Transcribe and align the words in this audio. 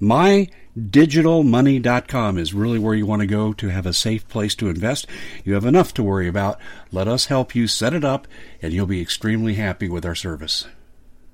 MyDigitalMoney.com 0.00 2.38
is 2.38 2.54
really 2.54 2.78
where 2.78 2.94
you 2.94 3.04
want 3.04 3.20
to 3.20 3.26
go 3.26 3.52
to 3.52 3.68
have 3.68 3.84
a 3.84 3.92
safe 3.92 4.26
place 4.28 4.54
to 4.54 4.70
invest. 4.70 5.06
You 5.44 5.52
have 5.52 5.66
enough 5.66 5.92
to 5.94 6.02
worry 6.02 6.26
about. 6.26 6.58
Let 6.90 7.06
us 7.06 7.26
help 7.26 7.54
you 7.54 7.66
set 7.66 7.92
it 7.92 8.02
up, 8.02 8.26
and 8.62 8.72
you'll 8.72 8.86
be 8.86 9.02
extremely 9.02 9.56
happy 9.56 9.90
with 9.90 10.06
our 10.06 10.14
service. 10.14 10.66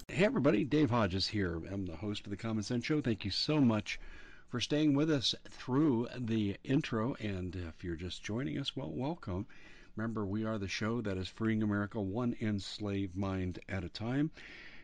Hey, 0.08 0.24
everybody, 0.24 0.64
Dave 0.64 0.90
Hodges 0.90 1.28
here. 1.28 1.62
I'm 1.70 1.86
the 1.86 1.94
host 1.94 2.24
of 2.24 2.30
the 2.30 2.36
Common 2.36 2.64
Sense 2.64 2.84
Show. 2.84 3.00
Thank 3.00 3.24
you 3.24 3.30
so 3.30 3.60
much 3.60 4.00
for 4.48 4.60
staying 4.60 4.94
with 4.94 5.12
us 5.12 5.32
through 5.48 6.08
the 6.18 6.56
intro. 6.64 7.14
And 7.20 7.54
if 7.54 7.84
you're 7.84 7.94
just 7.94 8.24
joining 8.24 8.58
us, 8.58 8.74
well, 8.74 8.90
welcome. 8.90 9.46
Remember, 9.94 10.26
we 10.26 10.44
are 10.44 10.58
the 10.58 10.66
show 10.66 11.00
that 11.02 11.16
is 11.16 11.28
freeing 11.28 11.62
America 11.62 12.00
one 12.00 12.34
enslaved 12.40 13.16
mind 13.16 13.60
at 13.68 13.84
a 13.84 13.88
time. 13.88 14.32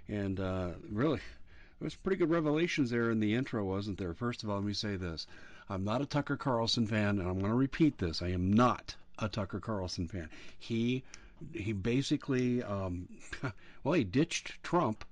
And 0.09 0.39
uh, 0.39 0.75
really, 0.89 1.19
there 1.83 1.87
was 1.87 1.97
pretty 1.97 2.17
good 2.17 2.31
revelations 2.31 2.91
there 2.91 3.11
in 3.11 3.19
the 3.19 3.35
intro, 3.35 3.65
wasn't 3.65 3.99
there? 3.99 4.15
First 4.15 4.45
of 4.45 4.49
all, 4.49 4.59
let 4.59 4.65
me 4.65 4.73
say 4.73 4.95
this. 4.95 5.27
I'm 5.69 5.83
not 5.83 6.01
a 6.01 6.07
Tucker 6.07 6.37
Carlson 6.37 6.87
fan, 6.87 7.19
and 7.19 7.29
I'm 7.29 7.41
going 7.41 7.51
to 7.51 7.57
repeat 7.57 7.99
this. 7.99 8.23
I 8.23 8.29
am 8.29 8.53
not 8.53 8.95
a 9.19 9.29
Tucker 9.29 9.59
Carlson 9.59 10.07
fan. 10.07 10.29
He 10.61 11.03
he 11.53 11.73
basically 11.73 12.63
um, 12.63 13.09
well, 13.83 13.95
he 13.95 14.05
ditched 14.05 14.63
Trump 14.63 15.05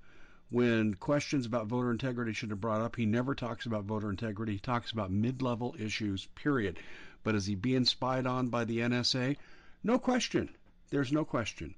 when 0.49 0.93
questions 0.93 1.45
about 1.45 1.67
voter 1.67 1.91
integrity 1.91 2.31
should 2.31 2.51
have 2.51 2.61
brought 2.61 2.79
up. 2.79 2.95
He 2.95 3.05
never 3.05 3.35
talks 3.35 3.65
about 3.65 3.83
voter 3.83 4.09
integrity. 4.09 4.53
He 4.53 4.59
talks 4.59 4.91
about 4.91 5.11
mid-level 5.11 5.75
issues, 5.77 6.27
period. 6.35 6.79
But 7.21 7.35
is 7.35 7.47
he 7.47 7.55
being 7.55 7.83
spied 7.83 8.25
on 8.25 8.47
by 8.47 8.63
the 8.63 8.77
NSA? 8.79 9.35
No 9.83 9.99
question. 9.99 10.47
There's 10.89 11.11
no 11.11 11.25
question 11.25 11.75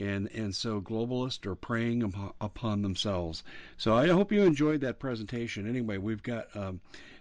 and 0.00 0.30
and 0.32 0.54
so 0.56 0.80
globalists 0.80 1.44
are 1.46 1.54
preying 1.54 2.02
upon 2.40 2.82
themselves. 2.82 3.44
So 3.76 3.94
I 3.94 4.08
hope 4.08 4.32
you 4.32 4.42
enjoyed 4.42 4.80
that 4.80 4.98
presentation. 4.98 5.68
Anyway, 5.68 5.98
we've 5.98 6.22
got 6.22 6.48
a 6.56 6.74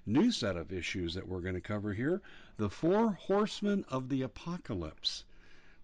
new 0.05 0.31
set 0.31 0.55
of 0.55 0.71
issues 0.71 1.13
that 1.15 1.27
we're 1.27 1.41
going 1.41 1.55
to 1.55 1.61
cover 1.61 1.93
here: 1.93 2.21
the 2.57 2.69
four 2.69 3.11
horsemen 3.11 3.85
of 3.89 4.07
the 4.07 4.21
apocalypse. 4.21 5.25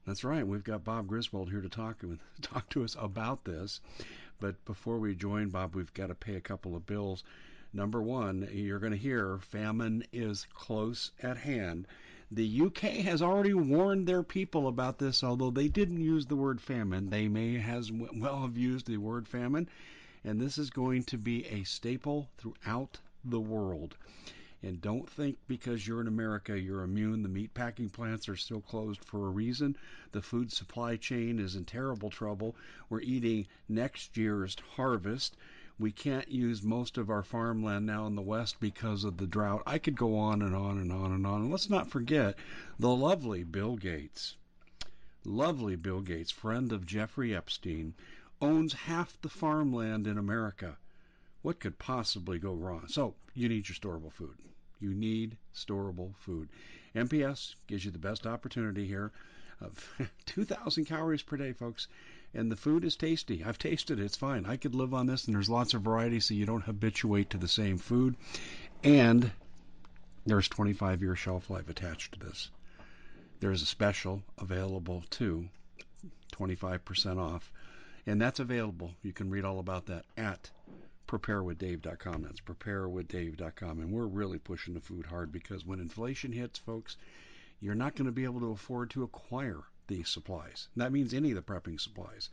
That's 0.07 0.23
right. 0.23 0.47
We've 0.47 0.63
got 0.63 0.83
Bob 0.83 1.07
Griswold 1.07 1.49
here 1.49 1.61
to 1.61 1.69
talk 1.69 2.03
talk 2.41 2.69
to 2.69 2.83
us 2.83 2.95
about 2.97 3.43
this. 3.43 3.81
But 4.39 4.63
before 4.66 4.97
we 4.97 5.16
join 5.16 5.49
Bob, 5.49 5.75
we've 5.75 5.93
got 5.93 6.07
to 6.07 6.16
pay 6.16 6.35
a 6.35 6.41
couple 6.41 6.75
of 6.75 6.85
bills. 6.85 7.23
Number 7.73 8.01
one, 8.01 8.47
you're 8.53 8.79
going 8.79 8.93
to 8.93 8.97
hear 8.97 9.38
famine 9.39 10.05
is 10.13 10.47
close 10.53 11.11
at 11.21 11.38
hand. 11.38 11.88
The 12.31 12.62
UK 12.62 12.81
has 13.06 13.22
already 13.22 13.53
warned 13.53 14.08
their 14.08 14.24
people 14.24 14.68
about 14.68 14.97
this, 14.97 15.24
although 15.24 15.52
they 15.52 15.68
didn't 15.68 16.02
use 16.02 16.25
the 16.25 16.36
word 16.36 16.59
famine. 16.59 17.12
They 17.12 17.28
may 17.28 17.58
as 17.58 17.91
well 17.91 18.41
have 18.41 18.58
used 18.58 18.88
the 18.88 18.97
word 18.97 19.28
famine, 19.28 19.69
and 20.24 20.41
this 20.41 20.58
is 20.58 20.72
going 20.72 21.03
to 21.03 21.19
be 21.19 21.46
a 21.46 21.63
staple 21.66 22.31
throughout 22.38 23.00
the 23.24 23.40
world. 23.40 23.96
And 24.63 24.81
don't 24.81 25.08
think 25.08 25.38
because 25.47 25.88
you're 25.88 26.02
in 26.02 26.08
America 26.08 26.59
you're 26.59 26.81
immune. 26.81 27.22
The 27.22 27.30
meat 27.30 27.53
packing 27.53 27.91
plants 27.91 28.28
are 28.28 28.36
still 28.36 28.62
closed 28.62 29.03
for 29.03 29.28
a 29.28 29.30
reason. 29.30 29.78
The 30.12 30.24
food 30.24 30.52
supply 30.52 30.96
chain 30.96 31.38
is 31.38 31.56
in 31.56 31.66
terrible 31.66 32.09
trouble. 32.09 32.56
We're 32.90 33.02
eating 33.02 33.46
next 33.69 34.18
year's 34.18 34.56
harvest. 34.78 35.38
We 35.78 35.91
can't 35.91 36.31
use 36.31 36.63
most 36.63 36.97
of 36.97 37.09
our 37.09 37.22
farmland 37.22 37.86
now 37.86 38.08
in 38.08 38.16
the 38.16 38.22
West 38.22 38.62
because 38.62 39.03
of 39.03 39.18
the 39.18 39.28
drought. 39.28 39.62
I 39.68 39.78
could 39.78 39.97
go 39.97 40.18
on 40.18 40.41
and 40.41 40.56
on 40.56 40.78
and 40.78 40.90
on 40.90 41.12
and 41.12 41.28
on. 41.28 41.41
And 41.41 41.52
let's 41.52 41.69
not 41.69 41.90
forget 41.90 42.38
the 42.80 42.96
lovely 42.96 43.44
Bill 43.44 43.75
Gates. 43.75 44.38
Lovely 45.25 45.75
Bill 45.75 46.00
Gates, 46.00 46.31
friend 46.31 46.72
of 46.72 46.86
Jeffrey 46.86 47.36
Epstein, 47.36 47.94
owns 48.41 48.72
half 48.72 49.19
the 49.22 49.28
farmland 49.28 50.08
in 50.08 50.18
America. 50.18 50.78
What 51.41 51.59
could 51.59 51.78
possibly 51.78 52.40
go 52.40 52.53
wrong? 52.53 52.88
So, 52.88 53.16
you 53.34 53.50
need 53.50 53.68
your 53.68 53.75
storable 53.75 54.13
food. 54.13 54.38
You 54.80 54.94
need 54.94 55.36
storable 55.53 56.16
food. 56.16 56.47
MPS 56.96 57.56
gives 57.68 57.84
you 57.84 57.92
the 57.92 57.97
best 57.97 58.25
opportunity 58.25 58.88
here 58.88 59.12
uh, 59.62 59.66
of 60.00 60.12
2,000 60.25 60.86
calories 60.86 61.22
per 61.24 61.36
day, 61.36 61.52
folks 61.52 61.90
and 62.35 62.51
the 62.51 62.56
food 62.56 62.84
is 62.84 62.96
tasty. 62.96 63.44
I've 63.44 63.57
tasted 63.57 64.00
it. 64.00 64.03
It's 64.03 64.18
fine. 64.18 64.46
I 64.46 64.57
could 64.57 64.75
live 64.75 64.94
on 64.94 65.07
this, 65.07 65.25
and 65.25 65.35
there's 65.35 65.50
lots 65.50 65.73
of 65.73 65.84
variety, 65.84 66.19
so 66.19 66.34
you 66.34 66.46
don't 66.46 66.63
habituate 66.63 67.29
to 67.31 67.38
the 67.38 67.47
same 67.47 67.78
food. 67.78 68.16
And 68.84 69.31
there's 70.25 70.47
25 70.50 71.01
year 71.01 71.16
shelf 71.16 71.50
life 71.50 71.69
attached 71.69 72.13
to 72.13 72.19
this. 72.19 72.50
There's 73.40 73.62
a 73.62 73.66
special 73.66 74.24
available 74.38 75.03
too, 75.09 75.50
25% 76.34 77.19
off, 77.19 77.51
and 78.06 78.22
that's 78.22 78.40
available. 78.40 78.91
You 79.01 79.13
can 79.13 79.29
read 79.29 79.45
all 79.45 79.59
about 79.59 79.85
that 79.88 80.06
at 80.18 80.50
preparewithdave.com. 81.07 82.24
That's 82.24 82.41
preparewithdave.com, 82.41 83.79
and 83.79 83.91
we're 83.91 84.07
really 84.07 84.40
pushing 84.40 84.74
the 84.74 84.81
food 84.81 85.06
hard 85.06 85.31
because 85.31 85.66
when 85.66 85.79
inflation 85.79 86.31
hits, 86.31 86.59
folks, 86.59 86.97
you're 87.59 87.75
not 87.75 87.95
going 87.95 88.07
to 88.07 88.12
be 88.12 88.25
able 88.25 88.41
to 88.41 88.51
afford 88.51 88.90
to 88.91 89.03
acquire 89.03 89.63
the 89.88 90.03
supplies. 90.03 90.68
That 90.75 90.91
means 90.91 91.13
any 91.13 91.31
of 91.31 91.35
the 91.35 91.41
prepping 91.41 91.79
supplies, 91.79 92.29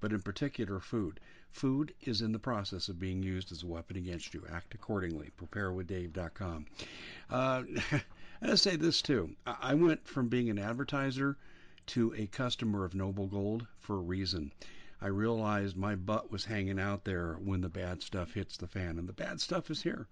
but 0.00 0.12
in 0.12 0.22
particular 0.22 0.80
food. 0.80 1.20
Food 1.50 1.94
is 2.02 2.20
in 2.20 2.32
the 2.32 2.38
process 2.38 2.88
of 2.88 2.98
being 2.98 3.22
used 3.22 3.50
as 3.52 3.62
a 3.62 3.66
weapon 3.66 3.96
against 3.96 4.34
you. 4.34 4.44
Act 4.50 4.74
accordingly. 4.74 5.30
PrepareWithDave.com. 5.38 6.66
Uh, 7.30 7.62
I 8.42 8.54
say 8.54 8.76
this 8.76 9.02
too. 9.02 9.34
I 9.46 9.74
went 9.74 10.06
from 10.06 10.28
being 10.28 10.50
an 10.50 10.58
advertiser 10.58 11.36
to 11.86 12.14
a 12.14 12.26
customer 12.26 12.84
of 12.84 12.94
Noble 12.94 13.26
Gold 13.26 13.66
for 13.80 13.96
a 13.96 14.00
reason. 14.00 14.52
I 15.00 15.06
realized 15.06 15.76
my 15.76 15.94
butt 15.94 16.30
was 16.30 16.44
hanging 16.44 16.78
out 16.78 17.04
there 17.04 17.34
when 17.34 17.60
the 17.60 17.68
bad 17.68 18.02
stuff 18.02 18.34
hits 18.34 18.56
the 18.56 18.66
fan, 18.66 18.98
and 18.98 19.08
the 19.08 19.12
bad 19.12 19.40
stuff 19.40 19.70
is 19.70 19.82
here. 19.82 20.06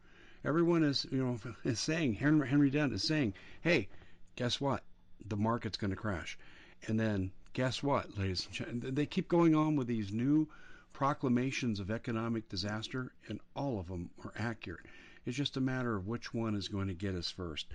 Everyone 0.45 0.83
is, 0.83 1.07
you 1.11 1.25
know, 1.25 1.39
is 1.65 1.81
saying 1.81 2.15
Henry 2.15 2.49
Henry 2.49 2.71
Dent 2.71 2.93
is 2.93 3.03
saying, 3.03 3.35
"Hey, 3.61 3.89
guess 4.37 4.61
what? 4.61 4.83
The 5.29 5.37
market's 5.37 5.77
going 5.77 5.91
to 5.91 5.97
crash." 5.97 6.39
And 6.87 6.99
then 6.99 7.33
guess 7.53 7.83
what, 7.83 8.17
ladies 8.17 8.47
and 8.47 8.55
gentlemen? 8.55 8.95
They 8.95 9.07
keep 9.07 9.29
going 9.29 9.55
on 9.55 9.77
with 9.77 9.87
these 9.87 10.13
new 10.13 10.49
proclamations 10.93 11.81
of 11.81 11.91
economic 11.91 12.49
disaster, 12.49 13.13
and 13.29 13.41
all 13.55 13.79
of 13.79 13.89
them 13.89 14.11
are 14.25 14.33
accurate. 14.37 14.87
It's 15.25 15.37
just 15.37 15.57
a 15.57 15.61
matter 15.61 15.97
of 15.97 16.07
which 16.07 16.33
one 16.33 16.55
is 16.55 16.69
going 16.69 16.89
to 16.89 16.95
get 16.95 17.15
us 17.15 17.31
first. 17.31 17.67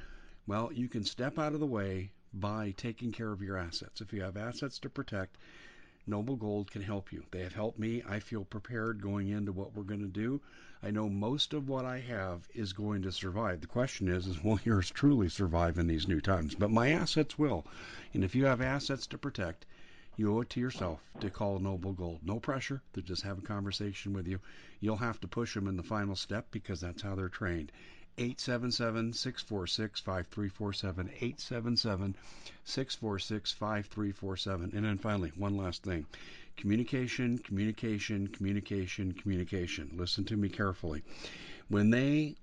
Well, 0.47 0.71
you 0.73 0.87
can 0.87 1.03
step 1.03 1.37
out 1.37 1.53
of 1.53 1.59
the 1.59 1.67
way 1.67 2.11
by 2.33 2.73
taking 2.77 3.11
care 3.11 3.31
of 3.31 3.41
your 3.41 3.57
assets. 3.57 4.01
If 4.01 4.13
you 4.13 4.21
have 4.21 4.37
assets 4.37 4.79
to 4.79 4.89
protect, 4.89 5.37
Noble 6.07 6.35
Gold 6.35 6.71
can 6.71 6.81
help 6.81 7.11
you. 7.11 7.23
They 7.29 7.43
have 7.43 7.53
helped 7.53 7.77
me. 7.77 8.01
I 8.07 8.19
feel 8.19 8.43
prepared 8.43 9.01
going 9.01 9.29
into 9.29 9.51
what 9.51 9.75
we're 9.75 9.83
going 9.83 10.01
to 10.01 10.07
do. 10.07 10.41
I 10.81 10.89
know 10.89 11.07
most 11.07 11.53
of 11.53 11.69
what 11.69 11.85
I 11.85 11.99
have 11.99 12.47
is 12.55 12.73
going 12.73 13.03
to 13.03 13.11
survive. 13.11 13.61
The 13.61 13.67
question 13.67 14.07
is, 14.07 14.25
is 14.25 14.43
will 14.43 14.59
yours 14.63 14.89
truly 14.89 15.29
survive 15.29 15.77
in 15.77 15.85
these 15.85 16.07
new 16.07 16.19
times? 16.19 16.55
But 16.55 16.71
my 16.71 16.89
assets 16.89 17.37
will. 17.37 17.67
And 18.13 18.23
if 18.23 18.33
you 18.33 18.45
have 18.45 18.61
assets 18.61 19.05
to 19.07 19.19
protect, 19.19 19.67
you 20.17 20.35
owe 20.35 20.41
it 20.41 20.49
to 20.51 20.59
yourself 20.59 20.99
to 21.19 21.29
call 21.29 21.59
Noble 21.59 21.93
Gold. 21.93 22.21
No 22.23 22.39
pressure. 22.39 22.81
They 22.93 23.01
just 23.01 23.21
have 23.21 23.37
a 23.37 23.43
conversation 23.43 24.13
with 24.13 24.27
you. 24.27 24.39
You'll 24.79 24.97
have 24.97 25.19
to 25.21 25.27
push 25.27 25.53
them 25.53 25.67
in 25.67 25.77
the 25.77 25.83
final 25.83 26.15
step 26.15 26.47
because 26.51 26.81
that's 26.81 27.03
how 27.03 27.15
they're 27.15 27.29
trained. 27.29 27.71
877 28.17 29.13
646 29.13 29.99
5347. 30.01 31.07
877 31.07 32.15
646 32.63 33.51
5347. 33.51 34.71
And 34.73 34.85
then 34.85 34.97
finally, 34.97 35.31
one 35.35 35.57
last 35.57 35.83
thing 35.83 36.05
communication, 36.57 37.37
communication, 37.39 38.27
communication, 38.27 39.13
communication. 39.13 39.91
Listen 39.95 40.25
to 40.25 40.37
me 40.37 40.49
carefully. 40.49 41.03
When 41.69 41.89
they 41.89 42.35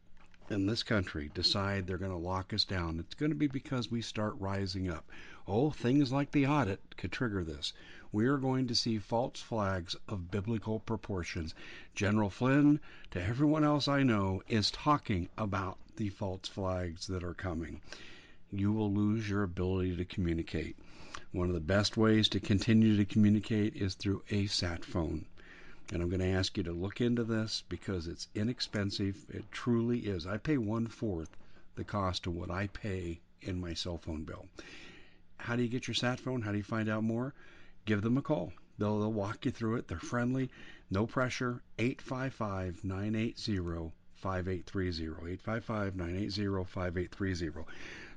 in 0.51 0.67
this 0.67 0.83
country 0.83 1.31
decide 1.35 1.87
they're 1.87 1.99
going 1.99 2.11
to 2.11 2.17
lock 2.17 2.55
us 2.55 2.65
down, 2.65 2.99
it's 2.99 3.15
going 3.15 3.31
to 3.31 3.37
be 3.37 3.47
because 3.47 3.91
we 3.91 4.01
start 4.01 4.35
rising 4.39 4.91
up. 4.91 5.05
Oh, 5.47 5.71
things 5.71 6.11
like 6.11 6.31
the 6.31 6.47
audit 6.47 6.81
could 6.97 7.13
trigger 7.13 7.45
this. 7.45 7.73
We 8.11 8.27
are 8.27 8.39
going 8.39 8.67
to 8.69 8.75
see 8.75 8.99
false 8.99 9.41
flags 9.41 9.95
of 10.09 10.31
biblical 10.31 10.81
proportions. 10.81 11.55
General 11.95 12.31
Flynn, 12.31 12.81
to 13.11 13.23
everyone 13.23 13.65
else 13.65 13.89
I 13.89 14.03
know, 14.03 14.43
is 14.49 14.71
talking 14.71 15.29
about 15.37 15.79
the 15.97 16.09
false 16.09 16.49
flags 16.49 17.07
that 17.09 17.23
are 17.23 17.35
coming. 17.35 17.81
You 18.51 18.73
will 18.73 18.93
lose 18.93 19.29
your 19.29 19.43
ability 19.43 19.97
to 19.97 20.05
communicate. 20.05 20.77
One 21.33 21.49
of 21.49 21.55
the 21.55 21.61
best 21.61 21.97
ways 21.97 22.31
to 22.31 22.41
continue 22.41 22.97
to 22.97 23.05
communicate 23.05 23.77
is 23.77 23.95
through 23.95 24.23
a 24.31 24.47
sat 24.47 24.85
phone. 24.85 25.27
And 25.93 26.03
I'm 26.03 26.09
going 26.09 26.21
to 26.21 26.29
ask 26.29 26.57
you 26.57 26.63
to 26.65 26.73
look 26.73 27.01
into 27.01 27.25
this 27.25 27.63
because 27.69 28.07
it's 28.07 28.29
inexpensive. 28.35 29.27
It 29.29 29.51
truly 29.51 30.01
is. 30.01 30.27
I 30.27 30.39
pay 30.39 30.57
one 30.57 30.87
fourth 30.87 31.37
the 31.77 31.85
cost 31.85 32.27
of 32.27 32.35
what 32.35 32.51
I 32.51 32.67
pay 32.67 33.21
in 33.41 33.61
my 33.61 33.75
cell 33.75 33.99
phone 33.99 34.25
bill. 34.25 34.47
How 35.37 35.57
do 35.57 35.63
you 35.63 35.69
get 35.69 35.87
your 35.87 35.95
sat 35.95 36.19
phone? 36.19 36.43
How 36.43 36.51
do 36.51 36.59
you 36.59 36.65
find 36.65 36.89
out 36.89 37.05
more? 37.05 37.35
Give 37.89 38.03
them 38.03 38.19
a 38.19 38.23
call. 38.23 38.53
They'll, 38.77 38.99
they'll 38.99 39.11
walk 39.11 39.47
you 39.47 39.51
through 39.51 39.77
it. 39.77 39.89
They're 39.89 39.99
friendly, 39.99 40.51
no 40.91 41.07
pressure. 41.07 41.63
855 41.79 42.85
980 42.85 43.93
5830. 44.15 45.33
855 45.33 45.97
980 45.97 46.65
5830. 46.65 47.65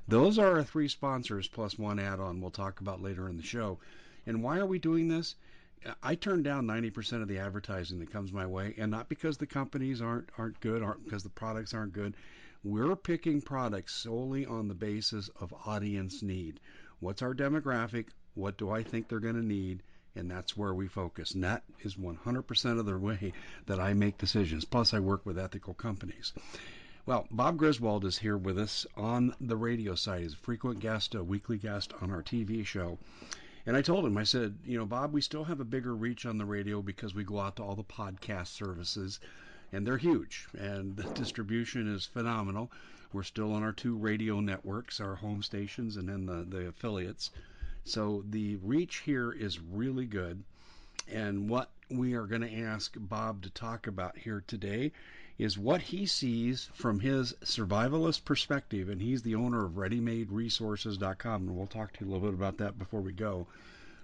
Those 0.06 0.38
are 0.38 0.58
our 0.58 0.62
three 0.62 0.88
sponsors 0.88 1.48
plus 1.48 1.78
one 1.78 1.98
add 1.98 2.20
on 2.20 2.42
we'll 2.42 2.50
talk 2.50 2.82
about 2.82 3.00
later 3.00 3.30
in 3.30 3.38
the 3.38 3.42
show. 3.42 3.78
And 4.26 4.42
why 4.42 4.58
are 4.58 4.66
we 4.66 4.78
doing 4.78 5.08
this? 5.08 5.36
I 6.02 6.16
turn 6.16 6.42
down 6.42 6.66
90% 6.66 7.22
of 7.22 7.28
the 7.28 7.38
advertising 7.38 7.98
that 8.00 8.12
comes 8.12 8.30
my 8.30 8.46
way, 8.46 8.74
and 8.76 8.90
not 8.90 9.08
because 9.08 9.38
the 9.38 9.46
companies 9.46 10.02
aren't 10.02 10.28
aren't 10.36 10.60
good, 10.60 10.82
aren't 10.82 11.06
because 11.06 11.22
the 11.22 11.30
products 11.30 11.72
aren't 11.72 11.94
good. 11.94 12.14
We're 12.62 12.94
picking 12.94 13.40
products 13.40 13.94
solely 13.94 14.44
on 14.44 14.68
the 14.68 14.74
basis 14.74 15.30
of 15.40 15.54
audience 15.64 16.22
need. 16.22 16.60
What's 17.00 17.22
our 17.22 17.34
demographic? 17.34 18.08
What 18.34 18.56
do 18.56 18.70
I 18.70 18.82
think 18.82 19.08
they're 19.08 19.20
going 19.20 19.34
to 19.34 19.42
need? 19.44 19.82
And 20.14 20.30
that's 20.30 20.56
where 20.56 20.74
we 20.74 20.88
focus. 20.88 21.32
And 21.32 21.44
that 21.44 21.62
is 21.80 21.96
100% 21.96 22.78
of 22.78 22.86
the 22.86 22.98
way 22.98 23.32
that 23.66 23.80
I 23.80 23.94
make 23.94 24.18
decisions. 24.18 24.64
Plus, 24.64 24.92
I 24.92 25.00
work 25.00 25.24
with 25.24 25.38
ethical 25.38 25.74
companies. 25.74 26.32
Well, 27.04 27.26
Bob 27.30 27.56
Griswold 27.56 28.04
is 28.04 28.18
here 28.18 28.36
with 28.36 28.58
us 28.58 28.86
on 28.96 29.34
the 29.40 29.56
radio 29.56 29.94
side. 29.96 30.22
He's 30.22 30.34
a 30.34 30.36
frequent 30.36 30.80
guest, 30.80 31.14
a 31.14 31.24
weekly 31.24 31.58
guest 31.58 31.92
on 32.00 32.10
our 32.10 32.22
TV 32.22 32.64
show. 32.64 32.98
And 33.66 33.76
I 33.76 33.82
told 33.82 34.04
him, 34.04 34.16
I 34.16 34.24
said, 34.24 34.58
you 34.64 34.78
know, 34.78 34.86
Bob, 34.86 35.12
we 35.12 35.20
still 35.20 35.44
have 35.44 35.60
a 35.60 35.64
bigger 35.64 35.94
reach 35.94 36.26
on 36.26 36.38
the 36.38 36.44
radio 36.44 36.82
because 36.82 37.14
we 37.14 37.24
go 37.24 37.40
out 37.40 37.56
to 37.56 37.62
all 37.62 37.76
the 37.76 37.84
podcast 37.84 38.48
services, 38.48 39.20
and 39.72 39.86
they're 39.86 39.98
huge, 39.98 40.48
and 40.58 40.96
the 40.96 41.04
distribution 41.14 41.92
is 41.92 42.06
phenomenal. 42.06 42.70
We're 43.12 43.22
still 43.22 43.52
on 43.52 43.62
our 43.62 43.72
two 43.72 43.96
radio 43.96 44.40
networks, 44.40 45.00
our 45.00 45.14
home 45.14 45.42
stations, 45.42 45.96
and 45.96 46.08
then 46.08 46.26
the, 46.26 46.44
the 46.44 46.68
affiliates. 46.68 47.30
So 47.84 48.24
the 48.28 48.56
reach 48.56 48.98
here 48.98 49.32
is 49.32 49.58
really 49.58 50.06
good. 50.06 50.44
And 51.10 51.48
what 51.48 51.70
we 51.90 52.14
are 52.14 52.26
going 52.26 52.42
to 52.42 52.60
ask 52.60 52.94
Bob 52.96 53.42
to 53.42 53.50
talk 53.50 53.86
about 53.86 54.16
here 54.16 54.44
today 54.46 54.92
is 55.36 55.58
what 55.58 55.82
he 55.82 56.06
sees 56.06 56.70
from 56.74 57.00
his 57.00 57.32
survivalist 57.44 58.24
perspective. 58.24 58.88
And 58.88 59.02
he's 59.02 59.22
the 59.22 59.34
owner 59.34 59.64
of 59.64 59.72
ReadyMadeResources.com. 59.72 61.48
And 61.48 61.56
we'll 61.56 61.66
talk 61.66 61.92
to 61.94 62.04
you 62.04 62.10
a 62.10 62.12
little 62.12 62.28
bit 62.28 62.34
about 62.34 62.58
that 62.58 62.78
before 62.78 63.00
we 63.00 63.12
go. 63.12 63.46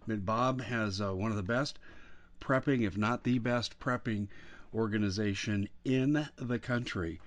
But 0.07 0.27
Bob 0.27 0.61
has 0.63 1.01
uh, 1.01 1.15
one 1.15 1.31
of 1.31 1.37
the 1.37 1.43
best 1.43 1.79
prepping, 2.41 2.83
if 2.83 2.97
not 2.97 3.25
the 3.25 3.39
best 3.39 3.79
prepping 3.79 4.29
organization 4.75 5.69
in 5.85 6.29
the 6.37 6.59
country. 6.59 7.21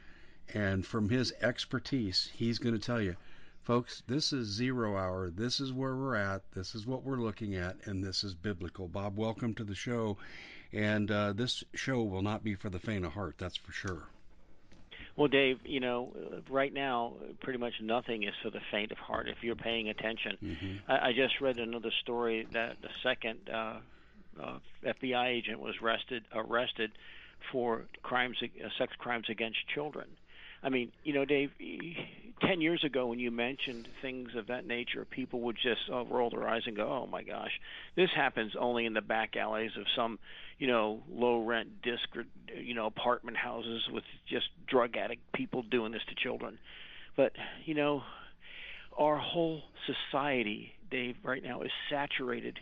And 0.54 0.86
from 0.86 1.10
his 1.10 1.34
expertise, 1.42 2.30
he's 2.34 2.60
going 2.60 2.76
to 2.76 2.86
tell 2.86 3.02
you, 3.02 3.16
folks, 3.64 4.04
this 4.08 4.34
is 4.34 4.48
zero 4.48 4.98
hour. 4.98 5.30
This 5.30 5.60
is 5.60 5.72
where 5.72 5.96
we're 5.96 6.16
at. 6.16 6.42
This 6.54 6.76
is 6.76 6.86
what 6.86 7.04
we're 7.04 7.22
looking 7.22 7.56
at, 7.56 7.76
and 7.86 8.04
this 8.04 8.24
is 8.24 8.34
biblical. 8.34 8.88
Bob, 8.88 9.18
welcome 9.18 9.54
to 9.56 9.64
the 9.64 9.76
show. 9.76 10.18
And 10.74 11.12
uh, 11.12 11.34
this 11.34 11.64
show 11.74 12.04
will 12.04 12.22
not 12.22 12.44
be 12.44 12.56
for 12.56 12.70
the 12.70 12.80
faint 12.80 13.06
of 13.06 13.14
heart, 13.14 13.36
that's 13.38 13.58
for 13.58 13.72
sure. 13.72 14.04
Well, 15.18 15.28
Dave, 15.28 15.60
you 15.66 15.82
know, 15.82 16.14
right 16.50 16.74
now, 16.74 17.14
pretty 17.42 17.60
much 17.60 17.74
nothing 17.82 18.24
is 18.24 18.34
for 18.42 18.50
the 18.50 18.62
faint 18.72 18.92
of 18.92 18.98
heart 18.98 19.28
if 19.28 19.44
you're 19.44 19.56
paying 19.56 19.90
attention. 19.90 20.38
Mm-hmm. 20.42 20.92
I, 20.92 21.10
I 21.10 21.14
just 21.14 21.42
read 21.42 21.60
another 21.60 21.92
story 22.02 22.48
that 22.54 22.78
the 22.82 22.90
second 23.04 23.50
uh, 23.54 23.80
uh, 24.42 24.60
FBI 24.86 25.28
agent 25.28 25.60
was 25.60 25.76
arrested 25.82 26.24
arrested 26.34 26.92
for 27.52 27.86
crimes, 28.02 28.38
uh, 28.42 28.68
sex 28.78 28.94
crimes 28.98 29.26
against 29.30 29.58
children. 29.74 30.08
I 30.64 30.70
mean, 30.70 30.92
you 31.04 31.14
know, 31.14 31.26
Dave, 31.26 31.52
10 32.42 32.62
years 32.62 32.84
ago 32.84 33.08
when 33.08 33.20
you 33.20 33.32
mentioned 33.32 33.88
things 34.02 34.30
of 34.36 34.48
that 34.48 34.66
nature, 34.66 35.06
people 35.06 35.42
would 35.42 35.56
just 35.56 35.82
uh, 35.92 36.04
roll 36.06 36.30
their 36.30 36.48
eyes 36.48 36.64
and 36.66 36.76
go, 36.76 36.88
oh 36.88 37.08
my 37.08 37.24
gosh, 37.24 37.52
this 37.96 38.10
happens 38.16 38.54
only 38.60 38.86
in 38.86 38.94
the 38.94 39.02
back 39.02 39.36
alleys 39.36 39.72
of 39.78 39.86
some, 39.96 40.20
you 40.60 40.68
know, 40.68 41.02
low 41.10 41.44
rent 41.44 41.82
disc, 41.82 42.08
you 42.56 42.74
know, 42.74 42.86
apartment 42.86 43.38
houses 43.38 43.82
with 43.92 44.04
just 44.30 44.46
drug 44.68 44.96
addict 44.98 45.22
people 45.34 45.64
doing 45.64 45.92
this 45.92 46.02
to 46.10 46.16
children. 46.16 46.58
But, 47.16 47.34
you 47.66 47.74
know, 47.74 48.04
our 48.98 49.18
whole 49.18 49.62
society, 49.86 50.74
Dave, 50.90 51.16
right 51.24 51.44
now 51.44 51.62
is 51.62 51.72
saturated 51.90 52.60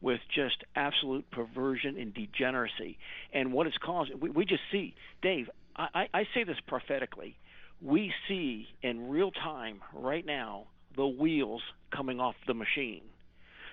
with 0.00 0.20
just 0.34 0.62
absolute 0.76 1.28
perversion 1.30 1.98
and 1.98 2.14
degeneracy. 2.14 2.98
And 3.32 3.52
what 3.52 3.66
it's 3.66 3.76
caused, 3.78 4.12
we, 4.14 4.30
we 4.30 4.44
just 4.44 4.62
see, 4.70 4.94
Dave, 5.22 5.50
I, 5.78 6.08
I 6.12 6.24
say 6.34 6.44
this 6.44 6.56
prophetically. 6.66 7.38
We 7.80 8.12
see 8.26 8.66
in 8.82 9.08
real 9.08 9.30
time 9.30 9.80
right 9.94 10.26
now 10.26 10.66
the 10.96 11.06
wheels 11.06 11.62
coming 11.94 12.20
off 12.20 12.34
the 12.46 12.54
machine. 12.54 13.02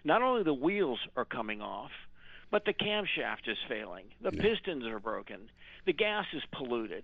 Not 0.04 0.22
only 0.22 0.44
the 0.44 0.54
wheels 0.54 1.00
are 1.18 1.26
coming 1.26 1.62
off, 1.62 1.90
but 2.52 2.64
the 2.66 2.74
camshaft 2.74 3.48
is 3.48 3.58
failing. 3.68 4.06
The 4.22 4.32
yeah. 4.32 4.42
pistons 4.42 4.86
are 4.86 5.00
broken. 5.00 5.50
The 5.88 5.94
gas 5.94 6.26
is 6.34 6.44
polluted. 6.52 7.04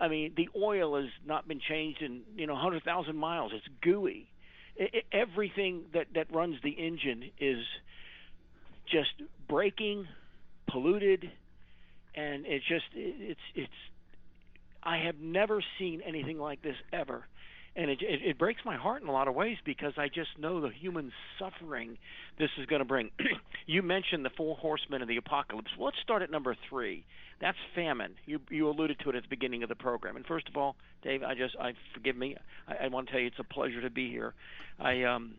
I 0.00 0.08
mean, 0.08 0.32
the 0.36 0.48
oil 0.56 1.00
has 1.00 1.10
not 1.26 1.46
been 1.46 1.60
changed 1.60 2.00
in 2.00 2.22
you 2.36 2.46
know 2.46 2.54
100,000 2.54 3.16
miles. 3.16 3.52
It's 3.54 3.66
gooey. 3.82 4.30
It, 4.76 4.90
it, 4.94 5.04
everything 5.12 5.84
that 5.92 6.06
that 6.14 6.32
runs 6.32 6.56
the 6.62 6.70
engine 6.70 7.30
is 7.38 7.58
just 8.90 9.10
breaking, 9.48 10.06
polluted, 10.68 11.30
and 12.14 12.46
it's 12.46 12.66
just 12.66 12.86
it's 12.94 13.40
it's 13.54 13.72
I 14.82 14.98
have 14.98 15.18
never 15.20 15.62
seen 15.78 16.00
anything 16.06 16.38
like 16.38 16.62
this 16.62 16.76
ever. 16.92 17.24
And 17.76 17.90
it, 17.90 17.98
it, 18.02 18.20
it 18.22 18.38
breaks 18.38 18.62
my 18.64 18.76
heart 18.76 19.02
in 19.02 19.08
a 19.08 19.12
lot 19.12 19.28
of 19.28 19.34
ways 19.34 19.56
because 19.64 19.92
I 19.96 20.08
just 20.08 20.30
know 20.38 20.60
the 20.60 20.70
human 20.70 21.12
suffering 21.38 21.96
this 22.38 22.50
is 22.58 22.66
going 22.66 22.80
to 22.80 22.84
bring. 22.84 23.10
you 23.66 23.82
mentioned 23.82 24.24
the 24.24 24.30
four 24.36 24.56
horsemen 24.56 25.00
of 25.02 25.08
the 25.08 25.16
apocalypse. 25.16 25.70
Well, 25.78 25.86
let's 25.86 25.98
start 26.02 26.22
at 26.22 26.30
number 26.30 26.56
three. 26.68 27.04
That's 27.40 27.58
famine. 27.76 28.14
You 28.26 28.40
you 28.50 28.68
alluded 28.68 28.98
to 29.00 29.10
it 29.10 29.14
at 29.14 29.22
the 29.22 29.28
beginning 29.28 29.62
of 29.62 29.68
the 29.68 29.76
program. 29.76 30.16
And 30.16 30.26
first 30.26 30.48
of 30.48 30.56
all, 30.56 30.74
Dave, 31.02 31.22
I 31.22 31.34
just 31.34 31.54
I 31.56 31.72
forgive 31.94 32.16
me. 32.16 32.36
I, 32.66 32.86
I 32.86 32.88
want 32.88 33.06
to 33.06 33.12
tell 33.12 33.20
you 33.20 33.28
it's 33.28 33.38
a 33.38 33.44
pleasure 33.44 33.80
to 33.80 33.90
be 33.90 34.10
here. 34.10 34.34
I 34.80 35.04
um 35.04 35.34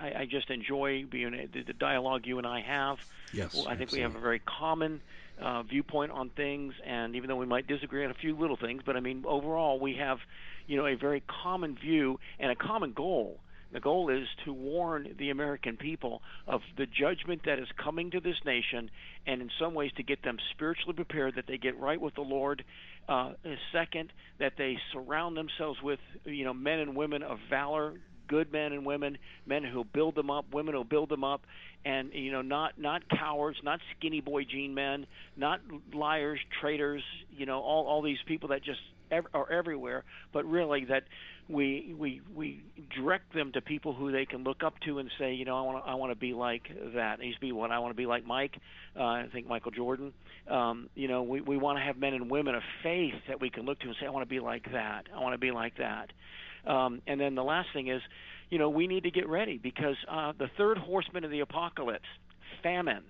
I, 0.00 0.20
I 0.20 0.26
just 0.26 0.50
enjoy 0.50 1.04
being 1.04 1.48
the, 1.52 1.62
the 1.62 1.72
dialogue 1.72 2.26
you 2.26 2.38
and 2.38 2.46
I 2.46 2.60
have. 2.60 2.98
Yes, 3.32 3.54
well, 3.54 3.64
I 3.64 3.76
think 3.76 3.88
absolutely. 3.88 3.98
we 3.98 4.02
have 4.02 4.16
a 4.16 4.20
very 4.20 4.38
common 4.40 5.00
uh, 5.40 5.62
viewpoint 5.62 6.12
on 6.12 6.30
things, 6.30 6.74
and 6.84 7.16
even 7.16 7.28
though 7.28 7.36
we 7.36 7.46
might 7.46 7.66
disagree 7.66 8.04
on 8.04 8.10
a 8.10 8.14
few 8.14 8.36
little 8.36 8.56
things, 8.56 8.82
but 8.84 8.96
I 8.96 9.00
mean 9.00 9.24
overall 9.26 9.78
we 9.78 9.94
have, 9.94 10.18
you 10.66 10.76
know, 10.76 10.86
a 10.86 10.94
very 10.94 11.22
common 11.42 11.76
view 11.76 12.18
and 12.38 12.50
a 12.50 12.56
common 12.56 12.92
goal. 12.92 13.40
The 13.72 13.80
goal 13.80 14.10
is 14.10 14.28
to 14.44 14.52
warn 14.52 15.16
the 15.18 15.30
American 15.30 15.76
people 15.76 16.22
of 16.46 16.62
the 16.76 16.86
judgment 16.86 17.42
that 17.44 17.58
is 17.58 17.68
coming 17.76 18.12
to 18.12 18.20
this 18.20 18.36
nation, 18.44 18.90
and 19.26 19.42
in 19.42 19.50
some 19.58 19.74
ways 19.74 19.90
to 19.96 20.02
get 20.02 20.22
them 20.22 20.38
spiritually 20.52 20.94
prepared 20.94 21.34
that 21.34 21.46
they 21.46 21.58
get 21.58 21.78
right 21.78 22.00
with 22.00 22.14
the 22.14 22.22
Lord. 22.22 22.64
Uh, 23.08 23.32
second, 23.72 24.12
that 24.38 24.52
they 24.56 24.78
surround 24.92 25.36
themselves 25.36 25.82
with 25.82 26.00
you 26.24 26.44
know 26.44 26.54
men 26.54 26.78
and 26.78 26.96
women 26.96 27.22
of 27.22 27.38
valor, 27.50 27.94
good 28.28 28.52
men 28.52 28.72
and 28.72 28.84
women, 28.84 29.18
men 29.46 29.64
who 29.64 29.84
build 29.84 30.14
them 30.14 30.30
up, 30.30 30.46
women 30.52 30.74
who 30.74 30.84
build 30.84 31.08
them 31.08 31.24
up, 31.24 31.42
and 31.84 32.10
you 32.12 32.32
know, 32.32 32.42
not 32.42 32.78
not 32.78 33.02
cowards, 33.08 33.58
not 33.62 33.80
skinny 33.96 34.20
boy 34.20 34.44
jean 34.44 34.74
men, 34.74 35.06
not 35.36 35.60
liars, 35.94 36.40
traitors, 36.60 37.02
you 37.30 37.46
know, 37.46 37.60
all 37.60 37.86
all 37.86 38.02
these 38.02 38.18
people 38.26 38.48
that 38.48 38.62
just 38.62 38.80
ev- 39.10 39.26
are 39.34 39.50
everywhere, 39.50 40.04
but 40.32 40.44
really 40.44 40.84
that 40.86 41.04
we 41.48 41.94
we 41.96 42.20
we 42.34 42.64
direct 42.94 43.32
them 43.32 43.52
to 43.52 43.60
people 43.60 43.92
who 43.92 44.10
they 44.10 44.26
can 44.26 44.42
look 44.42 44.64
up 44.64 44.74
to 44.80 44.98
and 44.98 45.10
say, 45.18 45.34
you 45.34 45.44
know, 45.44 45.56
I 45.56 45.62
want 45.62 45.84
I 45.86 45.94
want 45.94 46.12
to 46.12 46.18
be 46.18 46.32
like 46.32 46.68
that. 46.94 47.20
He 47.20 47.26
used 47.26 47.38
to 47.38 47.40
be 47.40 47.52
what 47.52 47.70
I 47.70 47.78
want 47.78 47.92
to 47.92 47.96
be 47.96 48.06
like 48.06 48.26
Mike. 48.26 48.56
Uh, 48.98 49.02
I 49.02 49.26
think 49.32 49.46
Michael 49.46 49.70
Jordan. 49.70 50.12
Um, 50.50 50.88
you 50.94 51.08
know, 51.08 51.22
we 51.22 51.40
we 51.40 51.56
want 51.56 51.78
to 51.78 51.84
have 51.84 51.98
men 51.98 52.14
and 52.14 52.30
women 52.30 52.54
of 52.54 52.62
faith 52.82 53.14
that 53.28 53.40
we 53.40 53.50
can 53.50 53.64
look 53.64 53.78
to 53.80 53.86
and 53.86 53.96
say, 54.00 54.06
I 54.06 54.10
want 54.10 54.28
to 54.28 54.34
be 54.34 54.40
like 54.40 54.72
that. 54.72 55.06
I 55.14 55.20
want 55.20 55.34
to 55.34 55.38
be 55.38 55.52
like 55.52 55.76
that. 55.78 56.10
Um, 56.66 57.02
and 57.06 57.20
then 57.20 57.34
the 57.34 57.44
last 57.44 57.68
thing 57.72 57.88
is, 57.88 58.02
you 58.50 58.58
know, 58.58 58.70
we 58.70 58.86
need 58.86 59.04
to 59.04 59.10
get 59.10 59.28
ready 59.28 59.58
because 59.58 59.96
uh, 60.10 60.32
the 60.38 60.48
third 60.56 60.78
horseman 60.78 61.24
of 61.24 61.30
the 61.30 61.40
apocalypse, 61.40 62.08
famine. 62.62 63.02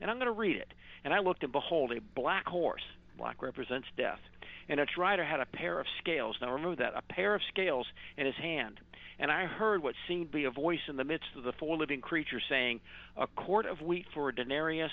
And 0.00 0.10
I'm 0.10 0.16
going 0.16 0.26
to 0.26 0.32
read 0.32 0.56
it. 0.56 0.72
And 1.04 1.12
I 1.12 1.20
looked, 1.20 1.42
and 1.42 1.52
behold, 1.52 1.92
a 1.92 2.00
black 2.14 2.46
horse. 2.46 2.82
Black 3.16 3.42
represents 3.42 3.88
death. 3.96 4.20
And 4.68 4.78
its 4.80 4.96
rider 4.96 5.24
had 5.24 5.40
a 5.40 5.46
pair 5.46 5.80
of 5.80 5.86
scales. 6.00 6.36
Now 6.40 6.52
remember 6.52 6.76
that 6.76 6.92
a 6.96 7.02
pair 7.12 7.34
of 7.34 7.40
scales 7.48 7.86
in 8.16 8.26
his 8.26 8.36
hand. 8.36 8.80
and 9.18 9.32
I 9.32 9.46
heard 9.46 9.82
what 9.82 9.94
seemed 10.06 10.26
to 10.26 10.32
be 10.32 10.44
a 10.44 10.50
voice 10.50 10.78
in 10.88 10.96
the 10.96 11.04
midst 11.04 11.28
of 11.36 11.42
the 11.42 11.52
four 11.52 11.76
living 11.76 12.00
creatures 12.00 12.42
saying, 12.48 12.80
"A 13.16 13.26
quart 13.26 13.66
of 13.66 13.82
wheat 13.82 14.06
for 14.14 14.28
a 14.28 14.34
denarius." 14.34 14.92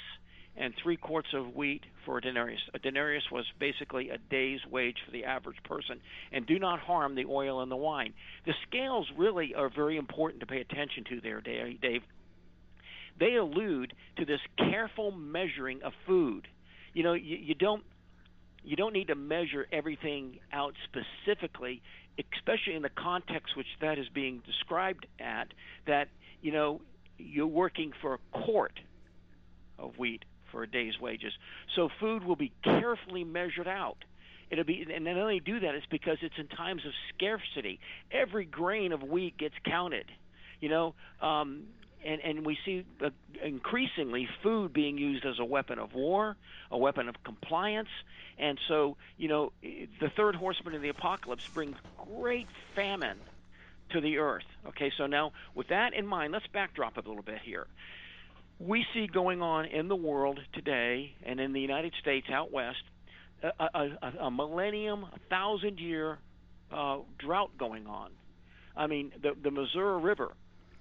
And 0.58 0.74
three 0.82 0.98
quarts 0.98 1.30
of 1.34 1.56
wheat 1.56 1.84
for 2.06 2.18
a 2.18 2.22
denarius. 2.22 2.62
A 2.74 2.80
denarius 2.80 3.24
was 3.32 3.46
basically 3.60 4.10
a 4.10 4.18
day's 4.18 4.60
wage 4.70 4.98
for 5.06 5.12
the 5.12 5.26
average 5.26 5.62
person. 5.64 6.00
And 6.32 6.46
do 6.46 6.60
not 6.60 6.80
harm 6.80 7.16
the 7.16 7.26
oil 7.26 7.62
and 7.62 7.72
the 7.72 7.76
wine. 7.76 8.14
The 8.46 8.54
scales 8.68 9.08
really 9.18 9.54
are 9.54 9.70
very 9.70 9.98
important 9.98 10.40
to 10.42 10.46
pay 10.46 10.62
attention 10.62 11.04
to 11.10 11.22
there, 11.22 11.42
Dave. 11.42 12.04
They 13.20 13.36
allude 13.36 13.94
to 14.18 14.26
this 14.26 14.40
careful 14.58 15.12
measuring 15.12 15.84
of 15.84 15.94
food. 16.06 16.48
You 16.94 17.04
know, 17.04 17.14
you, 17.14 17.38
you 17.38 17.56
don't 17.56 17.84
you 18.64 18.76
don't 18.76 18.94
need 18.94 19.08
to 19.08 19.16
measure 19.16 19.68
everything 19.72 20.40
out 20.52 20.74
specifically, 20.86 21.84
especially 22.34 22.74
in 22.74 22.82
the 22.82 22.90
context 22.90 23.56
which 23.56 23.68
that 23.80 24.00
is 24.00 24.08
being 24.10 24.42
described 24.46 25.06
at. 25.20 25.48
That 25.88 26.08
you 26.42 26.52
know 26.52 26.82
you're 27.18 27.48
working 27.48 27.94
for 28.02 28.16
a 28.16 28.18
quart 28.32 28.80
of 29.78 29.98
wheat 29.98 30.26
for 30.56 30.64
a 30.64 30.68
day's 30.68 30.98
wages, 30.98 31.34
so 31.76 31.90
food 32.00 32.24
will 32.24 32.38
be 32.38 32.54
carefully 32.64 33.26
measured 33.26 33.68
out. 33.68 33.98
It'll 34.50 34.64
be, 34.64 34.88
and 34.94 35.04
not 35.04 35.18
only 35.18 35.42
do 35.42 35.60
that, 35.60 35.76
it's 35.76 35.86
because 35.88 36.20
it's 36.22 36.38
in 36.38 36.48
times 36.48 36.86
of 36.86 36.94
scarcity. 37.14 37.82
Every 38.10 38.46
grain 38.46 38.94
of 38.94 39.04
wheat 39.04 39.38
gets 39.38 39.56
counted. 39.66 40.06
You 40.62 40.70
know, 40.70 40.96
um, 41.22 41.64
and 42.06 42.22
and 42.22 42.46
we 42.46 42.58
see 42.64 42.86
uh, 43.04 43.10
increasingly 43.44 44.30
food 44.44 44.72
being 44.72 44.98
used 44.98 45.26
as 45.26 45.40
a 45.40 45.44
weapon 45.44 45.78
of 45.78 45.94
war, 45.94 46.38
a 46.72 46.78
weapon 46.78 47.10
of 47.10 47.22
compliance, 47.26 47.90
and 48.38 48.58
so 48.70 48.96
you 49.18 49.28
know 49.28 49.52
the 49.62 50.10
third 50.16 50.36
horseman 50.36 50.74
of 50.74 50.82
the 50.82 50.90
apocalypse 50.90 51.48
brings 51.50 51.76
great 52.16 52.48
famine 52.76 53.18
to 53.90 54.00
the 54.00 54.20
earth. 54.20 54.46
Okay, 54.68 54.92
so 54.98 55.08
now 55.08 55.34
with 55.54 55.68
that 55.68 55.94
in 55.94 56.08
mind, 56.08 56.32
let's 56.32 56.48
backdrop 56.48 56.96
a 56.96 57.02
little 57.02 57.24
bit 57.24 57.40
here. 57.44 57.68
We 58.60 58.86
see 58.94 59.08
going 59.08 59.42
on 59.42 59.66
in 59.66 59.88
the 59.88 59.96
world 59.96 60.40
today 60.54 61.14
and 61.26 61.40
in 61.40 61.54
the 61.54 61.60
United 61.60 61.94
States 62.02 62.28
out 62.32 62.52
west 62.52 62.84
a, 63.44 63.66
a, 63.74 64.14
a 64.22 64.32
millennium, 64.32 65.04
a 65.04 65.20
thousand 65.30 65.80
year 65.80 66.18
uh, 66.72 67.00
drought 67.20 67.52
going 67.58 67.88
on. 67.88 68.12
I 68.76 68.88
mean, 68.88 69.12
the 69.22 69.32
the 69.42 69.52
Missouri 69.52 70.02
River 70.02 70.34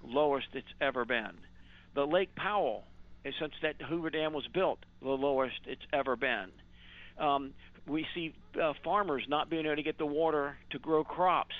lowest 0.03 0.47
it's 0.53 0.67
ever 0.81 1.05
been. 1.05 1.31
The 1.95 2.05
Lake 2.05 2.35
Powell, 2.35 2.83
since 3.23 3.53
that 3.61 3.81
Hoover 3.81 4.09
Dam 4.09 4.33
was 4.33 4.45
built, 4.53 4.79
the 5.01 5.09
lowest 5.09 5.55
it's 5.65 5.81
ever 5.93 6.15
been. 6.15 6.51
Um, 7.17 7.53
we 7.87 8.05
see 8.13 8.33
uh, 8.61 8.73
farmers 8.83 9.23
not 9.29 9.49
being 9.49 9.65
able 9.65 9.77
to 9.77 9.83
get 9.83 9.97
the 9.97 10.05
water 10.05 10.57
to 10.71 10.79
grow 10.79 11.03
crops. 11.03 11.55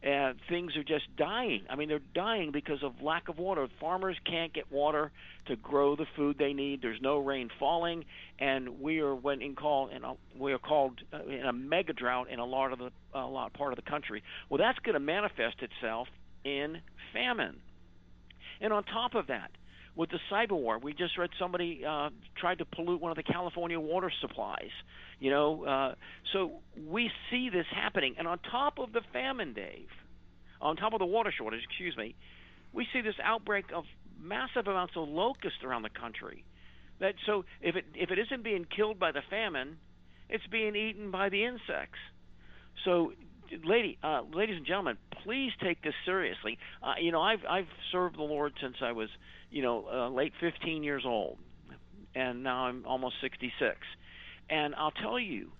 And 0.00 0.38
things 0.48 0.76
are 0.76 0.84
just 0.84 1.04
dying. 1.16 1.62
I 1.68 1.74
mean, 1.74 1.88
they're 1.88 2.00
dying 2.14 2.52
because 2.52 2.84
of 2.84 3.02
lack 3.02 3.28
of 3.28 3.38
water. 3.38 3.66
Farmers 3.80 4.16
can't 4.24 4.52
get 4.52 4.70
water 4.70 5.10
to 5.46 5.56
grow 5.56 5.96
the 5.96 6.06
food 6.14 6.36
they 6.38 6.52
need. 6.52 6.82
There's 6.82 7.00
no 7.00 7.18
rain 7.18 7.50
falling, 7.58 8.04
and 8.38 8.80
we 8.80 9.00
are 9.00 9.14
when 9.14 9.42
in 9.42 9.56
call 9.56 9.88
in 9.88 10.04
a, 10.04 10.14
we 10.38 10.52
are 10.52 10.58
called 10.58 11.00
uh, 11.12 11.24
in 11.24 11.44
a 11.44 11.52
mega 11.52 11.92
drought 11.92 12.30
in 12.30 12.38
a 12.38 12.44
lot 12.44 12.72
of 12.72 12.78
the 12.78 12.90
a 13.12 13.26
lot 13.26 13.52
part 13.54 13.72
of 13.72 13.76
the 13.76 13.90
country. 13.90 14.22
Well, 14.48 14.58
that's 14.58 14.78
going 14.80 14.94
to 14.94 15.00
manifest 15.00 15.62
itself 15.62 16.06
in 16.44 16.78
famine. 17.12 17.56
And 18.60 18.72
on 18.72 18.84
top 18.84 19.14
of 19.14 19.26
that, 19.28 19.50
with 19.94 20.10
the 20.10 20.18
cyber 20.30 20.52
war, 20.52 20.78
we 20.78 20.92
just 20.92 21.18
read 21.18 21.30
somebody 21.38 21.82
uh, 21.84 22.10
tried 22.36 22.58
to 22.58 22.64
pollute 22.64 23.00
one 23.00 23.10
of 23.10 23.16
the 23.16 23.22
California 23.22 23.78
water 23.78 24.12
supplies. 24.20 24.70
You 25.18 25.30
know, 25.30 25.64
uh, 25.64 25.94
so 26.32 26.60
we 26.86 27.10
see 27.30 27.50
this 27.50 27.66
happening. 27.74 28.14
And 28.18 28.28
on 28.28 28.38
top 28.50 28.78
of 28.78 28.92
the 28.92 29.00
famine, 29.12 29.52
Dave, 29.54 29.88
on 30.60 30.76
top 30.76 30.92
of 30.92 31.00
the 31.00 31.06
water 31.06 31.32
shortage, 31.36 31.62
excuse 31.64 31.96
me, 31.96 32.14
we 32.72 32.86
see 32.92 33.00
this 33.00 33.16
outbreak 33.22 33.66
of 33.74 33.84
massive 34.20 34.66
amounts 34.66 34.94
of 34.96 35.08
locusts 35.08 35.64
around 35.64 35.82
the 35.82 35.90
country. 35.90 36.44
That 37.00 37.14
so 37.26 37.44
if 37.60 37.76
it 37.76 37.84
if 37.94 38.10
it 38.10 38.18
isn't 38.18 38.42
being 38.42 38.64
killed 38.64 38.98
by 38.98 39.12
the 39.12 39.22
famine, 39.30 39.78
it's 40.28 40.46
being 40.50 40.74
eaten 40.74 41.10
by 41.10 41.28
the 41.28 41.44
insects. 41.44 41.98
So 42.84 43.12
lady, 43.64 43.98
uh, 44.02 44.22
ladies 44.32 44.56
and 44.56 44.66
gentlemen, 44.66 44.96
please 45.22 45.52
take 45.62 45.82
this 45.82 45.94
seriously. 46.04 46.58
Uh, 46.82 46.94
you 47.00 47.12
know, 47.12 47.20
I've 47.20 47.44
I've 47.48 47.68
served 47.92 48.16
the 48.16 48.22
Lord 48.22 48.54
since 48.60 48.76
I 48.82 48.92
was, 48.92 49.08
you 49.50 49.62
know, 49.62 49.86
uh, 49.90 50.08
late 50.10 50.32
15 50.40 50.82
years 50.82 51.04
old, 51.04 51.38
and 52.14 52.42
now 52.42 52.66
I'm 52.66 52.84
almost 52.86 53.16
66. 53.20 53.76
And 54.50 54.74
I'll 54.74 54.90
tell 54.90 55.18
you, 55.18 55.50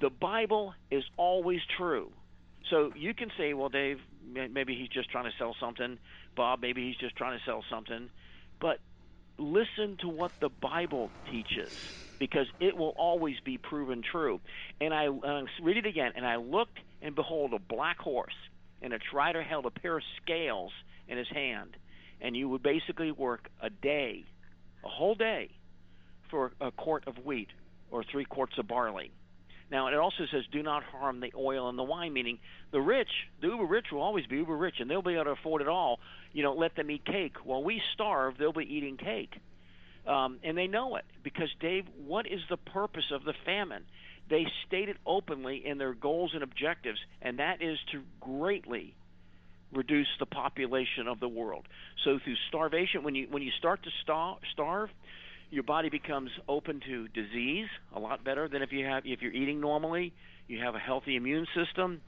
the 0.00 0.10
Bible 0.10 0.74
is 0.90 1.04
always 1.16 1.60
true. 1.76 2.12
So 2.70 2.92
you 2.94 3.14
can 3.14 3.30
say, 3.36 3.54
well, 3.54 3.68
Dave, 3.68 3.98
maybe 4.24 4.76
he's 4.76 4.88
just 4.88 5.10
trying 5.10 5.24
to 5.24 5.36
sell 5.38 5.56
something. 5.58 5.98
Bob, 6.36 6.60
maybe 6.62 6.86
he's 6.86 6.96
just 6.96 7.16
trying 7.16 7.38
to 7.38 7.44
sell 7.44 7.64
something. 7.68 8.08
But 8.60 8.78
listen 9.38 9.96
to 10.00 10.08
what 10.08 10.32
the 10.40 10.48
Bible 10.48 11.10
teaches 11.30 11.74
because 12.18 12.46
it 12.60 12.76
will 12.76 12.94
always 12.96 13.40
be 13.40 13.58
proven 13.58 14.02
true. 14.02 14.40
And 14.80 14.94
I 14.94 15.08
uh, 15.08 15.44
read 15.62 15.78
it 15.78 15.86
again, 15.86 16.12
and 16.14 16.26
I 16.26 16.36
looked, 16.36 16.78
and 17.02 17.14
behold, 17.14 17.52
a 17.52 17.58
black 17.58 17.98
horse, 17.98 18.34
and 18.82 18.92
its 18.92 19.04
rider 19.12 19.42
held 19.42 19.66
a 19.66 19.70
pair 19.70 19.96
of 19.96 20.02
scales 20.22 20.72
in 21.08 21.18
his 21.18 21.28
hand. 21.28 21.76
And 22.20 22.36
you 22.36 22.48
would 22.48 22.62
basically 22.62 23.10
work 23.10 23.48
a 23.62 23.70
day, 23.70 24.24
a 24.84 24.88
whole 24.88 25.14
day, 25.14 25.50
for 26.30 26.52
a 26.60 26.70
quart 26.70 27.04
of 27.06 27.24
wheat 27.24 27.48
or 27.90 28.04
three 28.04 28.24
quarts 28.24 28.58
of 28.58 28.68
barley. 28.68 29.10
Now, 29.70 29.86
it 29.86 29.94
also 29.94 30.24
says, 30.32 30.42
do 30.50 30.62
not 30.62 30.82
harm 30.82 31.20
the 31.20 31.32
oil 31.36 31.68
and 31.68 31.78
the 31.78 31.84
wine, 31.84 32.12
meaning 32.12 32.38
the 32.72 32.80
rich, 32.80 33.10
the 33.40 33.48
uber 33.48 33.64
rich 33.64 33.86
will 33.92 34.02
always 34.02 34.26
be 34.26 34.36
uber 34.36 34.56
rich, 34.56 34.76
and 34.80 34.90
they'll 34.90 35.02
be 35.02 35.14
able 35.14 35.24
to 35.24 35.30
afford 35.30 35.62
it 35.62 35.68
all. 35.68 36.00
You 36.32 36.42
know, 36.42 36.54
let 36.54 36.74
them 36.74 36.90
eat 36.90 37.04
cake. 37.04 37.36
While 37.44 37.62
we 37.62 37.80
starve, 37.94 38.36
they'll 38.36 38.52
be 38.52 38.64
eating 38.64 38.96
cake. 38.96 39.34
Um, 40.06 40.38
and 40.42 40.58
they 40.58 40.66
know 40.66 40.96
it 40.96 41.04
because, 41.22 41.48
Dave, 41.60 41.84
what 42.04 42.26
is 42.26 42.40
the 42.48 42.56
purpose 42.56 43.12
of 43.12 43.22
the 43.24 43.34
famine? 43.44 43.84
They 44.30 44.46
state 44.66 44.88
it 44.88 44.96
openly 45.04 45.66
in 45.66 45.78
their 45.78 45.92
goals 45.92 46.30
and 46.34 46.42
objectives, 46.42 46.98
and 47.20 47.40
that 47.40 47.60
is 47.60 47.78
to 47.92 48.02
greatly 48.20 48.94
reduce 49.72 50.06
the 50.18 50.26
population 50.26 51.08
of 51.08 51.20
the 51.20 51.28
world. 51.28 51.66
So 52.04 52.18
through 52.22 52.36
starvation, 52.48 53.02
when 53.02 53.14
you 53.14 53.26
when 53.30 53.42
you 53.42 53.50
start 53.58 53.82
to 53.82 53.90
starve, 54.52 54.88
your 55.50 55.64
body 55.64 55.88
becomes 55.88 56.30
open 56.48 56.80
to 56.86 57.08
disease 57.08 57.68
a 57.94 57.98
lot 57.98 58.24
better 58.24 58.48
than 58.48 58.62
if 58.62 58.72
you 58.72 58.84
have 58.86 59.02
if 59.04 59.20
you're 59.20 59.32
eating 59.32 59.60
normally. 59.60 60.12
You 60.46 60.60
have 60.60 60.74
a 60.74 60.78
healthy 60.80 61.16
immune 61.16 61.46
system. 61.54 62.00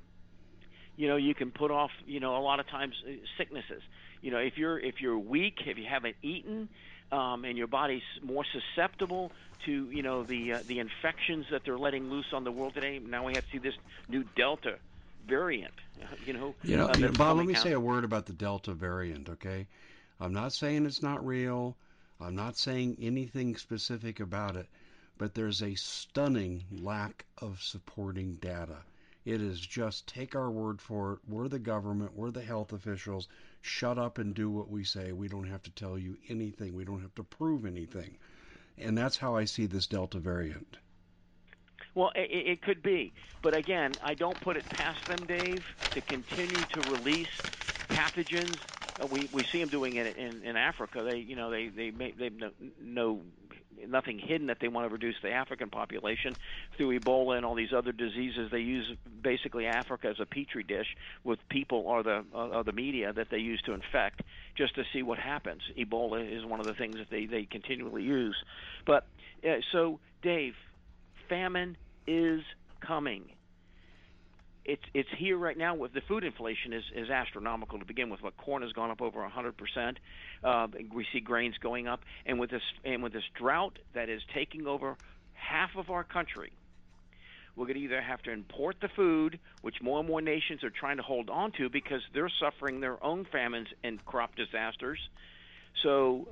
You 0.96 1.08
know 1.08 1.16
you 1.16 1.34
can 1.34 1.50
put 1.50 1.70
off 1.70 1.90
you 2.06 2.20
know 2.20 2.36
a 2.36 2.42
lot 2.42 2.60
of 2.60 2.68
times 2.68 2.94
uh, 3.06 3.12
sicknesses. 3.36 3.82
You 4.20 4.30
know 4.30 4.38
if 4.38 4.54
you're 4.56 4.78
if 4.78 5.00
you're 5.00 5.18
weak, 5.18 5.54
if 5.66 5.76
you 5.76 5.86
haven't 5.88 6.16
eaten, 6.22 6.68
um, 7.12 7.44
and 7.44 7.56
your 7.56 7.66
body's 7.66 8.02
more 8.22 8.44
susceptible 8.44 9.30
to 9.66 9.88
you 9.90 10.02
know 10.02 10.24
the 10.24 10.54
uh, 10.54 10.58
the 10.66 10.78
infections 10.80 11.46
that 11.50 11.64
they're 11.64 11.78
letting 11.78 12.10
loose 12.10 12.32
on 12.32 12.42
the 12.44 12.50
world 12.50 12.74
today. 12.74 12.98
Now 12.98 13.24
we 13.24 13.34
have 13.34 13.44
to 13.44 13.50
see 13.52 13.58
this 13.58 13.74
new 14.08 14.24
Delta 14.34 14.78
variant. 15.28 15.74
You 16.26 16.32
know, 16.32 16.54
you 16.64 16.76
know, 16.76 16.86
uh, 16.86 16.94
you 16.96 17.06
know 17.06 17.12
Bob. 17.12 17.36
Let 17.36 17.46
me 17.46 17.54
out. 17.54 17.62
say 17.62 17.72
a 17.72 17.80
word 17.80 18.04
about 18.04 18.26
the 18.26 18.32
Delta 18.32 18.72
variant. 18.72 19.28
Okay, 19.28 19.66
I'm 20.18 20.32
not 20.32 20.52
saying 20.52 20.86
it's 20.86 21.02
not 21.02 21.24
real. 21.24 21.76
I'm 22.20 22.34
not 22.34 22.56
saying 22.56 22.98
anything 23.00 23.56
specific 23.56 24.20
about 24.20 24.56
it, 24.56 24.66
but 25.18 25.34
there's 25.34 25.62
a 25.62 25.74
stunning 25.74 26.64
lack 26.70 27.24
of 27.38 27.60
supporting 27.62 28.34
data. 28.34 28.78
It 29.24 29.40
is 29.40 29.60
just 29.60 30.08
take 30.08 30.34
our 30.34 30.50
word 30.50 30.80
for 30.80 31.14
it. 31.14 31.18
We're 31.28 31.48
the 31.48 31.58
government, 31.58 32.16
we're 32.16 32.30
the 32.30 32.42
health 32.42 32.72
officials. 32.72 33.28
Shut 33.62 33.98
up 33.98 34.18
and 34.18 34.34
do 34.34 34.50
what 34.50 34.68
we 34.68 34.84
say. 34.84 35.12
We 35.12 35.28
don't 35.28 35.48
have 35.48 35.62
to 35.62 35.70
tell 35.70 35.96
you 35.96 36.18
anything, 36.28 36.74
we 36.74 36.84
don't 36.84 37.00
have 37.00 37.14
to 37.14 37.24
prove 37.24 37.64
anything. 37.64 38.18
And 38.76 38.96
that's 38.98 39.16
how 39.16 39.36
I 39.36 39.44
see 39.44 39.66
this 39.66 39.86
Delta 39.86 40.18
variant. 40.18 40.76
Well, 41.94 42.10
it, 42.14 42.30
it 42.30 42.62
could 42.62 42.82
be. 42.82 43.12
But 43.42 43.54
again, 43.54 43.98
I 44.02 44.14
don't 44.14 44.40
put 44.40 44.56
it 44.56 44.68
past 44.70 45.06
them, 45.06 45.26
Dave, 45.26 45.64
to 45.92 46.00
continue 46.00 46.64
to 46.64 46.82
release 46.82 47.28
pathogens 47.90 48.58
uh, 49.00 49.06
we 49.06 49.28
we 49.32 49.44
see 49.50 49.58
them 49.60 49.68
doing 49.68 49.96
it 49.96 50.16
in 50.16 50.42
in 50.42 50.56
Africa. 50.56 51.02
They 51.02 51.18
you 51.18 51.36
know 51.36 51.50
they 51.50 51.68
they 51.68 51.90
make 51.90 52.18
they 52.18 52.28
no, 52.28 52.50
no 52.80 53.20
nothing 53.88 54.18
hidden 54.18 54.46
that 54.48 54.58
they 54.60 54.68
want 54.68 54.88
to 54.88 54.92
reduce 54.92 55.16
the 55.22 55.30
African 55.30 55.70
population 55.70 56.34
through 56.76 56.98
Ebola 56.98 57.36
and 57.36 57.46
all 57.46 57.54
these 57.54 57.72
other 57.72 57.92
diseases. 57.92 58.50
They 58.50 58.60
use 58.60 58.86
basically 59.22 59.66
Africa 59.66 60.08
as 60.08 60.20
a 60.20 60.26
petri 60.26 60.62
dish 60.62 60.96
with 61.24 61.38
people 61.48 61.84
or 61.86 62.02
the 62.02 62.24
or 62.32 62.64
the 62.64 62.72
media 62.72 63.12
that 63.12 63.30
they 63.30 63.38
use 63.38 63.60
to 63.62 63.72
infect 63.72 64.22
just 64.56 64.74
to 64.76 64.84
see 64.92 65.02
what 65.02 65.18
happens. 65.18 65.62
Ebola 65.76 66.30
is 66.30 66.44
one 66.44 66.60
of 66.60 66.66
the 66.66 66.74
things 66.74 66.96
that 66.96 67.10
they 67.10 67.26
they 67.26 67.44
continually 67.44 68.02
use. 68.02 68.36
But 68.86 69.06
uh, 69.44 69.56
so 69.72 70.00
Dave, 70.22 70.54
famine 71.28 71.76
is 72.06 72.42
coming 72.80 73.32
it's 74.64 74.82
it's 74.94 75.08
here 75.16 75.36
right 75.36 75.56
now 75.56 75.74
with 75.74 75.92
the 75.92 76.00
food 76.02 76.24
inflation 76.24 76.72
is 76.72 76.84
is 76.94 77.10
astronomical 77.10 77.78
to 77.78 77.84
begin 77.84 78.10
with. 78.10 78.22
What 78.22 78.36
corn 78.36 78.62
has 78.62 78.72
gone 78.72 78.90
up 78.90 79.02
over 79.02 79.22
a 79.22 79.28
hundred 79.28 79.56
percent. 79.56 79.98
Uh, 80.42 80.68
we 80.92 81.06
see 81.12 81.20
grains 81.20 81.56
going 81.58 81.88
up, 81.88 82.00
and 82.26 82.38
with 82.38 82.50
this 82.50 82.62
and 82.84 83.02
with 83.02 83.12
this 83.12 83.24
drought 83.34 83.78
that 83.94 84.08
is 84.08 84.22
taking 84.34 84.66
over 84.66 84.96
half 85.34 85.70
of 85.76 85.90
our 85.90 86.04
country, 86.04 86.52
we're 87.56 87.66
going 87.66 87.78
to 87.78 87.84
either 87.84 88.00
have 88.00 88.22
to 88.22 88.30
import 88.30 88.76
the 88.80 88.88
food, 88.88 89.38
which 89.62 89.82
more 89.82 89.98
and 89.98 90.08
more 90.08 90.20
nations 90.20 90.62
are 90.64 90.70
trying 90.70 90.96
to 90.96 91.02
hold 91.02 91.28
on 91.28 91.52
to 91.52 91.68
because 91.68 92.02
they're 92.14 92.30
suffering 92.40 92.80
their 92.80 93.02
own 93.04 93.24
famines 93.24 93.68
and 93.82 94.04
crop 94.04 94.36
disasters. 94.36 94.98
So 95.82 96.28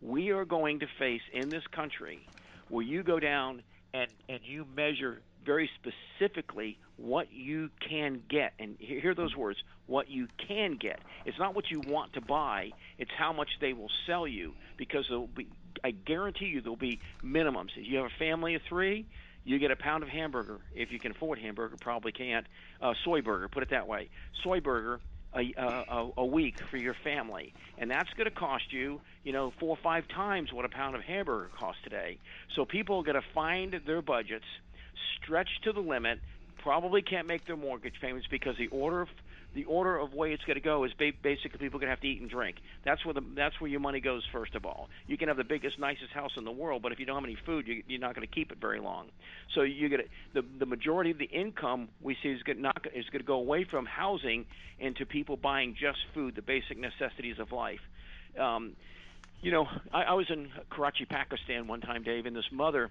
we 0.00 0.30
are 0.30 0.44
going 0.44 0.80
to 0.80 0.86
face 0.98 1.22
in 1.32 1.48
this 1.48 1.66
country 1.66 2.26
where 2.68 2.84
you 2.84 3.02
go 3.02 3.20
down 3.20 3.62
and, 3.92 4.08
and 4.28 4.40
you 4.44 4.66
measure 4.74 5.20
very 5.44 5.70
specifically 5.74 6.78
what 6.96 7.32
you 7.32 7.70
can 7.88 8.22
get. 8.28 8.52
And 8.58 8.76
hear 8.78 9.14
those 9.14 9.36
words 9.36 9.58
what 9.86 10.08
you 10.08 10.28
can 10.48 10.76
get. 10.76 11.00
It's 11.24 11.38
not 11.38 11.54
what 11.54 11.70
you 11.70 11.80
want 11.80 12.14
to 12.14 12.20
buy, 12.20 12.70
it's 12.98 13.10
how 13.16 13.32
much 13.32 13.48
they 13.60 13.72
will 13.72 13.90
sell 14.06 14.26
you 14.26 14.54
because 14.76 15.06
there'll 15.08 15.26
be, 15.26 15.48
I 15.84 15.90
guarantee 15.90 16.46
you 16.46 16.60
there'll 16.60 16.76
be 16.76 17.00
minimums. 17.24 17.70
If 17.76 17.86
you 17.86 17.98
have 17.98 18.06
a 18.06 18.18
family 18.18 18.54
of 18.54 18.62
three, 18.68 19.06
you 19.44 19.58
get 19.58 19.70
a 19.70 19.76
pound 19.76 20.02
of 20.02 20.08
hamburger 20.08 20.60
if 20.74 20.92
you 20.92 20.98
can 20.98 21.10
afford 21.10 21.38
hamburger. 21.38 21.76
Probably 21.80 22.12
can't. 22.12 22.46
Uh, 22.80 22.94
soy 23.04 23.22
burger, 23.22 23.48
put 23.48 23.62
it 23.62 23.70
that 23.70 23.88
way. 23.88 24.10
Soy 24.44 24.60
burger 24.60 25.00
a, 25.34 25.52
a, 25.56 26.10
a 26.18 26.26
week 26.26 26.60
for 26.70 26.76
your 26.76 26.94
family, 27.02 27.54
and 27.78 27.90
that's 27.90 28.10
going 28.14 28.26
to 28.28 28.34
cost 28.34 28.72
you, 28.72 29.00
you 29.24 29.32
know, 29.32 29.52
four 29.58 29.70
or 29.70 29.78
five 29.82 30.06
times 30.08 30.52
what 30.52 30.64
a 30.64 30.68
pound 30.68 30.94
of 30.94 31.02
hamburger 31.02 31.50
costs 31.58 31.80
today. 31.82 32.18
So 32.54 32.64
people 32.64 32.98
are 32.98 33.02
going 33.02 33.20
to 33.20 33.26
find 33.34 33.80
their 33.86 34.02
budgets 34.02 34.44
stretched 35.16 35.64
to 35.64 35.72
the 35.72 35.80
limit. 35.80 36.20
Probably 36.58 37.02
can't 37.02 37.26
make 37.26 37.44
their 37.46 37.56
mortgage 37.56 38.00
payments 38.00 38.28
because 38.30 38.56
the 38.56 38.68
order 38.68 39.02
of 39.02 39.08
the 39.54 39.64
order 39.64 39.98
of 39.98 40.14
way 40.14 40.32
it's 40.32 40.44
going 40.44 40.54
to 40.54 40.62
go 40.62 40.84
is 40.84 40.92
basically 40.94 41.58
people 41.58 41.76
are 41.76 41.80
going 41.80 41.88
to 41.88 41.90
have 41.90 42.00
to 42.00 42.08
eat 42.08 42.20
and 42.20 42.30
drink. 42.30 42.56
That's 42.84 43.04
where 43.04 43.12
the 43.12 43.22
that's 43.34 43.60
where 43.60 43.70
your 43.70 43.80
money 43.80 44.00
goes 44.00 44.24
first 44.32 44.54
of 44.54 44.64
all. 44.64 44.88
You 45.06 45.18
can 45.18 45.28
have 45.28 45.36
the 45.36 45.44
biggest, 45.44 45.78
nicest 45.78 46.12
house 46.12 46.32
in 46.36 46.44
the 46.44 46.52
world, 46.52 46.82
but 46.82 46.92
if 46.92 47.00
you 47.00 47.06
don't 47.06 47.16
have 47.16 47.24
any 47.24 47.36
food, 47.44 47.66
you, 47.68 47.82
you're 47.86 48.00
not 48.00 48.14
going 48.14 48.26
to 48.26 48.32
keep 48.32 48.50
it 48.50 48.58
very 48.58 48.80
long. 48.80 49.08
So 49.54 49.62
you 49.62 49.88
get 49.88 50.08
the 50.32 50.42
the 50.58 50.66
majority 50.66 51.10
of 51.10 51.18
the 51.18 51.26
income 51.26 51.88
we 52.00 52.16
see 52.22 52.30
is 52.30 52.42
going 52.42 52.62
not 52.62 52.86
is 52.94 53.06
going 53.10 53.20
to 53.20 53.26
go 53.26 53.34
away 53.34 53.64
from 53.64 53.84
housing 53.84 54.46
into 54.78 55.04
people 55.04 55.36
buying 55.36 55.76
just 55.78 55.98
food, 56.14 56.34
the 56.34 56.42
basic 56.42 56.78
necessities 56.78 57.38
of 57.38 57.52
life. 57.52 57.80
Um, 58.38 58.74
you 59.42 59.50
know, 59.50 59.68
I, 59.92 60.02
I 60.04 60.12
was 60.14 60.30
in 60.30 60.50
Karachi, 60.70 61.04
Pakistan 61.04 61.66
one 61.66 61.80
time, 61.80 62.04
Dave, 62.04 62.26
and 62.26 62.34
this 62.34 62.50
mother 62.50 62.90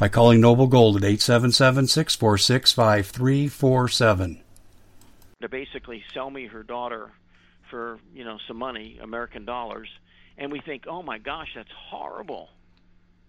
by 0.00 0.08
calling 0.08 0.40
Noble 0.40 0.66
Gold 0.66 0.96
at 0.96 1.04
877 1.04 1.86
646 1.86 2.72
5347. 2.72 4.40
To 5.42 5.48
basically 5.48 6.02
sell 6.14 6.30
me 6.30 6.46
her 6.46 6.62
daughter 6.62 7.10
for, 7.68 7.98
you 8.14 8.24
know, 8.24 8.38
some 8.48 8.56
money, 8.56 8.98
American 9.02 9.44
dollars, 9.44 9.90
and 10.38 10.50
we 10.50 10.60
think, 10.60 10.84
oh 10.88 11.02
my 11.02 11.18
gosh, 11.18 11.48
that's 11.54 11.68
horrible. 11.90 12.48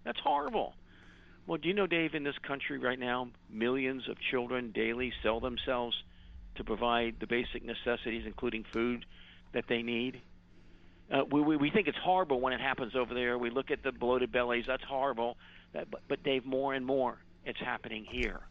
That's 0.06 0.20
horrible. 0.20 0.74
Well, 1.46 1.58
do 1.58 1.68
you 1.68 1.74
know, 1.74 1.88
Dave, 1.88 2.16
in 2.16 2.24
this 2.24 2.38
country 2.48 2.78
right 2.78 3.00
now, 3.00 3.28
millions 3.50 4.08
of 4.08 4.16
children 4.32 4.72
daily 4.72 5.12
sell 5.22 5.42
themselves 5.42 6.01
to 6.56 6.63
provide 6.63 7.16
the 7.20 7.28
basic 7.28 7.66
necessities, 7.66 8.24
including 8.25 8.63
food, 8.72 9.06
that 9.51 9.66
they 9.68 9.82
need? 9.82 10.22
Uh, 11.12 11.25
we, 11.30 11.42
we, 11.42 11.58
we 11.58 11.70
think 11.70 11.90
it's 11.90 11.98
horrible 11.98 12.40
when 12.40 12.54
it 12.54 12.62
happens 12.62 12.96
over 12.96 13.13
there. 13.13 13.38
We 13.38 13.50
look 13.50 13.72
at 13.72 13.84
the 13.84 13.92
bloated 13.92 14.32
bellies. 14.32 14.63
That's 14.66 14.84
horrible. 14.84 15.36
But, 15.74 16.24
Dave, 16.24 16.46
more 16.46 16.74
and 16.74 16.86
more, 16.86 17.18
it's 17.46 17.60
happening 17.60 18.06
here 18.06 18.42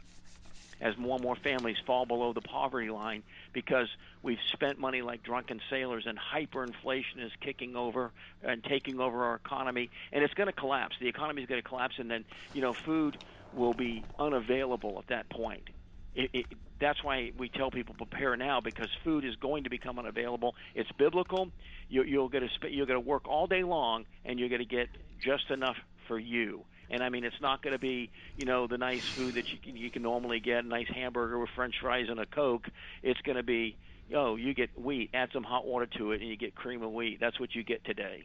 as 0.80 0.96
more 0.96 1.16
and 1.16 1.22
more 1.22 1.36
families 1.36 1.76
fall 1.86 2.06
below 2.06 2.32
the 2.32 2.40
poverty 2.40 2.88
line 2.88 3.22
because 3.52 3.88
we've 4.22 4.38
spent 4.52 4.78
money 4.78 5.02
like 5.02 5.22
drunken 5.22 5.60
sailors 5.68 6.06
and 6.06 6.18
hyperinflation 6.18 7.18
is 7.18 7.30
kicking 7.40 7.76
over 7.76 8.12
and 8.42 8.64
taking 8.64 8.98
over 8.98 9.24
our 9.24 9.34
economy 9.34 9.90
and 10.10 10.24
it's 10.24 10.32
going 10.32 10.46
to 10.46 10.54
collapse 10.54 10.96
the 10.98 11.08
economy 11.08 11.42
is 11.42 11.48
going 11.48 11.60
to 11.60 11.68
collapse 11.68 11.96
and 11.98 12.10
then 12.10 12.24
you 12.54 12.62
know 12.62 12.72
food 12.72 13.22
will 13.52 13.74
be 13.74 14.02
unavailable 14.18 14.98
at 14.98 15.08
that 15.08 15.28
point 15.28 15.68
it, 16.14 16.30
it, 16.32 16.46
that's 16.80 17.04
why 17.04 17.32
we 17.36 17.48
tell 17.48 17.70
people 17.70 17.94
prepare 17.94 18.36
now 18.36 18.60
because 18.60 18.88
food 19.04 19.24
is 19.24 19.36
going 19.36 19.64
to 19.64 19.70
become 19.70 19.98
unavailable. 19.98 20.54
It's 20.74 20.90
biblical. 20.92 21.50
You, 21.88 22.02
you'll 22.02 22.28
get 22.28 22.40
to 22.40 22.70
you're 22.70 22.86
going 22.86 23.00
to 23.00 23.06
work 23.06 23.28
all 23.28 23.46
day 23.46 23.62
long, 23.62 24.06
and 24.24 24.40
you're 24.40 24.48
going 24.48 24.60
to 24.60 24.64
get 24.64 24.88
just 25.22 25.50
enough 25.50 25.76
for 26.08 26.18
you. 26.18 26.64
And 26.90 27.02
I 27.02 27.08
mean, 27.08 27.24
it's 27.24 27.40
not 27.40 27.62
going 27.62 27.72
to 27.72 27.78
be 27.78 28.10
you 28.36 28.44
know 28.44 28.66
the 28.66 28.78
nice 28.78 29.02
food 29.14 29.34
that 29.36 29.52
you 29.52 29.58
can, 29.62 29.76
you 29.76 29.90
can 29.90 30.02
normally 30.02 30.40
get, 30.40 30.64
a 30.64 30.68
nice 30.68 30.88
hamburger 30.88 31.38
with 31.38 31.50
French 31.54 31.76
fries 31.80 32.06
and 32.08 32.18
a 32.18 32.26
Coke. 32.26 32.68
It's 33.02 33.20
going 33.22 33.36
to 33.36 33.42
be 33.42 33.76
oh, 34.14 34.36
you 34.36 34.54
get 34.54 34.78
wheat, 34.78 35.10
add 35.14 35.30
some 35.32 35.44
hot 35.44 35.66
water 35.66 35.86
to 35.98 36.12
it, 36.12 36.20
and 36.20 36.28
you 36.28 36.36
get 36.36 36.54
cream 36.54 36.82
of 36.82 36.92
wheat. 36.92 37.18
That's 37.20 37.38
what 37.38 37.54
you 37.54 37.62
get 37.62 37.84
today. 37.84 38.24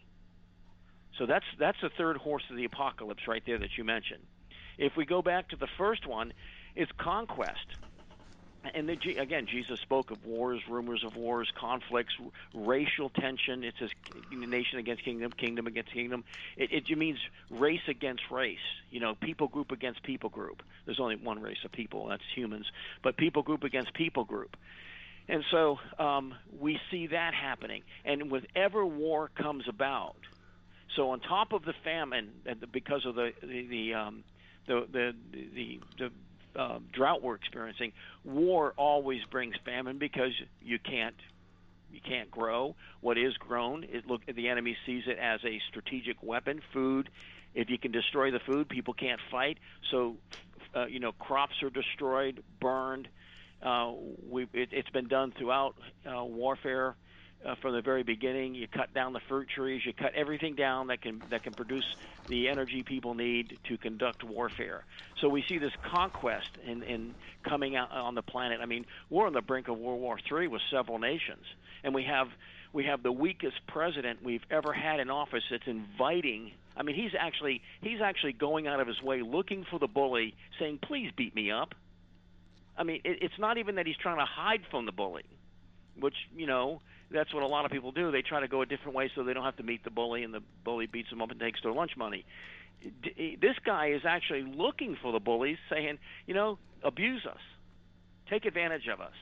So 1.18 1.26
that's 1.26 1.46
that's 1.58 1.80
the 1.82 1.90
third 1.98 2.18
horse 2.18 2.44
of 2.50 2.58
the 2.58 2.66
apocalypse 2.66 3.28
right 3.28 3.44
there 3.46 3.58
that 3.58 3.78
you 3.78 3.84
mentioned. 3.84 4.24
If 4.78 4.98
we 4.98 5.06
go 5.06 5.22
back 5.22 5.50
to 5.50 5.56
the 5.56 5.68
first 5.78 6.06
one, 6.06 6.34
it's 6.76 6.92
conquest. 6.98 7.78
And 8.74 8.90
the, 8.90 9.18
again, 9.18 9.48
Jesus 9.48 9.80
spoke 9.80 10.12
of 10.12 10.26
wars, 10.26 10.62
rumors 10.70 11.04
of 11.04 11.16
wars, 11.16 11.52
conflicts, 11.56 12.14
racial 12.54 13.10
tension. 13.10 13.64
It 13.64 13.76
says 13.80 13.90
nation 14.32 14.80
against 14.80 15.04
kingdom, 15.04 15.32
kingdom 15.32 15.68
against 15.68 15.92
kingdom. 15.92 16.24
It, 16.58 16.72
it 16.90 16.98
means 16.98 17.20
race 17.50 17.88
against 17.88 18.24
race. 18.32 18.58
You 18.90 19.00
know, 19.00 19.16
people 19.16 19.48
group 19.48 19.72
against 19.72 20.04
people 20.04 20.30
group. 20.30 20.64
There's 20.86 21.00
only 21.00 21.16
one 21.16 21.42
race 21.42 21.64
of 21.64 21.72
people, 21.72 22.08
that's 22.08 22.24
humans. 22.34 22.66
But 23.04 23.18
people 23.18 23.44
group 23.44 23.64
against 23.64 23.94
people 23.94 24.24
group. 24.24 24.58
And 25.28 25.44
so 25.52 25.80
um, 25.98 26.36
we 26.60 26.80
see 26.92 27.08
that 27.08 27.34
happening. 27.34 27.84
And 28.04 28.32
whenever 28.32 28.86
war 28.86 29.30
comes 29.36 29.68
about, 29.68 30.18
so 30.96 31.10
on 31.10 31.20
top 31.20 31.52
of 31.52 31.66
the 31.66 31.74
famine, 31.84 32.32
because 32.72 33.06
of 33.06 33.16
the 33.16 33.34
the 33.42 33.68
the 33.68 33.94
um, 33.96 34.24
the, 34.68 34.86
the 34.92 35.16
the 35.34 35.80
the 35.98 36.12
uh, 36.56 36.80
drought 36.92 37.22
we're 37.22 37.36
experiencing, 37.36 37.94
war 38.24 38.74
always 38.78 39.24
brings 39.26 39.56
famine 39.66 39.98
because 39.98 40.32
you 40.62 40.80
can't 40.80 41.16
you 41.92 42.02
can't 42.02 42.30
grow 42.30 42.76
what 43.02 43.18
is 43.18 43.36
grown. 43.38 43.84
It 43.84 44.08
look 44.08 44.26
the 44.26 44.50
enemy 44.50 44.76
sees 44.86 45.04
it 45.08 45.18
as 45.18 45.40
a 45.46 45.62
strategic 45.70 46.22
weapon. 46.22 46.62
Food, 46.74 47.10
if 47.54 47.70
you 47.70 47.78
can 47.78 47.92
destroy 47.92 48.32
the 48.32 48.40
food, 48.40 48.68
people 48.68 48.94
can't 48.94 49.22
fight. 49.32 49.58
So, 49.92 50.18
uh, 50.76 50.88
you 50.88 51.00
know, 51.00 51.14
crops 51.14 51.64
are 51.64 51.70
destroyed, 51.70 52.44
burned. 52.60 53.08
Uh, 53.62 53.94
we 54.30 54.44
it, 54.54 54.70
it's 54.72 54.90
been 54.90 55.08
done 55.08 55.32
throughout 55.38 55.76
uh, 56.06 56.24
warfare 56.24 56.96
uh, 57.44 57.56
from 57.62 57.74
the 57.74 57.82
very 57.82 58.04
beginning. 58.04 58.56
You 58.56 58.68
cut 58.68 58.94
down 58.94 59.14
the 59.14 59.20
fruit 59.28 59.48
trees. 59.50 59.82
You 59.86 59.94
cut 59.94 60.14
everything 60.14 60.56
down 60.56 60.88
that 60.88 61.02
can 61.02 61.24
that 61.30 61.44
can 61.44 61.54
produce 61.54 61.86
the 62.28 62.50
energy 62.50 62.84
people 62.84 63.14
need 63.14 63.60
to 63.68 63.78
conduct 63.78 64.24
warfare. 64.24 64.84
So 65.22 65.30
we 65.30 65.44
see 65.48 65.58
this 65.58 65.74
conquest 65.92 66.50
in, 66.66 66.84
in 66.84 67.16
coming 67.44 67.76
out 67.76 67.92
on 67.92 68.16
the 68.16 68.24
planet. 68.24 68.60
I 68.62 68.66
mean, 68.66 68.86
we're 69.10 69.28
on 69.28 69.34
the 69.34 69.42
brink 69.42 69.68
of 69.68 69.78
World 69.78 70.02
War 70.02 70.18
III 70.32 70.48
with 70.48 70.62
several 70.72 71.00
nations, 71.00 71.46
and 71.84 71.94
we 71.94 72.04
have 72.04 72.28
we 72.74 72.86
have 72.86 73.04
the 73.04 73.12
weakest 73.12 73.66
president 73.68 74.24
we've 74.24 74.44
ever 74.52 74.74
had 74.74 75.00
in 75.00 75.10
office 75.10 75.44
that's 75.50 75.66
inviting 75.66 76.52
I 76.78 76.84
mean 76.84 76.96
he's 76.96 77.14
actually 77.18 77.62
he's 77.82 78.02
actually 78.02 78.34
going 78.34 78.68
out 78.68 78.80
of 78.80 78.88
his 78.88 79.02
way 79.02 79.22
looking 79.22 79.66
for 79.70 79.80
the 79.80 79.88
bully 79.88 80.36
saying 80.60 80.80
please 80.82 81.12
beat 81.16 81.34
me 81.34 81.52
up. 81.52 81.74
I 82.78 82.84
mean 82.84 83.02
it, 83.06 83.20
it's 83.22 83.40
not 83.40 83.58
even 83.58 83.76
that 83.76 83.88
he's 83.88 83.98
trying 83.98 84.18
to 84.18 84.26
hide 84.26 84.62
from 84.70 84.86
the 84.86 84.92
bully, 84.92 85.24
which 85.98 86.16
you 86.36 86.48
know 86.48 86.82
that's 87.12 87.34
what 87.34 87.44
a 87.44 87.48
lot 87.48 87.66
of 87.66 87.72
people 87.72 87.92
do. 87.92 88.12
They 88.12 88.22
try 88.22 88.40
to 88.42 88.48
go 88.48 88.62
a 88.62 88.66
different 88.66 88.96
way 88.96 89.12
so 89.14 89.24
they 89.24 89.34
don't 89.34 89.44
have 89.44 89.58
to 89.58 89.64
meet 89.64 89.84
the 89.84 89.90
bully, 89.90 90.24
and 90.24 90.34
the 90.34 90.42
bully 90.64 90.88
beats 90.88 91.10
them 91.10 91.22
up 91.22 91.32
and 91.32 91.40
takes 91.40 91.62
their 91.62 91.72
lunch 91.72 91.96
money. 91.96 92.26
Eh, 92.86 93.36
this 93.40 93.56
guy 93.64 93.88
is 93.88 94.06
actually 94.06 94.44
looking 94.44 94.96
for 95.02 95.12
the 95.12 95.20
bullies, 95.20 95.58
saying, 95.70 96.00
you 96.28 96.34
know, 96.34 96.58
abuse 96.84 97.26
us, 97.26 97.40
take 98.30 98.46
advantage 98.46 98.88
of 98.88 99.02
us, 99.02 99.14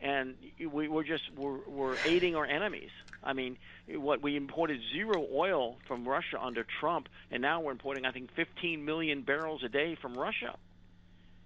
and 0.00 0.34
we, 0.58 0.88
we're 0.88 1.04
just 1.04 1.24
we're, 1.36 1.58
we're 1.68 1.96
aiding 2.04 2.36
our 2.36 2.46
enemies. 2.46 2.90
I 3.22 3.34
mean, 3.34 3.56
what 3.88 4.20
we 4.20 4.36
imported 4.36 4.80
zero 4.92 5.26
oil 5.32 5.76
from 5.86 6.06
Russia 6.06 6.42
under 6.42 6.66
Trump, 6.80 7.08
and 7.30 7.40
now 7.40 7.60
we're 7.60 7.72
importing, 7.72 8.04
I 8.04 8.10
think, 8.10 8.30
15 8.34 8.84
million 8.84 9.22
barrels 9.22 9.62
a 9.62 9.68
day 9.68 9.94
from 9.94 10.14
Russia. 10.14 10.56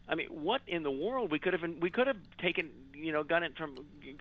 I 0.09 0.15
mean, 0.15 0.29
what 0.29 0.63
in 0.67 0.83
the 0.83 0.91
world? 0.91 1.31
We 1.31 1.39
could 1.39 1.53
have 1.53 1.63
we 1.81 1.91
could 1.91 2.07
have 2.07 2.17
taken 2.39 2.71
you 2.95 3.13
know 3.13 3.23
done 3.23 3.43
it 3.43 3.57
from 3.57 3.77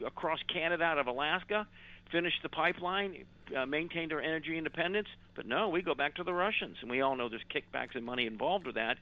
across 0.05 0.39
Canada 0.51 0.83
out 0.83 0.97
of 0.97 1.07
Alaska, 1.07 1.67
finished 2.11 2.41
the 2.43 2.49
pipeline, 2.49 3.25
uh, 3.55 3.65
maintained 3.65 4.11
our 4.13 4.19
energy 4.21 4.57
independence. 4.57 5.07
But 5.35 5.45
no, 5.45 5.69
we 5.69 5.81
go 5.81 5.93
back 5.93 6.15
to 6.15 6.23
the 6.23 6.33
Russians, 6.33 6.77
and 6.81 6.89
we 6.89 7.01
all 7.01 7.15
know 7.15 7.29
there's 7.29 7.43
kickbacks 7.53 7.95
and 7.95 8.05
money 8.05 8.25
involved 8.25 8.65
with 8.65 8.75
that. 8.75 8.97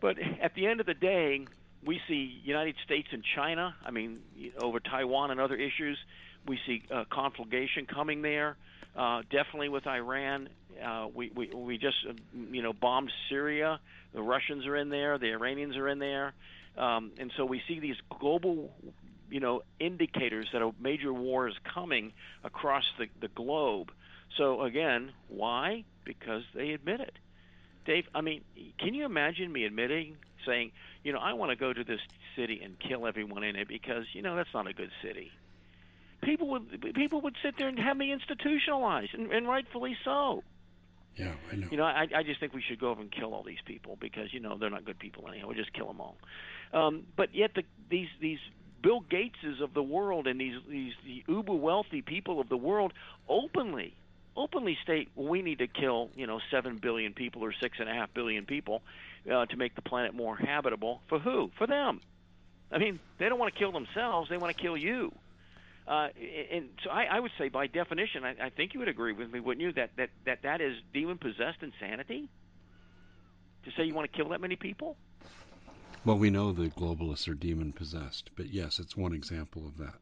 But 0.00 0.16
at 0.42 0.54
the 0.54 0.66
end 0.66 0.80
of 0.80 0.86
the 0.86 0.94
day, 0.94 1.46
we 1.84 2.00
see 2.08 2.40
United 2.44 2.76
States 2.84 3.08
and 3.12 3.22
China. 3.34 3.74
I 3.84 3.90
mean, 3.90 4.20
over 4.60 4.80
Taiwan 4.80 5.30
and 5.30 5.40
other 5.40 5.56
issues, 5.56 5.98
we 6.46 6.58
see 6.66 6.82
uh, 6.90 7.04
conflagration 7.10 7.86
coming 7.86 8.22
there. 8.22 8.56
Uh, 8.96 9.22
definitely 9.22 9.68
with 9.68 9.86
Iran, 9.86 10.48
uh, 10.84 11.08
we, 11.12 11.30
we 11.34 11.48
we 11.48 11.78
just 11.78 11.96
uh, 12.08 12.12
you 12.50 12.62
know 12.62 12.72
bombed 12.72 13.10
Syria. 13.28 13.80
The 14.12 14.22
Russians 14.22 14.66
are 14.66 14.76
in 14.76 14.88
there. 14.88 15.18
The 15.18 15.32
Iranians 15.32 15.76
are 15.76 15.88
in 15.88 15.98
there, 15.98 16.32
um, 16.78 17.10
and 17.18 17.32
so 17.36 17.44
we 17.44 17.60
see 17.66 17.80
these 17.80 17.96
global 18.20 18.72
you 19.30 19.40
know 19.40 19.62
indicators 19.80 20.46
that 20.52 20.62
a 20.62 20.70
major 20.80 21.12
war 21.12 21.48
is 21.48 21.54
coming 21.74 22.12
across 22.44 22.84
the, 22.98 23.06
the 23.20 23.28
globe. 23.28 23.90
So 24.36 24.62
again, 24.62 25.12
why? 25.28 25.84
Because 26.04 26.42
they 26.54 26.70
admit 26.70 27.00
it. 27.00 27.14
Dave, 27.86 28.06
I 28.14 28.20
mean, 28.20 28.42
can 28.78 28.94
you 28.94 29.04
imagine 29.04 29.52
me 29.52 29.64
admitting, 29.64 30.16
saying, 30.46 30.72
you 31.02 31.12
know, 31.12 31.18
I 31.18 31.34
want 31.34 31.50
to 31.50 31.56
go 31.56 31.72
to 31.72 31.84
this 31.84 32.00
city 32.36 32.60
and 32.64 32.78
kill 32.78 33.06
everyone 33.06 33.42
in 33.42 33.56
it 33.56 33.68
because 33.68 34.04
you 34.12 34.22
know 34.22 34.36
that's 34.36 34.54
not 34.54 34.68
a 34.68 34.72
good 34.72 34.90
city. 35.02 35.32
People 36.24 36.48
would 36.50 36.94
people 36.94 37.20
would 37.22 37.36
sit 37.42 37.54
there 37.58 37.68
and 37.68 37.78
have 37.78 37.96
me 37.96 38.12
institutionalized, 38.12 39.14
and, 39.14 39.30
and 39.32 39.46
rightfully 39.48 39.96
so. 40.04 40.42
Yeah, 41.16 41.32
I 41.52 41.56
know. 41.56 41.68
You 41.70 41.76
know, 41.76 41.84
I, 41.84 42.06
I 42.14 42.22
just 42.24 42.40
think 42.40 42.54
we 42.54 42.62
should 42.62 42.80
go 42.80 42.90
over 42.90 43.00
and 43.00 43.10
kill 43.10 43.34
all 43.34 43.44
these 43.44 43.62
people 43.64 43.96
because 44.00 44.32
you 44.32 44.40
know 44.40 44.56
they're 44.58 44.70
not 44.70 44.84
good 44.84 44.98
people 44.98 45.28
anyhow. 45.28 45.48
We 45.48 45.54
just 45.54 45.72
kill 45.72 45.86
them 45.86 46.00
all. 46.00 46.16
Um, 46.72 47.04
but 47.16 47.34
yet 47.34 47.52
the, 47.54 47.62
these 47.88 48.08
these 48.20 48.40
Bill 48.82 49.00
Gateses 49.00 49.62
of 49.62 49.74
the 49.74 49.82
world 49.82 50.26
and 50.26 50.40
these 50.40 50.56
these 50.68 50.92
the 51.04 51.24
uber 51.28 51.54
wealthy 51.54 52.02
people 52.02 52.40
of 52.40 52.48
the 52.48 52.56
world 52.56 52.92
openly 53.28 53.94
openly 54.36 54.76
state 54.82 55.08
well, 55.14 55.28
we 55.28 55.42
need 55.42 55.58
to 55.58 55.68
kill 55.68 56.10
you 56.16 56.26
know 56.26 56.40
seven 56.50 56.78
billion 56.78 57.12
people 57.12 57.44
or 57.44 57.52
six 57.52 57.78
and 57.78 57.88
a 57.88 57.92
half 57.92 58.12
billion 58.12 58.44
people 58.44 58.82
uh, 59.32 59.46
to 59.46 59.56
make 59.56 59.74
the 59.74 59.82
planet 59.82 60.14
more 60.14 60.36
habitable. 60.36 61.00
For 61.08 61.18
who? 61.18 61.50
For 61.56 61.66
them. 61.66 62.00
I 62.72 62.78
mean, 62.78 62.98
they 63.18 63.28
don't 63.28 63.38
want 63.38 63.54
to 63.54 63.58
kill 63.58 63.72
themselves; 63.72 64.28
they 64.28 64.36
want 64.36 64.56
to 64.56 64.60
kill 64.60 64.76
you. 64.76 65.12
Uh, 65.86 66.08
and 66.50 66.70
so 66.82 66.90
I, 66.90 67.04
I 67.04 67.20
would 67.20 67.32
say, 67.38 67.48
by 67.48 67.66
definition, 67.66 68.24
I, 68.24 68.46
I 68.46 68.50
think 68.50 68.72
you 68.72 68.80
would 68.80 68.88
agree 68.88 69.12
with 69.12 69.30
me, 69.30 69.40
wouldn't 69.40 69.62
you, 69.62 69.72
that 69.72 69.90
that 69.96 70.10
that, 70.24 70.42
that 70.42 70.60
is 70.60 70.74
demon 70.92 71.18
possessed 71.18 71.62
insanity? 71.62 72.28
To 73.64 73.70
say 73.76 73.84
you 73.84 73.94
want 73.94 74.10
to 74.10 74.16
kill 74.16 74.30
that 74.30 74.40
many 74.40 74.56
people? 74.56 74.96
Well, 76.04 76.18
we 76.18 76.28
know 76.30 76.52
the 76.52 76.68
globalists 76.68 77.28
are 77.28 77.34
demon 77.34 77.72
possessed, 77.72 78.30
but 78.36 78.52
yes, 78.52 78.78
it's 78.78 78.96
one 78.96 79.14
example 79.14 79.66
of 79.66 79.78
that. 79.78 79.94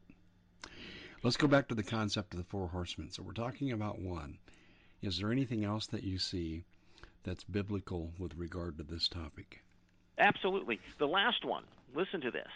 Let's 1.23 1.37
go 1.37 1.47
back 1.47 1.69
to 1.69 1.75
the 1.75 1.83
concept 1.83 2.33
of 2.33 2.39
the 2.39 2.45
four 2.45 2.67
horsemen. 2.67 3.09
So 3.11 3.23
we're 3.23 3.31
talking 3.31 3.71
about 3.71 3.99
one. 3.99 4.37
Is 5.01 5.17
there 5.17 5.31
anything 5.31 5.63
else 5.63 5.87
that 5.87 6.03
you 6.03 6.19
see 6.19 6.65
that's 7.23 7.45
biblical 7.45 8.11
with 8.19 8.35
regard 8.35 8.77
to 8.77 8.83
this 8.83 9.07
topic? 9.07 9.63
Absolutely. 10.17 10.81
The 10.99 11.07
last 11.07 11.45
one. 11.45 11.63
Listen 11.95 12.19
to 12.21 12.31
this. 12.31 12.51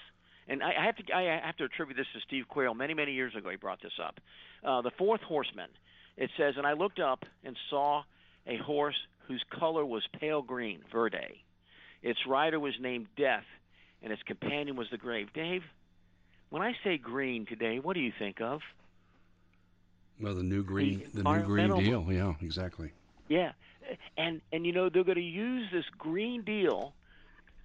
And 0.47 0.63
I 0.63 0.85
have 0.85 0.95
to 0.97 1.13
I 1.13 1.41
have 1.45 1.57
to 1.57 1.65
attribute 1.65 1.97
this 1.97 2.07
to 2.13 2.19
Steve 2.25 2.47
Quayle. 2.47 2.73
Many 2.73 2.93
many 2.93 3.13
years 3.13 3.35
ago, 3.35 3.49
he 3.49 3.57
brought 3.57 3.81
this 3.81 3.99
up. 4.03 4.19
Uh, 4.63 4.81
the 4.81 4.91
fourth 4.91 5.21
horseman. 5.21 5.69
It 6.15 6.31
says, 6.35 6.55
and 6.57 6.65
I 6.65 6.73
looked 6.73 6.99
up 6.99 7.25
and 7.43 7.55
saw 7.69 8.01
a 8.47 8.57
horse 8.57 8.95
whose 9.27 9.43
color 9.51 9.85
was 9.85 10.03
pale 10.19 10.41
green, 10.41 10.79
verde. 10.91 11.43
Its 12.01 12.19
rider 12.27 12.59
was 12.59 12.73
named 12.79 13.07
Death, 13.15 13.43
and 14.01 14.11
its 14.11 14.23
companion 14.23 14.75
was 14.75 14.87
the 14.89 14.97
grave. 14.97 15.27
Dave, 15.33 15.61
when 16.49 16.61
I 16.61 16.73
say 16.83 16.97
green 16.97 17.45
today, 17.45 17.79
what 17.79 17.93
do 17.93 17.99
you 17.99 18.11
think 18.17 18.41
of? 18.41 18.61
Well, 20.19 20.33
the 20.33 20.43
new 20.43 20.63
green, 20.63 21.03
the, 21.13 21.21
the 21.21 21.31
new 21.31 21.43
green 21.43 21.77
deal. 21.77 22.05
Yeah, 22.09 22.33
exactly. 22.41 22.91
Yeah, 23.27 23.51
and 24.17 24.41
and 24.51 24.65
you 24.65 24.71
know 24.71 24.89
they're 24.89 25.03
going 25.03 25.15
to 25.15 25.21
use 25.21 25.69
this 25.71 25.85
green 25.97 26.41
deal 26.43 26.93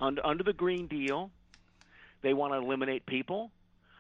under 0.01 0.25
under 0.27 0.45
the 0.45 0.53
green 0.53 0.89
deal. 0.89 1.31
They 2.23 2.35
want 2.35 2.53
to 2.53 2.59
eliminate 2.59 3.07
people 3.07 3.51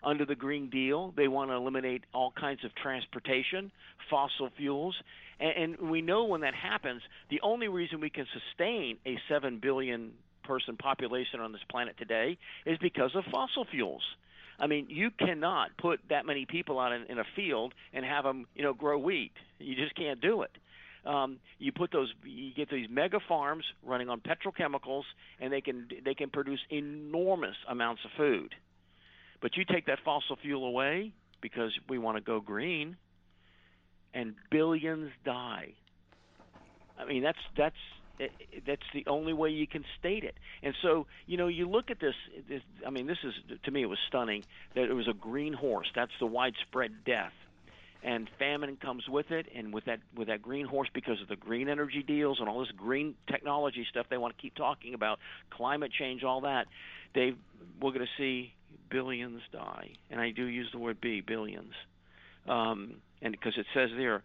under 0.03 0.25
the 0.25 0.35
green 0.35 0.69
deal. 0.71 1.13
They 1.17 1.29
want 1.29 1.51
to 1.51 1.55
eliminate 1.55 2.05
all 2.13 2.33
kinds 2.33 2.65
of 2.65 2.75
transportation, 2.75 3.71
fossil 4.11 4.51
fuels, 4.57 4.97
and, 5.43 5.81
and 5.81 5.91
we 5.91 6.01
know 6.03 6.25
when 6.25 6.43
that 6.43 6.55
happens, 6.55 7.03
the 7.31 7.41
only 7.43 7.69
reason 7.69 8.01
we 8.01 8.11
can 8.11 8.27
sustain 8.33 8.99
a 9.07 9.19
seven 9.29 9.59
billion 9.61 10.13
person 10.45 10.77
population 10.77 11.41
on 11.41 11.53
this 11.53 11.61
planet 11.71 11.97
today 11.99 12.39
is 12.67 12.79
because 12.79 13.11
of 13.15 13.25
fossil 13.31 13.67
fuels. 13.71 14.03
I 14.59 14.67
mean, 14.67 14.87
you 14.89 15.11
cannot 15.11 15.71
put 15.79 16.01
that 16.11 16.27
many 16.27 16.47
people 16.47 16.79
out 16.79 16.93
in, 16.93 17.05
in 17.09 17.19
a 17.19 17.25
field 17.35 17.75
and 17.93 18.05
have 18.05 18.25
them, 18.25 18.47
you 18.55 18.63
know, 18.63 18.75
grow 18.75 18.99
wheat. 18.99 19.33
You 19.59 19.75
just 19.75 19.95
can't 19.97 20.21
do 20.21 20.43
it. 20.43 20.51
Um, 21.05 21.38
you 21.59 21.73
put 21.73 21.91
those, 21.91 22.12
you 22.25 22.55
get 22.55 22.71
these 22.71 22.88
mega 22.88 23.19
farms 23.27 23.65
running 23.83 24.09
on 24.09 24.21
petrochemicals, 24.21 25.03
and 25.41 25.53
they 25.53 25.61
can 25.61 25.88
they 26.05 26.15
can 26.15 26.31
produce 26.31 26.61
enormous 26.71 27.57
amounts 27.69 28.03
of 28.05 28.12
food. 28.17 28.55
But 29.41 29.57
you 29.57 29.65
take 29.65 29.87
that 29.87 29.99
fossil 30.05 30.37
fuel 30.37 30.65
away 30.65 31.12
because 31.41 31.73
we 31.88 31.99
want 31.99 32.17
to 32.17 32.23
go 32.23 32.41
green, 32.41 32.97
and 34.15 34.35
billions 34.51 35.11
die. 35.25 35.73
I 36.99 37.05
mean, 37.05 37.23
that's 37.23 37.38
that's 37.57 37.77
that's 38.67 38.83
the 38.95 39.05
only 39.07 39.33
way 39.33 39.51
you 39.51 39.67
can 39.67 39.85
state 39.99 40.25
it. 40.25 40.37
And 40.62 40.75
so, 40.83 41.07
you 41.27 41.37
know, 41.37 41.49
you 41.49 41.69
look 41.69 41.91
at 41.91 41.99
this, 41.99 42.15
this. 42.49 42.62
I 42.87 42.91
mean, 42.91 43.07
this 43.07 43.19
is 43.25 43.35
to 43.65 43.71
me 43.71 43.83
it 43.83 43.87
was 43.87 43.99
stunning 44.09 44.45
that 44.75 44.85
it 44.85 44.93
was 44.93 45.09
a 45.09 45.15
green 45.15 45.53
horse. 45.53 45.88
That's 45.95 46.12
the 46.21 46.27
widespread 46.27 47.05
death, 47.05 47.33
and 48.03 48.29
famine 48.38 48.77
comes 48.77 49.09
with 49.09 49.31
it. 49.31 49.47
And 49.55 49.73
with 49.73 49.85
that 49.87 50.01
with 50.15 50.29
that 50.29 50.43
green 50.43 50.67
horse, 50.67 50.88
because 50.93 51.21
of 51.21 51.29
the 51.29 51.37
green 51.37 51.69
energy 51.69 52.03
deals 52.03 52.41
and 52.41 52.49
all 52.49 52.61
this 52.61 52.73
green 52.77 53.15
technology 53.31 53.87
stuff 53.88 54.07
they 54.11 54.19
want 54.19 54.37
to 54.37 54.43
keep 54.43 54.55
talking 54.55 54.95
about, 54.95 55.19
climate 55.51 55.93
change, 55.93 56.25
all 56.25 56.43
that, 56.43 56.67
they 57.15 57.35
we're 57.81 57.93
going 57.93 58.07
to 58.07 58.23
see 58.23 58.55
billions 58.91 59.41
die. 59.53 59.93
And 60.11 60.21
I 60.21 60.31
do 60.31 60.45
use 60.45 60.69
the 60.73 60.79
word 60.79 61.01
"b" 61.01 61.21
billions, 61.21 61.73
um, 62.49 62.97
and 63.21 63.33
because 63.33 63.55
it 63.57 63.67
says 63.75 63.91
there. 63.97 64.23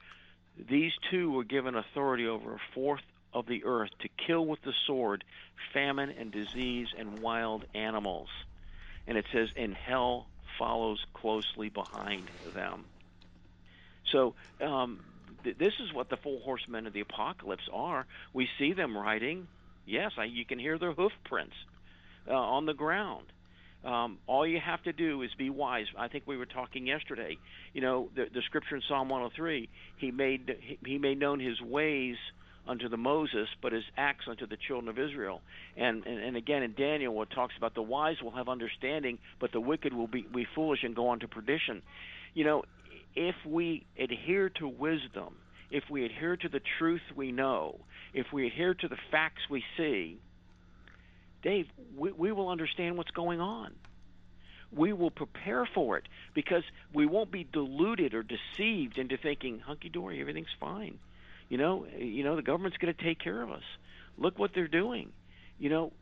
These 0.70 0.94
two 1.12 1.32
were 1.32 1.44
given 1.44 1.76
authority 1.76 2.28
over 2.28 2.56
a 2.56 2.60
fourth 2.74 3.04
of 3.32 3.46
the 3.46 3.63
earth 3.63 3.92
to 4.02 4.10
kill 4.26 4.44
with 4.44 4.60
the 4.63 4.74
sword 4.88 5.24
famine 5.72 6.10
and 6.10 6.32
disease 6.32 6.88
and 6.98 7.22
wild 7.22 7.63
animals. 7.76 8.30
And 9.06 9.18
it 9.18 9.26
says, 9.32 9.50
and 9.56 9.76
hell 9.76 10.26
follows 10.58 11.00
closely 11.13 11.70
behind 11.70 12.32
them. 12.56 12.86
So 14.12 14.36
um, 14.62 15.00
th- 15.43 15.58
this 15.58 15.74
is 15.80 15.93
what 15.93 16.10
the 16.10 16.17
four 16.17 16.39
horsemen 16.41 16.88
of 16.88 16.93
the 16.93 17.02
apocalypse 17.02 17.67
are. 17.72 18.06
We 18.34 18.48
see 18.60 18.74
them 18.74 18.98
riding. 18.98 19.48
Yes, 19.86 20.12
I, 20.17 20.26
you 20.26 20.46
can 20.46 20.60
hear 20.60 20.78
their 20.78 20.93
hoof 20.93 21.13
prints 21.26 21.56
uh, 22.28 22.34
on 22.34 22.65
the 22.65 22.74
ground. 22.74 23.26
Um, 23.86 24.17
all 24.28 24.46
you 24.46 24.60
have 24.60 24.84
to 24.84 24.91
do 24.91 25.22
is 25.22 25.30
be 25.38 25.50
wise. 25.50 25.86
I 25.98 26.08
think 26.08 26.26
we 26.26 26.36
were 26.36 26.46
talking 26.46 26.88
yesterday. 26.88 27.38
You 27.74 27.82
know, 27.82 28.10
the, 28.15 28.26
the 28.34 28.41
scripture 28.41 28.76
in 28.76 28.82
Psalm 28.88 29.08
103. 29.08 29.70
He 29.98 30.12
made 30.12 30.58
he, 30.86 30.98
made 30.98 31.20
known 31.20 31.39
his 31.39 31.62
ways 31.62 32.15
unto 32.67 32.89
the 32.89 32.98
Moses, 32.98 33.48
but 33.62 33.72
his 33.72 33.86
acts 33.96 34.26
unto 34.28 34.46
the 34.46 34.58
children 34.58 34.89
of 34.89 35.00
Israel. 35.00 35.41
And, 35.78 36.06
and 36.06 36.20
and 36.20 36.36
again 36.36 36.63
in 36.63 36.74
Daniel, 36.74 37.22
it 37.22 37.30
talks 37.30 37.56
about 37.56 37.76
the 37.76 37.82
wise 37.82 38.22
will 38.22 38.32
have 38.32 38.50
understanding, 38.50 39.20
but 39.39 39.52
the 39.52 39.62
wicked 39.62 39.93
will 39.93 40.08
be, 40.08 40.22
be 40.22 40.46
foolish 40.54 40.84
and 40.84 40.96
go 40.96 41.10
on 41.10 41.20
to 41.20 41.28
perdition. 41.28 41.82
You 42.34 42.43
know, 42.43 42.65
if 43.15 43.36
we 43.46 43.86
adhere 43.98 44.50
to 44.50 44.67
wisdom, 44.67 45.36
if 45.70 45.84
we 45.89 46.06
adhere 46.06 46.38
to 46.38 46.50
the 46.50 46.62
truth 46.78 47.02
we 47.15 47.32
know, 47.32 47.80
if 48.13 48.28
we 48.32 48.48
adhere 48.48 48.74
to 48.74 48.88
the 48.88 48.98
facts 49.12 49.41
we 49.50 49.63
see, 49.76 50.17
Dave, 51.43 51.67
we, 51.96 52.12
we 52.12 52.32
will 52.32 52.50
understand 52.50 52.98
what's 52.98 53.12
going 53.12 53.39
on. 53.39 53.74
We 54.72 54.91
will 54.91 55.12
prepare 55.12 55.65
for 55.65 55.98
it 55.98 56.08
because 56.34 56.63
we 56.93 57.06
won't 57.06 57.32
be 57.32 57.46
deluded 57.46 58.13
or 58.13 58.24
deceived 58.24 58.98
into 58.98 59.17
thinking 59.17 59.60
hunky 59.60 59.89
dory, 59.89 60.20
everything's 60.20 60.48
fine. 60.60 61.00
You 61.50 61.58
know, 61.58 61.86
you 61.98 62.24
know 62.24 62.36
the 62.36 62.41
government's 62.41 62.78
going 62.78 62.93
to 62.93 63.04
take 63.04 63.20
care 63.20 63.41
of 63.41 63.52
us. 63.52 63.63
Look 64.17 64.38
what 64.38 64.52
they're 64.54 64.67
doing. 64.67 65.12
You 65.60 65.70
know, 65.70 65.93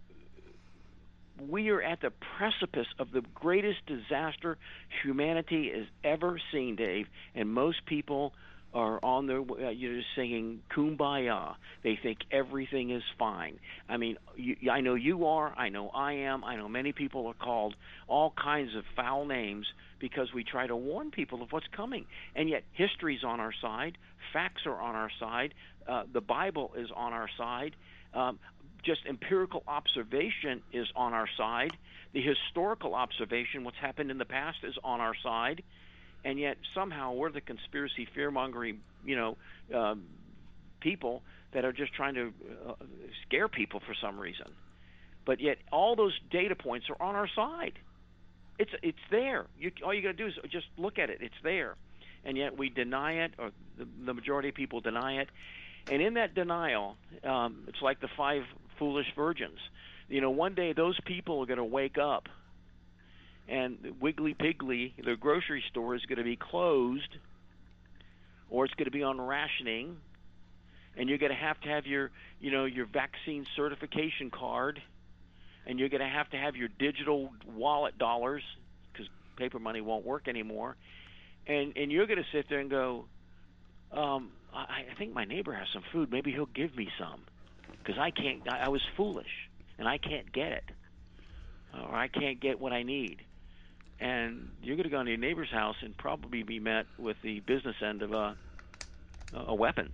we 1.40 1.70
are 1.70 1.82
at 1.82 2.02
the 2.02 2.12
precipice 2.38 2.88
of 3.00 3.12
the 3.12 3.22
greatest 3.34 3.80
disaster 3.86 4.58
humanity 5.04 5.72
has 5.74 5.86
ever 6.04 6.40
seen, 6.52 6.76
Dave, 6.76 7.08
and 7.34 7.50
most 7.50 7.86
people 7.86 8.34
are 8.74 9.00
on 9.04 9.26
their 9.26 9.40
uh, 9.40 9.70
you 9.70 9.94
know 9.94 10.02
singing 10.16 10.62
kumbaya. 10.76 11.56
They 11.84 11.98
think 12.02 12.20
everything 12.30 12.92
is 12.92 13.04
fine. 13.18 13.58
I 13.88 13.96
mean 13.96 14.18
you, 14.36 14.70
i 14.70 14.82
know 14.82 14.96
you 14.96 15.26
are 15.28 15.54
i 15.58 15.70
know 15.70 15.90
i 15.90 16.12
am 16.12 16.44
i 16.44 16.58
know 16.58 16.68
many 16.68 16.92
people 16.92 17.26
are 17.28 17.34
called 17.34 17.74
all 18.10 18.34
kinds 18.36 18.76
of 18.76 18.84
foul 18.96 19.26
names 19.26 19.66
because 20.00 20.34
we 20.34 20.44
try 20.44 20.68
to 20.68 20.76
warn 20.76 21.10
people 21.10 21.42
of 21.42 21.54
what's 21.54 21.68
coming. 21.76 22.06
And 22.36 22.50
yet 22.50 22.64
history's 22.74 23.24
on 23.24 23.40
our 23.40 23.54
side 23.62 23.98
facts 24.34 24.64
are 24.66 24.82
on 24.82 24.96
our 24.96 25.12
side 25.22 25.54
uh, 25.88 26.04
the 26.12 26.22
bible 26.22 26.74
is 26.78 26.90
on 26.96 27.14
our 27.14 27.30
side. 27.38 27.76
Um, 28.14 28.40
just 28.86 29.02
empirical 29.08 29.64
observation 29.68 30.62
is 30.72 30.88
on 30.96 31.14
our 31.14 31.28
side 31.38 31.72
the 32.14 32.22
historical 32.22 32.96
observation 32.96 33.64
what's 33.64 33.78
happened 33.78 34.12
in 34.12 34.18
the 34.18 34.26
past 34.26 34.60
is 34.64 34.76
on 34.84 35.02
our 35.02 35.16
side 35.24 35.64
and 36.24 36.40
yet 36.40 36.58
somehow 36.74 37.12
we're 37.14 37.32
the 37.32 37.42
conspiracy 37.42 38.08
fear 38.14 38.32
mongering 38.32 38.80
you 39.06 39.16
know 39.16 39.38
um, 39.74 40.04
people 40.80 41.22
that 41.52 41.66
are 41.66 41.74
just 41.74 41.94
trying 41.94 42.14
to 42.14 42.34
uh, 42.68 42.74
scare 43.26 43.48
people 43.48 43.82
for 43.86 43.96
some 44.00 44.20
reason 44.20 44.48
but 45.26 45.42
yet 45.42 45.58
all 45.72 45.96
those 45.96 46.18
data 46.32 46.56
points 46.56 46.88
are 46.90 47.02
on 47.04 47.16
our 47.16 47.28
side. 47.36 47.74
It's 48.58 48.72
it's 48.82 48.98
there. 49.12 49.48
You, 49.60 49.72
all 49.84 49.94
you 49.94 50.02
got 50.02 50.10
to 50.10 50.14
do 50.14 50.28
is 50.28 50.34
just 50.50 50.68
look 50.78 50.98
at 51.00 51.10
it. 51.10 51.18
It's 51.22 51.36
there, 51.44 51.76
and 52.24 52.38
yet 52.38 52.58
we 52.58 52.70
deny 52.70 53.26
it, 53.26 53.34
or 53.38 53.52
the, 53.78 53.88
the 54.06 54.14
majority 54.14 54.50
of 54.50 54.56
people 54.56 54.80
deny 54.80 55.18
it. 55.22 55.30
And 55.92 56.02
in 56.02 56.14
that 56.14 56.34
denial, 56.34 56.96
um, 57.24 57.64
it's 57.68 57.82
like 57.82 58.00
the 58.00 58.08
five 58.16 58.44
foolish 58.78 59.08
virgins. 59.16 59.60
You 60.08 60.22
know, 60.22 60.32
one 60.32 60.54
day 60.54 60.74
those 60.74 61.00
people 61.06 61.42
are 61.42 61.46
going 61.46 61.58
to 61.58 61.64
wake 61.64 61.98
up, 61.98 62.30
and 63.48 63.96
Wiggly 64.00 64.34
Piggly, 64.34 64.94
the 65.04 65.16
grocery 65.16 65.64
store, 65.70 65.96
is 65.96 66.06
going 66.06 66.18
to 66.18 66.24
be 66.24 66.36
closed, 66.36 67.18
or 68.50 68.66
it's 68.66 68.74
going 68.76 68.86
to 68.86 68.92
be 68.92 69.04
on 69.04 69.20
rationing, 69.20 69.98
and 70.96 71.10
you're 71.10 71.18
going 71.18 71.32
to 71.32 71.38
have 71.38 71.60
to 71.62 71.70
have 71.70 71.86
your, 71.86 72.12
you 72.40 72.52
know, 72.52 72.66
your 72.66 72.86
vaccine 72.86 73.46
certification 73.56 74.30
card 74.30 74.82
and 75.66 75.80
you're 75.80 75.90
going 75.90 76.02
to 76.02 76.08
have 76.08 76.30
to 76.30 76.38
have 76.38 76.56
your 76.56 76.70
digital 76.80 77.32
wallet 77.56 77.98
dollars 77.98 78.44
because 78.92 79.08
paper 79.38 79.60
money 79.60 79.82
won't 79.82 80.06
work 80.06 80.28
anymore, 80.28 80.76
and 81.48 81.76
and 81.76 81.92
you're 81.92 82.08
going 82.08 82.20
to 82.20 82.30
sit 82.32 82.48
there 82.50 82.60
and 82.60 82.70
go, 82.70 83.06
um, 83.92 84.32
I, 84.54 84.86
I 84.92 84.96
think 84.98 85.14
my 85.14 85.26
neighbor 85.26 85.54
has 85.54 85.68
some 85.74 85.84
food. 85.92 86.12
Maybe 86.12 86.32
he'll 86.32 86.46
give 86.46 86.76
me 86.76 86.90
some 87.00 87.22
because 87.86 88.00
I 88.00 88.12
can't. 88.12 88.48
I, 88.50 88.66
I 88.66 88.70
was 88.70 88.84
foolish 88.98 89.32
and 89.80 89.88
I 89.88 90.00
can't 90.00 90.32
get 90.34 90.54
it, 90.54 90.66
or 91.74 91.96
I 91.96 92.10
can't 92.10 92.42
get 92.42 92.60
what 92.60 92.74
I 92.74 92.84
need. 92.84 93.22
And 94.00 94.58
you're 94.62 94.78
going 94.78 94.86
to 94.86 94.92
go 94.92 95.00
into 95.02 95.12
your 95.12 95.20
neighbor's 95.20 95.52
house 95.52 95.78
and 95.82 95.98
probably 95.98 96.44
be 96.44 96.60
met 96.60 96.88
with 96.98 97.18
the 97.24 97.42
business 97.42 97.78
end 97.82 98.04
of 98.04 98.14
a 98.14 98.38
a 99.34 99.56
weapon 99.56 99.94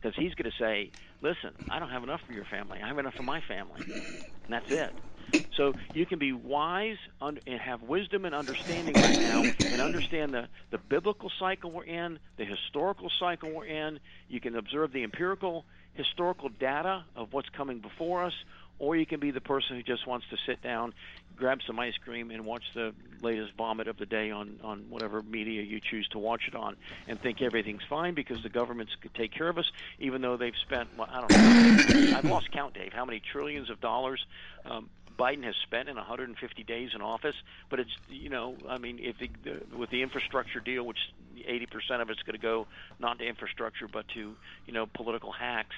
because 0.00 0.16
he's 0.16 0.34
going 0.34 0.50
to 0.50 0.58
say, 0.64 0.92
"Listen, 1.22 1.56
I 1.68 1.78
don't 1.78 1.90
have 1.90 2.02
enough 2.04 2.20
for 2.26 2.32
your 2.32 2.46
family. 2.46 2.80
I 2.82 2.88
have 2.88 2.98
enough 2.98 3.14
for 3.14 3.22
my 3.24 3.40
family, 3.48 3.88
and 4.44 4.54
that's 4.54 4.66
it." 4.70 4.94
So 5.56 5.74
you 5.92 6.06
can 6.06 6.18
be 6.18 6.32
wise 6.32 6.98
and 7.20 7.40
have 7.46 7.82
wisdom 7.82 8.24
and 8.24 8.34
understanding 8.34 8.98
right 8.98 9.18
now, 9.18 9.48
and 9.70 9.80
understand 9.80 10.34
the 10.34 10.48
the 10.70 10.78
biblical 10.78 11.30
cycle 11.38 11.72
we're 11.72 11.84
in, 11.84 12.20
the 12.38 12.44
historical 12.44 13.10
cycle 13.20 13.52
we're 13.52 13.66
in. 13.66 14.00
You 14.28 14.40
can 14.40 14.56
observe 14.56 14.92
the 14.92 15.04
empirical 15.04 15.66
historical 15.94 16.48
data 16.48 17.04
of 17.14 17.32
what's 17.32 17.48
coming 17.50 17.80
before 17.80 18.24
us, 18.24 18.34
or 18.78 18.96
you 18.96 19.06
can 19.06 19.20
be 19.20 19.30
the 19.30 19.40
person 19.40 19.76
who 19.76 19.82
just 19.82 20.06
wants 20.06 20.28
to 20.30 20.36
sit 20.46 20.62
down, 20.62 20.94
grab 21.36 21.60
some 21.66 21.78
ice 21.78 21.96
cream, 21.98 22.30
and 22.30 22.44
watch 22.44 22.64
the 22.74 22.94
latest 23.20 23.52
vomit 23.54 23.86
of 23.86 23.96
the 23.96 24.06
day 24.06 24.30
on 24.30 24.60
on 24.62 24.90
whatever 24.90 25.22
media 25.22 25.62
you 25.62 25.80
choose 25.80 26.08
to 26.08 26.18
watch 26.18 26.48
it 26.48 26.54
on, 26.54 26.76
and 27.06 27.20
think 27.20 27.40
everything's 27.42 27.84
fine 27.84 28.14
because 28.14 28.42
the 28.42 28.48
governments 28.48 28.94
could 29.00 29.14
take 29.14 29.32
care 29.32 29.48
of 29.48 29.58
us, 29.58 29.70
even 29.98 30.22
though 30.22 30.36
they've 30.36 30.56
spent 30.56 30.96
well, 30.96 31.08
I 31.10 31.20
don't 31.20 31.32
know, 31.32 31.52
I've 32.10 32.26
lost 32.26 32.50
count, 32.50 32.74
Dave, 32.74 32.92
how 32.92 33.04
many 33.04 33.20
trillions 33.20 33.70
of 33.70 33.80
dollars. 33.80 34.24
Um, 34.64 34.90
Biden 35.18 35.44
has 35.44 35.54
spent 35.62 35.88
in 35.88 35.96
150 35.96 36.64
days 36.64 36.90
in 36.94 37.02
office, 37.02 37.34
but 37.70 37.80
it's 37.80 37.90
you 38.08 38.28
know 38.28 38.56
I 38.68 38.78
mean 38.78 38.98
if 39.00 39.16
the, 39.18 39.76
with 39.76 39.90
the 39.90 40.02
infrastructure 40.02 40.60
deal, 40.60 40.84
which 40.84 40.98
80% 41.36 42.00
of 42.00 42.10
it's 42.10 42.22
going 42.22 42.38
to 42.38 42.42
go 42.42 42.66
not 42.98 43.18
to 43.18 43.26
infrastructure 43.26 43.88
but 43.88 44.06
to 44.08 44.34
you 44.66 44.72
know 44.72 44.86
political 44.86 45.32
hacks. 45.32 45.76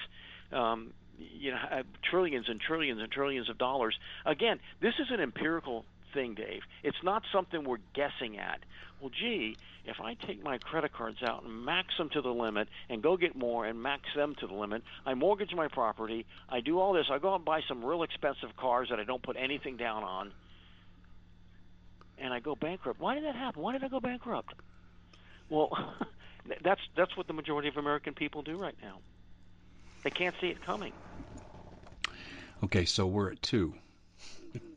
Um, 0.51 0.93
you 1.17 1.51
know 1.51 1.57
uh, 1.71 1.83
trillions 2.03 2.49
and 2.49 2.59
trillions 2.59 3.01
and 3.01 3.11
trillions 3.11 3.49
of 3.49 3.57
dollars. 3.57 3.97
Again, 4.25 4.59
this 4.81 4.93
is 4.99 5.07
an 5.11 5.19
empirical 5.19 5.85
thing, 6.15 6.33
Dave. 6.33 6.63
It's 6.81 7.03
not 7.03 7.21
something 7.31 7.63
we're 7.63 7.77
guessing 7.93 8.39
at. 8.39 8.59
Well, 8.99 9.11
gee, 9.11 9.57
if 9.85 10.01
I 10.01 10.15
take 10.15 10.43
my 10.43 10.57
credit 10.57 10.93
cards 10.93 11.21
out 11.21 11.43
and 11.43 11.63
max 11.63 11.95
them 11.97 12.09
to 12.09 12.21
the 12.21 12.33
limit 12.33 12.67
and 12.89 13.03
go 13.03 13.17
get 13.17 13.35
more 13.35 13.65
and 13.65 13.83
max 13.83 14.03
them 14.15 14.33
to 14.39 14.47
the 14.47 14.53
limit, 14.53 14.81
I 15.05 15.13
mortgage 15.13 15.53
my 15.53 15.67
property, 15.67 16.25
I 16.49 16.61
do 16.61 16.79
all 16.79 16.93
this, 16.93 17.07
I 17.11 17.19
go 17.19 17.31
out 17.31 17.35
and 17.35 17.45
buy 17.45 17.61
some 17.67 17.85
real 17.85 18.01
expensive 18.01 18.55
cars 18.57 18.89
that 18.89 18.99
I 18.99 19.03
don't 19.03 19.21
put 19.21 19.35
anything 19.37 19.77
down 19.77 20.03
on, 20.03 20.31
and 22.17 22.33
I 22.33 22.39
go 22.39 22.55
bankrupt. 22.55 22.99
Why 22.99 23.13
did 23.13 23.25
that 23.25 23.35
happen? 23.35 23.61
Why 23.61 23.73
did 23.73 23.83
I 23.83 23.89
go 23.89 23.99
bankrupt? 23.99 24.53
Well, 25.49 25.69
that's 26.63 26.81
that's 26.95 27.15
what 27.15 27.27
the 27.27 27.33
majority 27.33 27.67
of 27.67 27.77
American 27.77 28.13
people 28.13 28.41
do 28.41 28.57
right 28.57 28.75
now. 28.81 28.99
They 30.03 30.09
can't 30.09 30.35
see 30.39 30.47
it 30.47 30.63
coming. 30.65 30.93
Okay, 32.63 32.85
so 32.85 33.05
we're 33.05 33.31
at 33.31 33.41
two. 33.41 33.73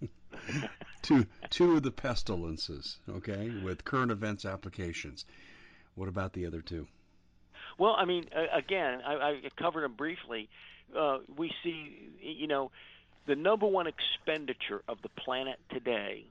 two 1.09 1.27
two 1.51 1.77
of 1.77 1.83
the 1.83 1.91
pestilences, 1.91 2.99
okay, 3.09 3.51
with 3.63 3.85
current 3.85 4.13
events 4.13 4.45
applications. 4.45 5.25
What 5.95 6.09
about 6.09 6.33
the 6.33 6.47
other 6.47 6.61
two? 6.61 6.87
Well, 7.79 7.95
I 7.97 8.05
mean, 8.05 8.27
again, 8.53 9.01
I, 9.05 9.15
I 9.15 9.41
covered 9.57 9.83
them 9.83 9.95
briefly. 9.95 10.49
Uh, 10.97 11.19
we 11.37 11.53
see, 11.63 12.11
you 12.21 12.47
know, 12.47 12.71
the 13.27 13.37
number 13.37 13.67
one 13.67 13.87
expenditure 13.87 14.83
of 14.89 15.03
the 15.03 15.09
planet 15.09 15.59
today 15.71 16.25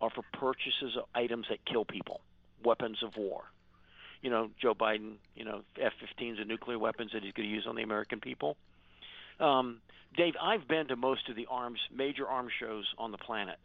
are 0.00 0.10
for 0.10 0.22
purchases 0.32 0.96
of 0.96 1.04
items 1.14 1.46
that 1.50 1.64
kill 1.64 1.84
people, 1.84 2.20
weapons 2.62 2.98
of 3.02 3.16
war 3.16 3.44
you 4.22 4.30
know, 4.30 4.50
Joe 4.60 4.74
Biden, 4.74 5.14
you 5.34 5.44
know, 5.44 5.62
F-15s 5.80 6.40
and 6.40 6.48
nuclear 6.48 6.78
weapons 6.78 7.12
that 7.12 7.22
he's 7.22 7.32
going 7.32 7.48
to 7.48 7.54
use 7.54 7.66
on 7.66 7.76
the 7.76 7.82
American 7.82 8.20
people. 8.20 8.56
Um, 9.40 9.80
Dave, 10.16 10.34
I've 10.42 10.66
been 10.66 10.88
to 10.88 10.96
most 10.96 11.28
of 11.28 11.36
the 11.36 11.46
arms, 11.50 11.78
major 11.94 12.26
arms 12.26 12.52
shows 12.58 12.84
on 12.98 13.12
the 13.12 13.18
planet. 13.18 13.58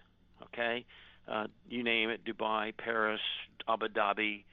Okay, 0.44 0.86
uh, 1.28 1.48
you 1.70 1.84
name 1.84 2.10
it, 2.10 2.22
Dubai, 2.26 2.76
Paris, 2.78 3.22
Abu 3.68 3.88
Dhabi, 3.88 4.44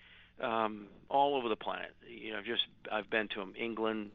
um, 0.43 0.87
all 1.09 1.37
over 1.37 1.49
the 1.49 1.57
planet. 1.57 1.91
You 2.09 2.33
know, 2.33 2.41
just 2.41 2.63
I've 2.91 3.11
been 3.11 3.29
to 3.35 3.41
them, 3.41 3.55
England, 3.59 4.11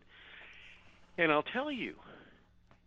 and 1.18 1.32
I'll 1.32 1.44
tell 1.44 1.72
you, 1.72 1.96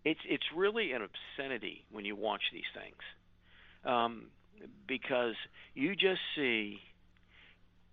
it's 0.04 0.20
it's 0.28 0.44
really 0.56 0.92
an 0.92 1.02
obscenity 1.02 1.84
when 1.92 2.04
you 2.04 2.16
watch 2.16 2.42
these 2.52 2.62
things, 2.74 3.02
um, 3.84 4.26
because 4.86 5.34
you 5.74 5.94
just 5.94 6.20
see 6.34 6.80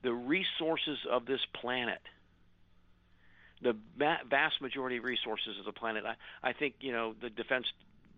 the 0.02 0.14
resources 0.14 1.00
of 1.12 1.26
this 1.26 1.42
planet 1.60 2.02
the 3.66 3.76
vast 4.30 4.62
majority 4.62 4.98
of 4.98 5.04
resources 5.04 5.58
of 5.58 5.66
the 5.66 5.72
planet. 5.72 6.04
I, 6.06 6.50
I 6.50 6.54
think 6.54 6.76
you 6.80 6.92
know 6.92 7.16
the 7.20 7.30
defense 7.30 7.66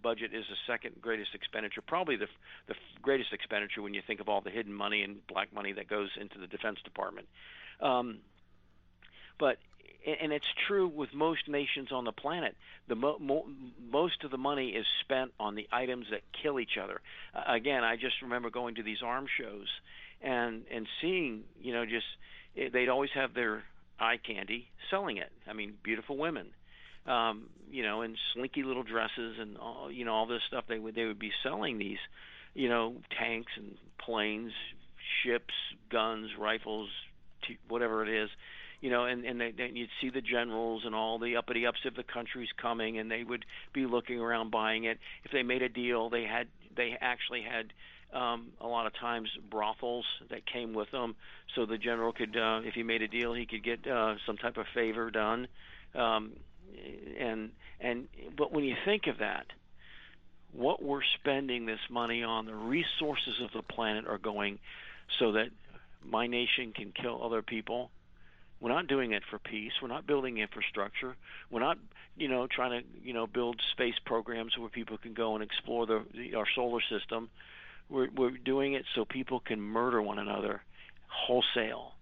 budget 0.04 0.34
is 0.34 0.46
the 0.50 0.58
second 0.72 1.02
greatest 1.02 1.34
expenditure, 1.34 1.82
probably 1.82 2.18
the 2.18 2.28
the 2.68 2.76
greatest 3.02 3.32
expenditure 3.32 3.82
when 3.82 3.94
you 3.94 4.02
think 4.06 4.20
of 4.20 4.28
all 4.28 4.42
the 4.42 4.50
hidden 4.50 4.74
money 4.74 5.04
and 5.04 5.26
black 5.28 5.54
money 5.54 5.72
that 5.74 5.88
goes 5.88 6.10
into 6.20 6.38
the 6.38 6.48
Defense 6.48 6.80
Department. 6.84 7.28
Um, 7.82 8.18
but 9.40 9.58
and 10.22 10.32
it's 10.32 10.46
true 10.68 10.88
with 10.88 11.14
most 11.14 11.48
nations 11.48 11.92
on 11.92 12.04
the 12.04 12.12
planet. 12.12 12.56
The 12.88 12.96
mo- 12.96 13.18
mo- 13.20 13.48
most 13.92 14.24
of 14.24 14.32
the 14.32 14.38
money 14.38 14.70
is 14.70 14.86
spent 15.02 15.32
on 15.40 15.56
the 15.56 15.68
items 15.72 16.08
that 16.12 16.22
kill 16.42 16.60
each 16.60 16.78
other. 16.82 17.02
Uh, 17.34 17.44
again, 17.54 17.84
I 17.84 17.96
just 17.96 18.22
remember 18.22 18.50
going 18.50 18.76
to 18.76 18.84
these 18.84 19.02
arms 19.04 19.30
shows 19.38 19.68
and 20.22 20.66
and 20.70 20.88
seeing 21.02 21.44
you 21.62 21.74
know 21.74 21.86
just 21.86 22.08
they'd 22.74 22.90
always 22.90 23.12
have 23.14 23.34
their 23.34 23.64
eye 24.00 24.18
candy 24.18 24.68
selling 24.90 25.18
it. 25.18 25.32
I 25.48 25.54
mean, 25.54 25.74
beautiful 25.84 26.18
women, 26.18 26.48
um, 27.06 27.50
you 27.72 27.84
know, 27.84 28.02
in 28.02 28.16
slinky 28.34 28.64
little 28.64 28.84
dresses 28.84 29.38
and 29.40 29.58
all, 29.58 29.92
you 29.92 30.06
know 30.06 30.14
all 30.14 30.26
this 30.26 30.42
stuff. 30.48 30.66
They 30.68 30.80
would 30.80 30.96
they 30.96 31.06
would 31.06 31.20
be 31.20 31.32
selling 31.44 31.78
these, 31.78 32.00
you 32.54 32.70
know, 32.70 32.96
tanks 33.18 33.52
and 33.56 33.76
planes, 34.04 34.52
ships, 35.24 35.54
guns, 35.92 36.32
rifles, 36.38 36.90
t- 37.48 37.58
whatever 37.68 38.04
it 38.04 38.24
is. 38.24 38.30
You 38.82 38.92
know, 38.92 39.06
and 39.06 39.26
and 39.26 39.42
then 39.42 39.76
you'd 39.76 39.90
see 40.02 40.12
the 40.12 40.22
generals 40.22 40.84
and 40.86 40.94
all 40.94 41.18
the 41.18 41.38
uppity 41.38 41.66
ups 41.66 41.80
of 41.86 41.96
the 41.96 42.04
countries 42.04 42.50
coming, 42.62 43.00
and 43.00 43.10
they 43.10 43.24
would 43.24 43.46
be 43.74 43.88
looking 43.88 44.20
around 44.20 44.52
buying 44.52 44.84
it. 44.84 45.00
If 45.24 45.32
they 45.32 45.42
made 45.42 45.64
a 45.64 45.70
deal, 45.70 46.10
they 46.10 46.24
had 46.24 46.48
they 46.76 46.96
actually 47.02 47.42
had 47.42 47.74
um, 48.14 48.48
a 48.62 48.68
lot 48.68 48.88
of 48.88 48.94
times 48.96 49.30
brothels 49.50 50.06
that 50.30 50.46
came 50.46 50.74
with 50.74 50.90
them, 50.92 51.16
so 51.56 51.66
the 51.66 51.78
general 51.78 52.14
could, 52.14 52.36
uh, 52.38 52.62
if 52.64 52.74
he 52.74 52.84
made 52.84 53.02
a 53.02 53.08
deal, 53.08 53.34
he 53.34 53.46
could 53.46 53.64
get 53.64 53.86
uh, 53.88 54.16
some 54.26 54.38
type 54.38 54.58
of 54.58 54.66
favor 54.74 55.12
done. 55.12 55.48
Um, 55.96 56.34
and 57.20 57.52
and 57.80 58.08
but 58.36 58.52
when 58.52 58.64
you 58.64 58.76
think 58.86 59.08
of 59.08 59.20
that, 59.20 59.48
what 60.54 60.82
we're 60.82 61.04
spending 61.20 61.66
this 61.66 61.80
money 61.90 62.24
on, 62.24 62.46
the 62.46 62.56
resources 62.56 63.36
of 63.44 63.52
the 63.54 63.62
planet 63.62 64.06
are 64.08 64.18
going 64.18 64.60
so 65.20 65.34
that 65.34 65.50
my 66.04 66.28
nation 66.28 66.74
can 66.74 66.92
kill 66.92 67.22
other 67.24 67.42
people. 67.42 67.92
We're 68.60 68.74
not 68.74 68.88
doing 68.88 69.12
it 69.12 69.24
for 69.30 69.38
peace. 69.38 69.74
We're 69.82 69.88
not 69.88 70.08
building 70.08 70.40
infrastructure. 70.40 71.16
We're 71.52 71.60
not, 71.60 71.78
you 72.16 72.28
know, 72.28 72.48
trying 72.48 72.82
to, 72.82 72.88
you 73.04 73.14
know, 73.14 73.28
build 73.28 73.62
space 73.72 73.94
programs 74.04 74.58
where 74.58 74.70
people 74.70 74.98
can 74.98 75.14
go 75.14 75.36
and 75.36 75.44
explore 75.44 75.86
the, 75.86 76.04
the 76.14 76.36
our 76.36 76.48
solar 76.56 76.82
system. 76.90 77.30
We're, 77.90 78.10
we're 78.16 78.32
doing 78.32 78.74
it 78.74 78.84
so 78.96 79.06
people 79.06 79.40
can 79.40 79.62
murder 79.62 80.02
one 80.02 80.20
another 80.20 80.62
wholesale. 81.08 81.94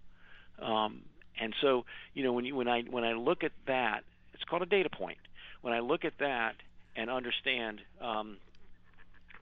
Um, 0.62 1.02
and 1.40 1.54
so, 1.62 1.86
you 2.14 2.24
know, 2.24 2.34
when 2.34 2.46
you 2.46 2.56
when 2.56 2.68
I 2.68 2.82
when 2.84 3.04
I 3.04 3.14
look 3.14 3.44
at 3.44 3.52
that, 3.68 4.04
it's 4.34 4.44
called 4.44 4.62
a 4.62 4.66
data 4.68 4.90
point. 4.90 5.18
When 5.62 5.74
I 5.74 5.80
look 5.80 6.06
at 6.06 6.14
that 6.20 6.56
and 6.96 7.10
understand 7.10 7.82
um, 8.02 8.38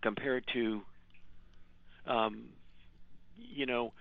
compared 0.02 0.44
to, 0.54 0.82
um, 2.08 2.46
you 3.38 3.66
know, 3.66 3.94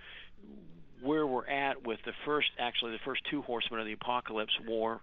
where 1.03 1.27
we're 1.27 1.47
at 1.47 1.87
with 1.87 1.99
the 2.05 2.13
first, 2.25 2.49
actually 2.59 2.93
the 2.93 3.01
first 3.05 3.23
two 3.31 3.43
horsemen 3.43 3.81
of 3.81 3.87
the 3.87 3.93
apocalypse 3.93 4.53
war, 4.67 5.01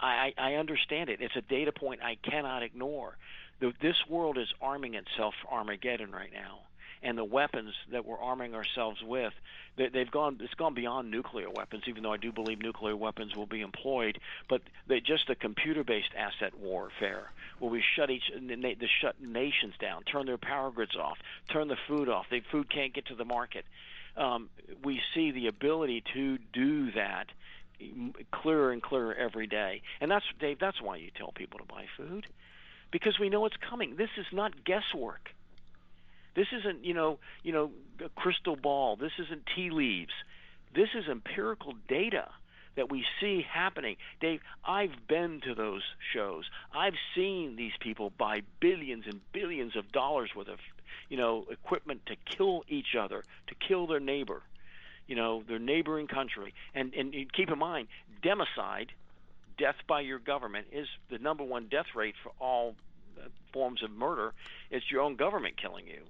I, 0.00 0.32
I 0.38 0.54
understand 0.54 1.10
it. 1.10 1.20
It's 1.20 1.36
a 1.36 1.42
data 1.42 1.72
point 1.72 2.00
I 2.02 2.16
cannot 2.16 2.62
ignore. 2.62 3.16
The, 3.60 3.72
this 3.80 3.96
world 4.08 4.38
is 4.38 4.48
arming 4.60 4.94
itself 4.94 5.34
for 5.42 5.52
Armageddon 5.52 6.12
right 6.12 6.32
now 6.32 6.60
and 7.02 7.16
the 7.16 7.24
weapons 7.24 7.74
that 7.92 8.04
we're 8.04 8.18
arming 8.18 8.54
ourselves 8.54 9.02
with, 9.02 9.32
they, 9.76 9.88
they've 9.88 10.10
gone. 10.10 10.38
It's 10.40 10.54
gone 10.54 10.74
beyond 10.74 11.10
nuclear 11.10 11.50
weapons. 11.50 11.84
Even 11.86 12.02
though 12.02 12.12
I 12.12 12.16
do 12.16 12.32
believe 12.32 12.60
nuclear 12.60 12.96
weapons 12.96 13.36
will 13.36 13.46
be 13.46 13.60
employed, 13.60 14.18
but 14.48 14.62
they, 14.86 15.00
just 15.00 15.28
the 15.28 15.34
computer-based 15.34 16.10
asset 16.16 16.58
warfare, 16.58 17.30
where 17.58 17.70
we 17.70 17.82
shut 17.96 18.10
each, 18.10 18.30
they, 18.34 18.74
they 18.74 18.90
shut 19.00 19.20
nations 19.20 19.74
down, 19.80 20.02
turn 20.04 20.26
their 20.26 20.38
power 20.38 20.70
grids 20.70 20.96
off, 20.96 21.18
turn 21.50 21.68
the 21.68 21.78
food 21.86 22.08
off. 22.08 22.26
The 22.30 22.42
food 22.50 22.70
can't 22.70 22.92
get 22.92 23.06
to 23.06 23.14
the 23.14 23.24
market. 23.24 23.64
Um, 24.16 24.48
we 24.82 25.00
see 25.14 25.30
the 25.30 25.46
ability 25.46 26.02
to 26.14 26.38
do 26.52 26.90
that 26.92 27.26
clearer 28.32 28.72
and 28.72 28.82
clearer 28.82 29.14
every 29.14 29.46
day. 29.46 29.82
And 30.00 30.10
that's 30.10 30.24
Dave. 30.40 30.58
That's 30.58 30.82
why 30.82 30.96
you 30.96 31.10
tell 31.16 31.30
people 31.30 31.60
to 31.60 31.64
buy 31.64 31.84
food, 31.96 32.26
because 32.90 33.18
we 33.18 33.28
know 33.28 33.46
it's 33.46 33.56
coming. 33.56 33.96
This 33.96 34.10
is 34.16 34.26
not 34.32 34.64
guesswork. 34.64 35.30
This 36.34 36.48
isn't, 36.52 36.84
you 36.84 36.94
know, 36.94 37.18
you 37.42 37.52
know, 37.52 37.70
a 38.04 38.08
crystal 38.10 38.56
ball. 38.56 38.96
This 38.96 39.12
isn't 39.18 39.42
tea 39.54 39.70
leaves. 39.70 40.12
This 40.74 40.90
is 40.94 41.08
empirical 41.08 41.74
data 41.88 42.28
that 42.76 42.90
we 42.90 43.04
see 43.20 43.42
happening. 43.42 43.96
Dave, 44.20 44.40
I've 44.64 45.08
been 45.08 45.40
to 45.40 45.54
those 45.54 45.82
shows. 46.12 46.44
I've 46.72 46.94
seen 47.14 47.56
these 47.56 47.72
people 47.80 48.12
buy 48.16 48.42
billions 48.60 49.04
and 49.06 49.20
billions 49.32 49.74
of 49.74 49.90
dollars 49.90 50.30
worth 50.36 50.48
of, 50.48 50.60
you 51.08 51.16
know, 51.16 51.44
equipment 51.50 52.06
to 52.06 52.14
kill 52.24 52.64
each 52.68 52.94
other, 52.94 53.24
to 53.48 53.54
kill 53.56 53.88
their 53.88 53.98
neighbor, 53.98 54.42
you 55.08 55.16
know, 55.16 55.42
their 55.48 55.58
neighboring 55.58 56.06
country. 56.06 56.54
And 56.72 56.94
and 56.94 57.32
keep 57.32 57.50
in 57.50 57.58
mind, 57.58 57.88
democide, 58.22 58.90
death 59.58 59.76
by 59.86 60.00
your 60.00 60.18
government, 60.18 60.68
is 60.72 60.86
the 61.10 61.18
number 61.18 61.44
one 61.44 61.66
death 61.68 61.94
rate 61.94 62.14
for 62.22 62.32
all 62.40 62.74
uh, 63.18 63.28
forms 63.52 63.82
of 63.82 63.90
murder. 63.90 64.32
It's 64.70 64.90
your 64.90 65.02
own 65.02 65.16
government 65.16 65.56
killing 65.60 65.86
you. 65.86 66.02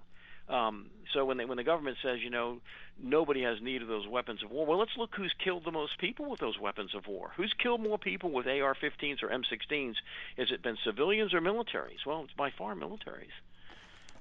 Um, 0.55 0.87
so 1.13 1.25
when 1.25 1.37
they, 1.37 1.45
when 1.45 1.57
the 1.57 1.65
government 1.65 1.99
says, 2.03 2.21
you 2.23 2.31
know, 2.31 2.61
nobody 3.03 3.43
has 3.43 3.61
need 3.61 3.83
of 3.83 3.89
those 3.89 4.07
weapons 4.07 4.43
of 4.43 4.51
war, 4.51 4.65
well, 4.67 4.79
let's 4.79 4.97
look 4.97 5.11
who's 5.15 5.35
killed 5.43 5.65
the 5.65 5.73
most 5.73 5.99
people 5.99 6.31
with 6.31 6.41
those 6.41 6.59
weapons 6.59 6.95
of 6.95 7.07
war. 7.07 7.33
Who's 7.37 7.53
killed 7.53 7.83
more 7.83 7.99
people 7.99 8.31
with 8.31 8.47
AR-15s 8.47 9.23
or 9.23 9.29
M16s? 9.29 9.95
Has 10.39 10.51
it 10.51 10.63
been 10.63 10.79
civilians 10.85 11.35
or 11.35 11.41
militaries? 11.41 12.07
Well, 12.07 12.25
it's 12.25 12.33
by 12.33 12.51
far 12.51 12.75
militaries. 12.75 13.35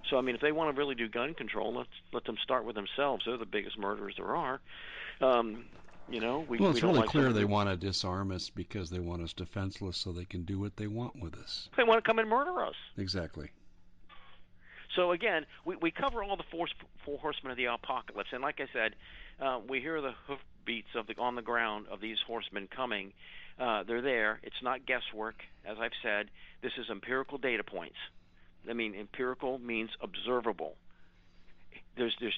So 0.09 0.17
I 0.17 0.21
mean, 0.21 0.35
if 0.35 0.41
they 0.41 0.51
want 0.51 0.73
to 0.73 0.79
really 0.79 0.95
do 0.95 1.07
gun 1.07 1.33
control, 1.33 1.73
let's 1.73 1.89
let 2.13 2.25
them 2.25 2.37
start 2.41 2.65
with 2.65 2.75
themselves. 2.75 3.23
They're 3.25 3.37
the 3.37 3.45
biggest 3.45 3.77
murderers 3.77 4.15
there 4.17 4.35
are. 4.35 4.59
Um, 5.21 5.65
you 6.09 6.19
know, 6.19 6.45
we, 6.47 6.57
well, 6.57 6.71
it's 6.71 6.81
we 6.81 6.87
really 6.87 7.01
like 7.01 7.09
clear 7.09 7.33
they 7.33 7.45
want 7.45 7.69
to 7.69 7.75
disarm 7.75 8.31
us 8.31 8.49
because 8.49 8.89
they 8.89 8.99
want 8.99 9.21
us 9.21 9.33
defenseless, 9.33 9.97
so 9.97 10.11
they 10.11 10.25
can 10.25 10.43
do 10.43 10.59
what 10.59 10.75
they 10.77 10.87
want 10.87 11.19
with 11.19 11.35
us. 11.35 11.69
They 11.75 11.83
want 11.83 12.03
to 12.03 12.07
come 12.07 12.19
and 12.19 12.29
murder 12.29 12.63
us. 12.63 12.75
Exactly. 12.97 13.49
So 14.95 15.11
again, 15.11 15.45
we, 15.65 15.75
we 15.75 15.91
cover 15.91 16.23
all 16.23 16.37
the 16.37 16.43
four, 16.49 16.67
four 17.05 17.19
horsemen 17.19 17.51
of 17.51 17.57
the 17.57 17.65
apocalypse, 17.65 18.29
and 18.31 18.41
like 18.41 18.59
I 18.59 18.67
said, 18.73 18.95
uh, 19.39 19.59
we 19.67 19.79
hear 19.79 20.01
the 20.01 20.13
hoofbeats 20.25 20.95
of 20.95 21.07
the 21.07 21.15
on 21.17 21.35
the 21.35 21.41
ground 21.41 21.85
of 21.91 22.01
these 22.01 22.17
horsemen 22.25 22.67
coming. 22.73 23.13
Uh, 23.59 23.83
they're 23.83 24.01
there. 24.01 24.39
It's 24.43 24.61
not 24.63 24.85
guesswork, 24.85 25.43
as 25.65 25.77
I've 25.79 25.91
said. 26.01 26.29
This 26.61 26.73
is 26.77 26.89
empirical 26.89 27.37
data 27.37 27.63
points. 27.63 27.97
I 28.69 28.73
mean, 28.73 28.95
empirical 28.95 29.59
means 29.59 29.89
observable. 30.01 30.75
There's 31.95 32.15
there's. 32.19 32.37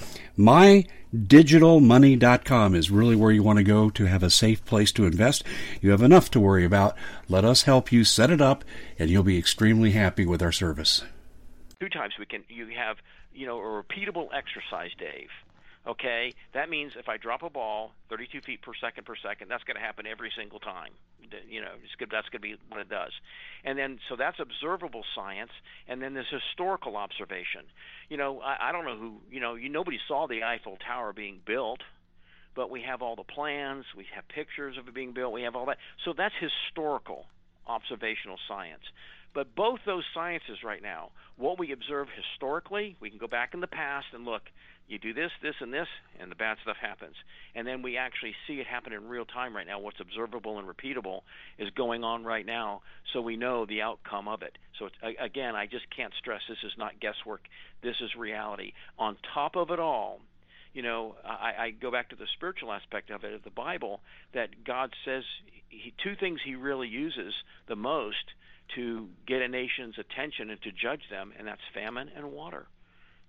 MyDigitalMoney.com 0.37 2.75
is 2.75 2.91
really 2.91 3.15
where 3.15 3.31
you 3.31 3.43
want 3.43 3.57
to 3.57 3.63
go 3.63 3.89
to 3.89 4.05
have 4.05 4.23
a 4.23 4.29
safe 4.29 4.63
place 4.65 4.91
to 4.93 5.05
invest. 5.05 5.43
You 5.81 5.91
have 5.91 6.01
enough 6.01 6.31
to 6.31 6.39
worry 6.39 6.65
about. 6.65 6.95
Let 7.27 7.45
us 7.45 7.63
help 7.63 7.91
you 7.91 8.03
set 8.03 8.29
it 8.29 8.41
up, 8.41 8.63
and 8.97 9.09
you'll 9.09 9.23
be 9.23 9.37
extremely 9.37 9.91
happy 9.91 10.25
with 10.25 10.41
our 10.41 10.51
service. 10.51 11.03
Two 11.79 11.89
times 11.89 12.13
we 12.19 12.25
can 12.25 12.43
you 12.47 12.67
have 12.77 12.97
you 13.33 13.47
know 13.47 13.57
a 13.57 13.83
repeatable 13.83 14.27
exercise, 14.33 14.91
Dave. 14.97 15.29
Okay, 15.87 16.35
that 16.53 16.69
means 16.69 16.93
if 16.95 17.09
I 17.09 17.17
drop 17.17 17.41
a 17.41 17.49
ball 17.49 17.91
32 18.09 18.41
feet 18.41 18.61
per 18.61 18.73
second 18.79 19.03
per 19.05 19.15
second, 19.15 19.49
that's 19.49 19.63
going 19.63 19.75
to 19.75 19.81
happen 19.81 20.05
every 20.05 20.31
single 20.37 20.59
time. 20.59 20.91
You 21.49 21.61
know, 21.61 21.71
good, 21.97 22.09
that's 22.11 22.29
going 22.29 22.41
to 22.41 22.47
be 22.47 22.55
what 22.69 22.81
it 22.81 22.89
does. 22.89 23.11
And 23.63 23.79
then, 23.79 23.99
so 24.07 24.15
that's 24.15 24.39
observable 24.39 25.03
science, 25.15 25.51
and 25.87 25.99
then 25.99 26.13
there's 26.13 26.29
historical 26.29 26.97
observation. 26.97 27.61
You 28.09 28.17
know, 28.17 28.41
I, 28.41 28.69
I 28.69 28.71
don't 28.71 28.85
know 28.85 28.97
who, 28.97 29.21
you 29.31 29.39
know, 29.39 29.55
you 29.55 29.69
nobody 29.69 29.97
saw 30.07 30.27
the 30.27 30.43
Eiffel 30.43 30.77
Tower 30.85 31.13
being 31.13 31.39
built, 31.43 31.81
but 32.53 32.69
we 32.69 32.83
have 32.83 33.01
all 33.01 33.15
the 33.15 33.23
plans, 33.23 33.85
we 33.97 34.05
have 34.13 34.27
pictures 34.27 34.77
of 34.77 34.87
it 34.87 34.93
being 34.93 35.13
built, 35.13 35.33
we 35.33 35.43
have 35.43 35.55
all 35.55 35.65
that. 35.65 35.77
So 36.05 36.13
that's 36.15 36.35
historical 36.39 37.25
observational 37.67 38.37
science. 38.47 38.83
But 39.33 39.55
both 39.55 39.79
those 39.85 40.03
sciences 40.13 40.57
right 40.63 40.81
now, 40.81 41.11
what 41.37 41.57
we 41.57 41.71
observe 41.71 42.07
historically, 42.09 42.97
we 42.99 43.09
can 43.09 43.17
go 43.17 43.27
back 43.27 43.53
in 43.53 43.61
the 43.61 43.67
past 43.67 44.07
and 44.13 44.25
look 44.25 44.43
you 44.91 44.99
do 44.99 45.13
this, 45.13 45.31
this, 45.41 45.55
and 45.61 45.73
this, 45.73 45.87
and 46.19 46.29
the 46.29 46.35
bad 46.35 46.57
stuff 46.61 46.75
happens. 46.81 47.15
And 47.55 47.65
then 47.65 47.81
we 47.81 47.95
actually 47.95 48.35
see 48.45 48.55
it 48.55 48.67
happen 48.67 48.91
in 48.91 49.07
real 49.07 49.23
time 49.23 49.55
right 49.55 49.65
now. 49.65 49.79
What's 49.79 50.01
observable 50.01 50.59
and 50.59 50.67
repeatable 50.67 51.21
is 51.57 51.69
going 51.77 52.03
on 52.03 52.25
right 52.25 52.45
now, 52.45 52.81
so 53.13 53.21
we 53.21 53.37
know 53.37 53.65
the 53.65 53.81
outcome 53.81 54.27
of 54.27 54.41
it. 54.41 54.57
So 54.77 54.89
again, 55.17 55.55
I 55.55 55.65
just 55.65 55.85
can't 55.95 56.11
stress 56.19 56.41
this 56.49 56.57
is 56.65 56.73
not 56.77 56.99
guesswork. 56.99 57.41
This 57.81 57.95
is 58.01 58.09
reality. 58.17 58.73
On 58.99 59.15
top 59.33 59.55
of 59.55 59.71
it 59.71 59.79
all, 59.79 60.19
you 60.73 60.81
know, 60.81 61.15
I, 61.23 61.53
I 61.57 61.71
go 61.71 61.89
back 61.89 62.09
to 62.09 62.17
the 62.17 62.27
spiritual 62.35 62.73
aspect 62.73 63.11
of 63.11 63.23
it 63.23 63.33
of 63.33 63.43
the 63.43 63.49
Bible 63.49 64.01
that 64.33 64.65
God 64.65 64.91
says 65.05 65.23
he, 65.69 65.93
two 66.03 66.15
things 66.19 66.41
He 66.43 66.55
really 66.55 66.89
uses 66.89 67.33
the 67.69 67.77
most 67.77 68.33
to 68.75 69.09
get 69.27 69.41
a 69.41 69.47
nation's 69.47 69.95
attention 69.97 70.49
and 70.49 70.61
to 70.61 70.71
judge 70.71 71.01
them, 71.09 71.33
and 71.37 71.47
that's 71.47 71.61
famine 71.73 72.09
and 72.15 72.31
water. 72.31 72.67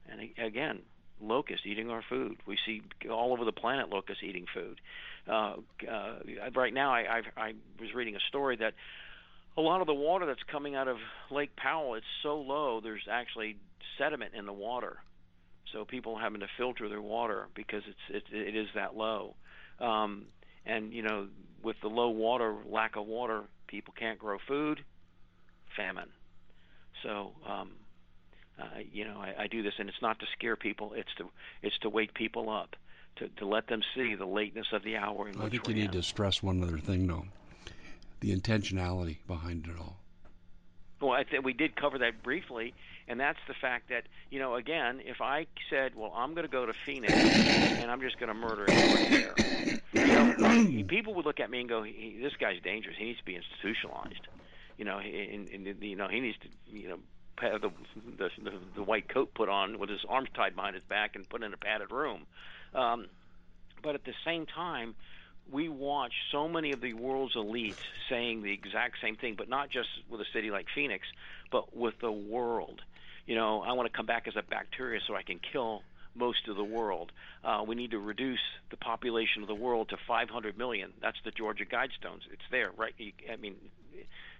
And 0.09 0.31
again, 0.39 0.81
locusts 1.21 1.67
eating 1.67 1.91
our 1.91 2.03
food. 2.09 2.39
We 2.47 2.59
see 2.67 2.83
all 3.11 3.33
over 3.33 3.45
the 3.45 3.53
planet 3.53 3.89
locusts 3.89 4.23
eating 4.23 4.47
food. 4.53 4.81
Uh, 5.29 5.57
uh, 5.91 6.15
right 6.55 6.75
now, 6.75 6.93
I, 6.93 7.01
I, 7.37 7.41
I 7.41 7.53
was 7.81 7.95
reading 7.95 8.17
a 8.17 8.21
story 8.29 8.57
that 8.57 8.75
a 9.57 9.61
lot 9.61 9.81
of 9.81 9.87
the 9.87 9.95
water 9.95 10.27
that's 10.27 10.43
coming 10.51 10.75
out 10.75 10.89
of 10.89 10.97
Lake 11.31 11.55
Powell 11.57 11.95
it's 11.95 12.07
so 12.23 12.41
low. 12.41 12.81
There's 12.83 13.07
actually 13.11 13.57
sediment 13.99 14.35
in 14.35 14.47
the 14.47 14.53
water, 14.53 14.99
so 15.73 15.85
people 15.85 16.19
having 16.19 16.41
to 16.41 16.49
filter 16.57 16.89
their 16.89 17.03
water 17.03 17.49
because 17.55 17.83
it's 17.87 18.27
it, 18.33 18.37
it 18.37 18.57
is 18.57 18.69
that 18.75 18.97
low. 18.97 19.35
Um, 19.79 20.27
and 20.65 20.93
you 20.93 21.03
know, 21.03 21.29
with 21.63 21.77
the 21.83 21.89
low 21.89 22.09
water, 22.09 22.57
lack 22.67 22.97
of 22.97 23.07
water, 23.07 23.43
people 23.67 23.95
can't 23.97 24.19
grow 24.19 24.39
food. 24.49 24.83
Famine. 25.77 26.11
So 27.03 27.33
um, 27.47 27.71
uh, 28.59 28.65
you 28.93 29.05
know, 29.05 29.19
I, 29.19 29.43
I 29.45 29.47
do 29.47 29.63
this, 29.63 29.75
and 29.79 29.89
it's 29.89 30.03
not 30.03 30.19
to 30.21 30.27
scare 30.37 30.57
people; 30.57 30.93
it's 30.95 31.13
to 31.19 31.31
it's 31.63 31.79
to 31.79 31.89
wake 31.89 32.15
people 32.15 32.51
up, 32.51 32.77
to 33.17 33.29
to 33.29 33.47
let 33.47 33.67
them 33.69 33.83
see 33.95 34.15
the 34.15 34.27
lateness 34.27 34.67
of 34.73 34.83
the 34.83 34.97
hour. 34.97 35.29
In 35.29 35.41
I 35.41 35.45
which 35.45 35.53
think 35.53 35.69
you 35.69 35.75
we're 35.75 35.81
need 35.81 35.87
in. 35.87 35.93
to 35.93 36.03
stress 36.03 36.43
one 36.43 36.63
other 36.63 36.79
thing, 36.79 37.07
though: 37.07 37.27
the 38.21 38.35
intentionality 38.35 39.19
behind 39.27 39.67
it 39.67 39.79
all. 39.79 39.97
Well, 41.01 41.13
I 41.13 41.25
think 41.25 41.45
we 41.45 41.53
did 41.53 41.75
cover 41.75 41.99
that 41.99 42.23
briefly, 42.23 42.75
and 43.09 43.19
that's 43.19 43.41
the 43.49 43.55
fact 43.55 43.89
that 43.89 44.05
you 44.31 44.39
know, 44.39 44.55
again, 44.55 45.01
if 45.05 45.21
I 45.21 45.47
said, 45.71 45.95
"Well, 45.97 46.13
I'm 46.15 46.35
going 46.35 46.47
to 46.47 46.53
go 46.53 46.67
to 46.67 46.75
Phoenix 46.87 47.17
and 47.79 47.91
I'm 47.91 48.01
just 48.01 48.19
going 48.19 48.29
to 48.29 48.35
murder 48.35 48.69
everyone 48.69 49.09
there," 49.09 49.35
you 49.93 50.15
know, 50.15 50.85
people 50.85 51.15
would 51.15 51.25
look 51.27 51.41
at 51.41 51.51
me 51.51 51.61
and 51.61 51.69
go, 51.69 51.83
he, 51.83 52.19
"This 52.23 52.35
guy's 52.39 52.61
dangerous. 52.63 52.97
He 52.99 53.07
needs 53.07 53.19
to 53.19 53.25
be 53.25 53.35
institutionalized." 53.35 54.29
You 54.79 54.85
know, 54.85 54.99
and, 54.99 55.49
and 55.49 55.83
you 55.83 55.97
know, 55.97 56.09
he 56.09 56.21
needs 56.21 56.39
to, 56.39 56.49
you 56.77 56.89
know, 56.89 56.99
have 57.39 57.61
the, 57.61 57.71
the 58.19 58.31
the 58.77 58.83
white 58.83 59.09
coat 59.09 59.35
put 59.35 59.49
on 59.49 59.79
with 59.79 59.91
his 59.91 60.01
arms 60.09 60.29
tied 60.35 60.55
behind 60.55 60.75
his 60.75 60.85
back 60.85 61.17
and 61.17 61.29
put 61.29 61.43
in 61.43 61.53
a 61.53 61.57
padded 61.57 61.91
room. 61.91 62.27
Um, 62.75 63.07
But 63.83 63.95
at 63.95 64.05
the 64.05 64.15
same 64.25 64.47
time, 64.47 64.95
we 65.51 65.69
watch 65.69 66.13
so 66.31 66.49
many 66.49 66.73
of 66.73 66.81
the 66.81 66.95
world's 66.95 67.35
elites 67.35 67.83
saying 68.09 68.43
the 68.43 68.53
exact 68.53 68.97
same 69.03 69.17
thing, 69.17 69.35
but 69.37 69.49
not 69.49 69.71
just 69.71 69.89
with 70.09 70.21
a 70.21 70.25
city 70.33 70.51
like 70.51 70.67
Phoenix, 70.75 71.07
but 71.51 71.77
with 71.77 71.99
the 72.01 72.13
world. 72.13 72.81
You 73.27 73.35
know, 73.35 73.63
I 73.63 73.73
want 73.73 73.91
to 73.91 73.97
come 73.97 74.07
back 74.07 74.27
as 74.29 74.37
a 74.37 74.43
bacteria 74.43 75.01
so 75.07 75.15
I 75.17 75.23
can 75.23 75.39
kill 75.41 75.83
most 76.15 76.49
of 76.49 76.57
the 76.57 76.65
world. 76.65 77.11
Uh, 77.45 77.65
we 77.67 77.75
need 77.75 77.91
to 77.93 77.99
reduce 77.99 78.41
the 78.71 78.77
population 78.77 79.43
of 79.43 79.49
the 79.49 79.55
world 79.55 79.89
to 79.91 79.97
500 80.07 80.57
million. 80.59 80.93
That's 81.01 81.19
the 81.25 81.31
Georgia 81.31 81.65
Guidestones. 81.65 82.23
It's 82.33 82.43
there, 82.51 82.71
right? 82.77 82.95
I 83.31 83.37
mean, 83.37 83.57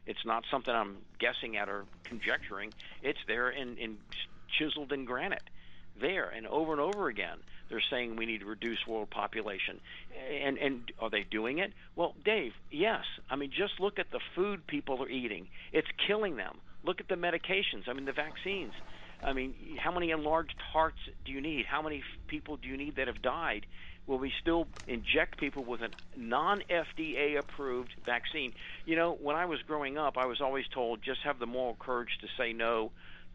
it's 0.07 0.25
not 0.25 0.45
something 0.51 0.75
I'm 0.75 0.97
guessing 1.19 1.57
at 1.57 1.69
or 1.69 1.85
conjecturing. 2.05 2.73
It's 3.03 3.19
there 3.27 3.51
in, 3.51 3.77
in 3.79 3.99
chiseled 4.59 4.93
in 4.93 5.05
granite. 5.05 5.43
There 6.01 6.29
and 6.29 6.47
over 6.47 6.73
and 6.73 6.81
over 6.81 7.09
again 7.09 7.39
they're 7.69 7.83
saying 7.91 8.17
we 8.17 8.27
need 8.27 8.41
to 8.41 8.47
reduce 8.47 8.87
world 8.87 9.11
population. 9.11 9.81
And 10.43 10.59
and 10.59 10.91
are 10.99 11.11
they 11.11 11.23
doing 11.23 11.59
it? 11.59 11.73
Well 11.97 12.15
dave 12.25 12.53
yes. 12.71 13.05
I 13.31 13.37
mean 13.37 13.51
just 13.51 13.79
look 13.79 13.99
at 13.99 14.11
the 14.11 14.21
food 14.35 14.67
people 14.67 15.03
are 15.03 15.09
eating. 15.09 15.49
It's 15.73 15.89
killing 16.07 16.37
them. 16.37 16.59
Look 16.83 17.01
at 17.01 17.09
the 17.09 17.15
medications. 17.15 17.89
I 17.89 17.93
mean 17.93 18.07
the 18.07 18.13
vaccines. 18.13 18.73
I 19.23 19.35
mean 19.35 19.55
how 19.79 19.93
many 19.93 20.11
enlarged 20.11 20.57
hearts 20.73 20.99
do 21.25 21.33
you 21.33 21.41
need? 21.43 21.67
How 21.67 21.83
many 21.83 22.03
people 22.27 22.57
do 22.57 22.69
you 22.69 22.77
need 22.77 22.97
that 22.97 23.07
have 23.07 23.21
died 23.21 23.67
will 24.07 24.19
we 24.19 24.33
still 24.41 24.67
inject 24.87 25.39
people 25.39 25.65
with 25.65 25.81
a 25.83 25.89
non 26.17 26.63
FDA 26.71 27.39
approved 27.39 27.95
vaccine? 28.05 28.53
You 28.85 28.97
know, 28.97 29.17
when 29.21 29.37
I 29.37 29.47
was 29.47 29.61
growing 29.63 29.99
up, 29.99 30.17
I 30.17 30.27
was 30.27 30.41
always 30.41 30.67
told 30.69 31.03
just 31.03 31.21
have 31.23 31.39
the 31.39 31.47
moral 31.47 31.77
courage 31.79 32.19
to 32.21 32.27
say 32.37 32.53
no 32.53 32.91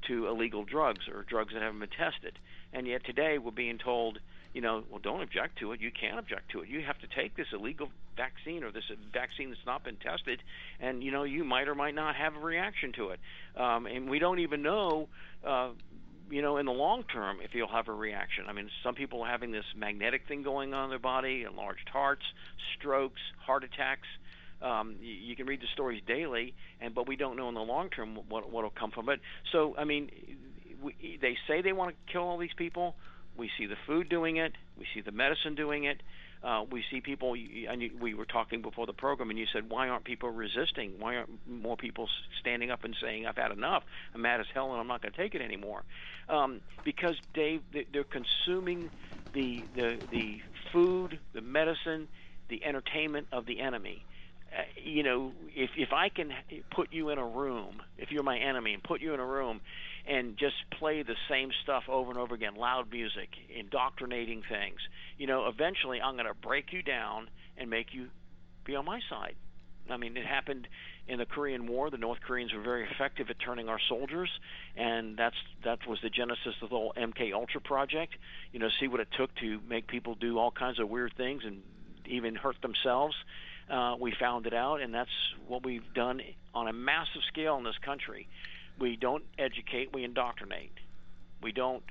to 0.07 0.27
illegal 0.27 0.63
drugs 0.63 1.07
or 1.07 1.23
drugs 1.23 1.53
that 1.53 1.61
haven't 1.61 1.79
been 1.79 1.89
tested. 1.89 2.37
And 2.73 2.85
yet 2.87 3.03
today 3.03 3.37
we're 3.37 3.51
being 3.51 3.77
told, 3.77 4.19
you 4.53 4.61
know, 4.61 4.83
well, 4.89 4.99
don't 4.99 5.21
object 5.21 5.59
to 5.59 5.71
it. 5.71 5.81
You 5.81 5.91
can't 5.91 6.19
object 6.19 6.51
to 6.51 6.61
it. 6.61 6.69
You 6.69 6.81
have 6.81 6.99
to 6.99 7.07
take 7.07 7.35
this 7.35 7.47
illegal 7.53 7.89
vaccine 8.15 8.63
or 8.63 8.71
this 8.71 8.83
vaccine 9.13 9.49
that's 9.49 9.65
not 9.65 9.83
been 9.83 9.95
tested, 9.95 10.41
and 10.79 11.03
you 11.03 11.11
know 11.11 11.23
you 11.23 11.43
might 11.43 11.67
or 11.67 11.75
might 11.75 11.95
not 11.95 12.15
have 12.15 12.35
a 12.35 12.39
reaction 12.39 12.91
to 12.93 13.09
it. 13.09 13.19
Um, 13.55 13.85
and 13.85 14.09
we 14.09 14.19
don't 14.19 14.39
even 14.39 14.61
know. 14.61 15.07
Uh, 15.45 15.69
you 16.29 16.41
know, 16.41 16.57
in 16.57 16.65
the 16.65 16.71
long 16.71 17.03
term, 17.03 17.37
if 17.41 17.51
you'll 17.53 17.67
have 17.67 17.87
a 17.87 17.93
reaction. 17.93 18.45
I 18.47 18.53
mean, 18.53 18.69
some 18.83 18.95
people 18.95 19.21
are 19.21 19.29
having 19.29 19.51
this 19.51 19.65
magnetic 19.75 20.23
thing 20.27 20.43
going 20.43 20.73
on 20.73 20.85
in 20.85 20.89
their 20.89 20.99
body, 20.99 21.45
enlarged 21.49 21.89
hearts, 21.91 22.23
strokes, 22.77 23.21
heart 23.45 23.63
attacks. 23.63 24.07
Um, 24.61 24.95
you, 25.01 25.13
you 25.13 25.35
can 25.35 25.45
read 25.45 25.61
the 25.61 25.67
stories 25.73 26.01
daily, 26.07 26.53
and 26.81 26.93
but 26.93 27.07
we 27.07 27.15
don't 27.15 27.37
know 27.37 27.47
in 27.49 27.55
the 27.55 27.61
long 27.61 27.89
term 27.89 28.15
what 28.29 28.51
what 28.51 28.63
will 28.63 28.73
come 28.77 28.91
from 28.91 29.09
it. 29.09 29.19
So 29.51 29.75
I 29.77 29.83
mean, 29.83 30.09
we, 30.81 31.19
they 31.21 31.37
say 31.47 31.61
they 31.61 31.73
want 31.73 31.91
to 31.91 32.11
kill 32.11 32.23
all 32.23 32.37
these 32.37 32.55
people. 32.57 32.95
We 33.37 33.51
see 33.57 33.67
the 33.67 33.75
food 33.85 34.09
doing 34.09 34.37
it. 34.37 34.53
We 34.77 34.85
see 34.93 35.01
the 35.01 35.11
medicine 35.11 35.55
doing 35.55 35.83
it. 35.83 36.01
Uh, 36.43 36.63
we 36.71 36.83
see 36.91 37.01
people, 37.01 37.33
and 37.33 37.81
you, 37.81 37.91
we 37.99 38.13
were 38.13 38.25
talking 38.25 38.61
before 38.61 38.85
the 38.85 38.93
program, 38.93 39.29
and 39.29 39.39
you 39.39 39.45
said, 39.51 39.69
why 39.69 39.89
aren't 39.89 40.05
people 40.05 40.29
resisting? 40.29 40.93
Why 40.99 41.17
aren't 41.17 41.47
more 41.47 41.77
people 41.77 42.07
standing 42.39 42.71
up 42.71 42.83
and 42.83 42.95
saying, 43.01 43.25
I've 43.25 43.37
had 43.37 43.51
enough. 43.51 43.83
I'm 44.13 44.21
mad 44.21 44.39
as 44.39 44.45
hell, 44.53 44.71
and 44.71 44.79
I'm 44.79 44.87
not 44.87 45.01
going 45.01 45.13
to 45.13 45.17
take 45.17 45.35
it 45.35 45.41
anymore? 45.41 45.83
Um, 46.29 46.61
because 46.83 47.15
Dave, 47.33 47.61
they're 47.91 48.03
consuming 48.03 48.91
the 49.33 49.67
the 49.75 50.07
the 50.09 50.37
food, 50.71 51.19
the 51.33 51.41
medicine, 51.41 52.07
the 52.49 52.63
entertainment 52.63 53.27
of 53.31 53.45
the 53.45 53.59
enemy. 53.59 54.05
Uh, 54.51 54.61
you 54.81 55.03
know, 55.03 55.33
if 55.55 55.71
if 55.77 55.89
I 55.91 56.09
can 56.09 56.31
put 56.73 56.93
you 56.93 57.09
in 57.09 57.17
a 57.17 57.25
room, 57.27 57.81
if 57.97 58.11
you're 58.11 58.23
my 58.23 58.37
enemy, 58.37 58.73
and 58.73 58.83
put 58.83 59.01
you 59.01 59.13
in 59.13 59.19
a 59.19 59.25
room, 59.25 59.61
and 60.07 60.37
just 60.37 60.55
play 60.71 61.03
the 61.03 61.15
same 61.29 61.51
stuff 61.63 61.83
over 61.89 62.09
and 62.09 62.19
over 62.19 62.33
again, 62.33 62.55
loud 62.55 62.91
music, 62.91 63.29
indoctrinating 63.53 64.43
things, 64.47 64.79
you 65.17 65.27
know, 65.27 65.47
eventually 65.47 66.01
I'm 66.01 66.15
going 66.15 66.27
to 66.27 66.33
break 66.33 66.71
you 66.71 66.81
down 66.81 67.29
and 67.57 67.69
make 67.69 67.93
you 67.93 68.07
be 68.63 68.75
on 68.75 68.85
my 68.85 69.01
side. 69.09 69.35
I 69.89 69.97
mean, 69.97 70.17
it 70.17 70.25
happened 70.25 70.67
in 71.07 71.19
the 71.19 71.25
Korean 71.25 71.67
War. 71.67 71.89
The 71.89 71.97
North 71.97 72.19
Koreans 72.21 72.53
were 72.53 72.61
very 72.61 72.85
effective 72.89 73.29
at 73.29 73.39
turning 73.39 73.69
our 73.69 73.79
soldiers, 73.87 74.29
and 74.75 75.15
that's 75.15 75.37
that 75.63 75.87
was 75.87 75.99
the 76.01 76.09
genesis 76.09 76.55
of 76.61 76.69
the 76.69 76.75
whole 76.75 76.93
MK 76.97 77.33
Ultra 77.33 77.61
project. 77.61 78.15
You 78.51 78.59
know, 78.59 78.67
see 78.81 78.89
what 78.89 78.99
it 78.99 79.07
took 79.15 79.33
to 79.35 79.61
make 79.67 79.87
people 79.87 80.15
do 80.15 80.39
all 80.39 80.51
kinds 80.51 80.79
of 80.79 80.89
weird 80.89 81.13
things 81.15 81.43
and 81.45 81.63
even 82.05 82.35
hurt 82.35 82.61
themselves 82.61 83.15
uh, 83.69 83.95
we 83.99 84.13
found 84.17 84.47
it 84.47 84.53
out, 84.53 84.81
and 84.81 84.93
that's 84.93 85.11
what 85.47 85.65
we've 85.65 85.93
done 85.93 86.21
on 86.53 86.67
a 86.67 86.73
massive 86.73 87.21
scale 87.27 87.57
in 87.57 87.63
this 87.63 87.77
country. 87.79 88.27
We 88.79 88.95
don't 88.95 89.23
educate, 89.37 89.93
we 89.93 90.03
indoctrinate. 90.03 90.73
We 91.41 91.51
don't 91.51 91.83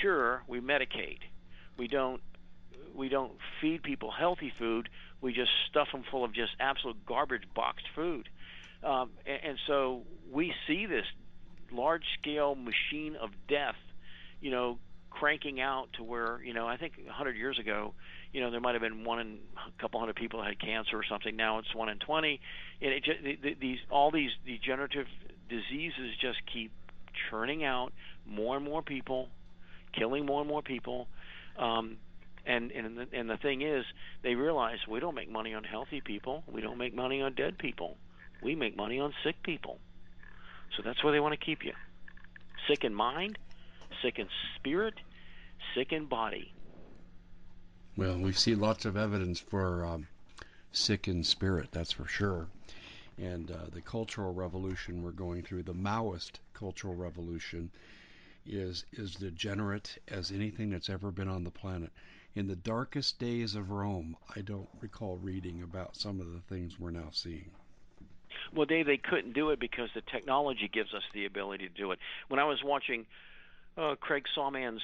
cure, 0.00 0.42
we 0.46 0.60
medicate. 0.60 1.20
We 1.78 1.88
don't 1.88 2.20
we 2.94 3.08
don't 3.08 3.32
feed 3.60 3.82
people 3.82 4.10
healthy 4.10 4.52
food. 4.58 4.88
We 5.20 5.32
just 5.32 5.50
stuff 5.70 5.88
them 5.92 6.02
full 6.10 6.24
of 6.24 6.34
just 6.34 6.52
absolute 6.58 7.04
garbage 7.06 7.44
boxed 7.54 7.86
food. 7.94 8.28
Um, 8.82 9.10
and, 9.26 9.50
and 9.50 9.58
so 9.66 10.02
we 10.32 10.52
see 10.66 10.86
this 10.86 11.04
large 11.70 12.02
scale 12.20 12.54
machine 12.54 13.16
of 13.20 13.30
death, 13.48 13.76
you 14.40 14.50
know, 14.50 14.78
cranking 15.10 15.60
out 15.60 15.88
to 15.94 16.02
where 16.02 16.40
you 16.42 16.54
know 16.54 16.66
I 16.66 16.76
think 16.76 16.94
100 17.04 17.36
years 17.36 17.58
ago, 17.58 17.94
you 18.32 18.40
know 18.40 18.50
there 18.50 18.60
might 18.60 18.74
have 18.74 18.82
been 18.82 19.04
one 19.04 19.20
in 19.20 19.38
a 19.56 19.82
couple 19.82 20.00
hundred 20.00 20.16
people 20.16 20.42
had 20.42 20.58
cancer 20.60 20.96
or 20.96 21.04
something. 21.04 21.36
Now 21.36 21.58
it's 21.58 21.74
one 21.74 21.88
in 21.88 21.98
20, 21.98 22.40
and 22.80 22.92
it 22.92 23.04
just, 23.04 23.60
these 23.60 23.78
all 23.90 24.10
these 24.10 24.30
degenerative 24.46 25.06
diseases 25.50 26.16
just 26.20 26.38
keep 26.52 26.72
churning 27.28 27.64
out 27.64 27.92
more 28.26 28.56
and 28.56 28.64
more 28.64 28.82
people, 28.82 29.28
killing 29.92 30.24
more 30.24 30.40
and 30.40 30.48
more 30.48 30.62
people. 30.62 31.08
Um, 31.58 31.98
and 32.46 32.70
and 32.70 32.96
the, 32.96 33.06
and 33.12 33.28
the 33.28 33.36
thing 33.36 33.62
is, 33.62 33.84
they 34.22 34.34
realize 34.34 34.78
we 34.88 35.00
don't 35.00 35.14
make 35.14 35.30
money 35.30 35.52
on 35.52 35.64
healthy 35.64 36.00
people. 36.00 36.42
We 36.50 36.62
don't 36.62 36.78
make 36.78 36.94
money 36.94 37.20
on 37.20 37.34
dead 37.34 37.58
people. 37.58 37.96
We 38.42 38.54
make 38.54 38.76
money 38.76 38.98
on 38.98 39.12
sick 39.22 39.42
people. 39.42 39.78
So 40.76 40.82
that's 40.82 41.02
where 41.04 41.12
they 41.12 41.20
want 41.20 41.38
to 41.38 41.44
keep 41.44 41.64
you. 41.64 41.72
Sick 42.68 42.84
in 42.84 42.94
mind, 42.94 43.38
sick 44.02 44.18
in 44.18 44.28
spirit, 44.56 44.94
sick 45.74 45.92
in 45.92 46.06
body. 46.06 46.52
Well, 47.96 48.16
we 48.16 48.32
see 48.32 48.54
lots 48.54 48.84
of 48.84 48.96
evidence 48.96 49.40
for 49.40 49.84
um, 49.84 50.06
sick 50.72 51.08
in 51.08 51.24
spirit, 51.24 51.68
that's 51.72 51.92
for 51.92 52.06
sure. 52.06 52.46
And 53.20 53.50
uh, 53.50 53.66
the 53.72 53.82
cultural 53.82 54.32
revolution 54.32 55.02
we're 55.02 55.10
going 55.10 55.42
through, 55.42 55.64
the 55.64 55.74
Maoist 55.74 56.38
cultural 56.54 56.94
revolution, 56.94 57.70
is 58.46 58.84
is 58.92 59.14
degenerate 59.14 59.98
as 60.08 60.30
anything 60.30 60.70
that's 60.70 60.88
ever 60.88 61.10
been 61.10 61.28
on 61.28 61.44
the 61.44 61.50
planet. 61.50 61.90
In 62.34 62.46
the 62.46 62.56
darkest 62.56 63.18
days 63.18 63.54
of 63.54 63.70
Rome, 63.70 64.16
I 64.34 64.40
don't 64.40 64.68
recall 64.80 65.16
reading 65.16 65.62
about 65.62 65.96
some 65.96 66.20
of 66.20 66.32
the 66.32 66.40
things 66.40 66.78
we're 66.78 66.90
now 66.92 67.08
seeing. 67.12 67.50
Well, 68.54 68.66
Dave, 68.66 68.86
they 68.86 68.96
couldn't 68.96 69.32
do 69.32 69.50
it 69.50 69.58
because 69.58 69.90
the 69.94 70.00
technology 70.00 70.68
gives 70.72 70.94
us 70.94 71.02
the 71.12 71.26
ability 71.26 71.68
to 71.68 71.74
do 71.74 71.90
it. 71.92 71.98
When 72.28 72.40
I 72.40 72.44
was 72.44 72.62
watching 72.64 73.06
uh, 73.76 73.96
Craig 74.00 74.24
Sawman's 74.34 74.82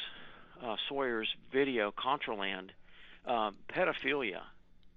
uh, 0.63 0.77
Sawyer's 0.89 1.29
video, 1.53 1.93
Contraland, 1.93 2.71
um, 3.27 3.57
pedophilia. 3.69 4.41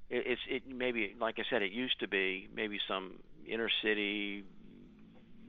It, 0.09 0.25
it's 0.25 0.41
it 0.47 0.63
maybe 0.67 1.15
like 1.19 1.39
I 1.39 1.43
said, 1.49 1.61
it 1.61 1.71
used 1.71 1.99
to 1.99 2.07
be 2.07 2.47
maybe 2.55 2.79
some 2.87 3.19
inner 3.51 3.69
city, 3.83 4.43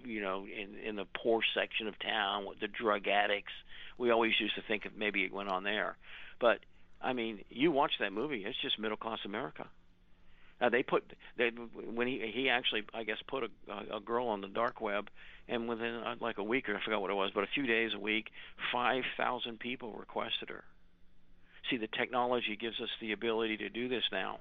you 0.04 0.20
know, 0.20 0.46
in 0.46 0.76
in 0.86 0.96
the 0.96 1.06
poor 1.22 1.42
section 1.54 1.88
of 1.88 1.98
town 1.98 2.46
with 2.46 2.60
the 2.60 2.68
drug 2.68 3.08
addicts. 3.08 3.52
We 3.98 4.10
always 4.10 4.32
used 4.40 4.54
to 4.54 4.62
think 4.62 4.86
of 4.86 4.96
maybe 4.96 5.24
it 5.24 5.32
went 5.32 5.50
on 5.50 5.62
there, 5.62 5.96
but 6.40 6.60
I 7.00 7.12
mean, 7.12 7.44
you 7.48 7.70
watch 7.70 7.92
that 8.00 8.12
movie, 8.12 8.44
it's 8.44 8.60
just 8.60 8.78
middle 8.78 8.96
class 8.96 9.18
America. 9.24 9.66
Uh, 10.60 10.68
they 10.68 10.82
put 10.82 11.04
they 11.38 11.48
when 11.48 12.06
he 12.06 12.30
he 12.34 12.50
actually 12.50 12.82
I 12.92 13.04
guess 13.04 13.16
put 13.26 13.44
a, 13.44 13.96
a 13.96 14.00
girl 14.00 14.28
on 14.28 14.42
the 14.42 14.48
dark 14.48 14.80
web, 14.80 15.08
and 15.48 15.68
within 15.68 15.94
uh, 15.94 16.16
like 16.20 16.36
a 16.38 16.42
week 16.42 16.68
or 16.68 16.76
I 16.76 16.84
forgot 16.84 17.00
what 17.00 17.10
it 17.10 17.14
was, 17.14 17.30
but 17.34 17.44
a 17.44 17.48
few 17.54 17.66
days 17.66 17.92
a 17.94 17.98
week, 17.98 18.30
five 18.72 19.04
thousand 19.16 19.58
people 19.58 19.92
requested 19.92 20.50
her. 20.50 20.64
See, 21.70 21.78
the 21.78 21.86
technology 21.86 22.56
gives 22.56 22.80
us 22.80 22.88
the 23.00 23.12
ability 23.12 23.58
to 23.58 23.68
do 23.70 23.88
this 23.88 24.04
now. 24.12 24.40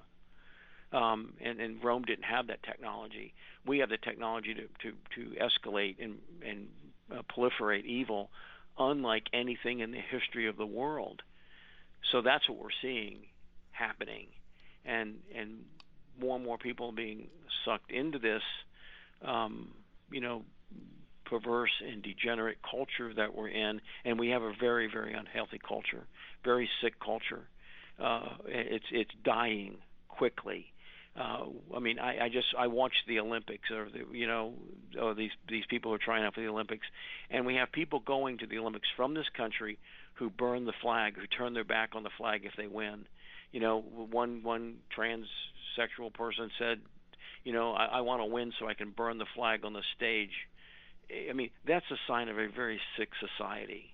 Um, 0.92 1.34
and, 1.40 1.60
and 1.60 1.84
Rome 1.84 2.04
didn't 2.04 2.26
have 2.26 2.48
that 2.48 2.64
technology. 2.64 3.34
We 3.66 3.80
have 3.80 3.90
the 3.90 3.98
technology 3.98 4.56
to 4.56 4.68
to, 4.84 4.98
to 5.16 5.36
escalate 5.40 6.04
and 6.04 6.18
and 6.46 6.68
uh, 7.12 7.22
proliferate 7.32 7.86
evil, 7.86 8.32
unlike 8.78 9.28
anything 9.34 9.80
in 9.82 9.92
the 9.92 10.00
history 10.00 10.48
of 10.48 10.58
the 10.58 10.66
world. 10.66 11.22
So 12.12 12.22
that's 12.22 12.48
what 12.50 12.58
we're 12.58 12.70
seeing 12.82 13.20
happening, 13.72 14.28
and 14.86 15.18
and 15.36 15.66
more 16.20 16.36
and 16.36 16.46
more 16.46 16.58
people 16.58 16.92
being 16.92 17.28
sucked 17.66 17.92
into 17.92 18.20
this, 18.20 18.42
um, 19.22 19.70
you 20.12 20.22
know, 20.22 20.44
perverse 21.26 21.72
and 21.86 22.02
degenerate 22.02 22.58
culture 22.70 23.14
that 23.14 23.36
we're 23.36 23.50
in, 23.50 23.80
and 24.06 24.20
we 24.20 24.30
have 24.30 24.42
a 24.42 24.54
very, 24.60 24.90
very 24.92 25.14
unhealthy 25.14 25.60
culture, 25.60 26.08
very 26.44 26.70
sick 26.82 27.00
culture. 27.00 27.48
Uh, 28.00 28.30
it's 28.46 28.86
it's 28.92 29.12
dying 29.24 29.78
quickly. 30.08 30.74
Uh, 31.20 31.48
I 31.76 31.80
mean, 31.80 32.00
I, 32.00 32.26
I 32.26 32.30
just 32.30 32.48
I 32.58 32.68
watched 32.68 33.04
the 33.06 33.20
Olympics, 33.20 33.70
or 33.72 33.90
the, 33.92 34.06
you 34.18 34.26
know, 34.26 34.54
oh, 35.00 35.14
these 35.14 35.32
these 35.50 35.66
people 35.70 35.94
are 35.94 35.98
trying 35.98 36.24
out 36.24 36.34
for 36.34 36.42
the 36.42 36.48
Olympics, 36.48 36.88
and 37.30 37.46
we 37.46 37.56
have 37.56 37.72
people 37.74 38.00
going 38.00 38.38
to 38.38 38.48
the 38.48 38.58
Olympics 38.58 38.88
from 38.96 39.14
this 39.14 39.28
country 39.36 39.78
who 40.14 40.30
burn 40.30 40.66
the 40.66 40.74
flag, 40.82 41.16
who 41.18 41.28
turn 41.28 41.54
their 41.54 41.66
back 41.66 41.90
on 41.94 42.04
the 42.04 42.10
flag 42.18 42.46
if 42.46 42.54
they 42.58 42.68
win 42.68 43.06
You 43.52 43.60
know, 43.60 43.82
one 43.82 44.44
one 44.44 44.78
transsexual 44.96 46.14
person 46.14 46.52
said, 46.60 46.80
you 47.44 47.54
know, 47.54 47.74
I, 47.74 47.86
I 47.86 48.02
want 48.02 48.22
to 48.22 48.26
win 48.26 48.54
so 48.60 48.68
I 48.68 48.74
can 48.74 48.92
burn 48.92 49.18
the 49.18 49.26
flag 49.36 49.66
on 49.66 49.74
the 49.74 49.84
stage. 49.96 50.32
I 51.30 51.34
mean, 51.34 51.50
that's 51.66 51.90
a 51.92 51.98
sign 52.08 52.30
of 52.30 52.38
a 52.38 52.48
very 52.48 52.80
sick 52.98 53.10
society. 53.20 53.94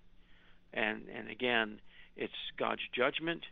And 0.73 1.03
and 1.15 1.30
again, 1.30 1.80
it's 2.17 2.34
God's 2.57 2.82
judgment, 2.93 3.43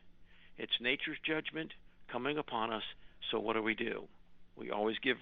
it's 0.58 0.74
nature's 0.82 1.18
judgment 1.26 1.72
coming 2.12 2.38
upon 2.38 2.72
us. 2.72 2.84
So 3.32 3.40
what 3.40 3.54
do 3.54 3.62
we 3.62 3.76
do? 3.76 4.04
We 4.56 4.72
always 4.72 4.98
give 5.00 5.18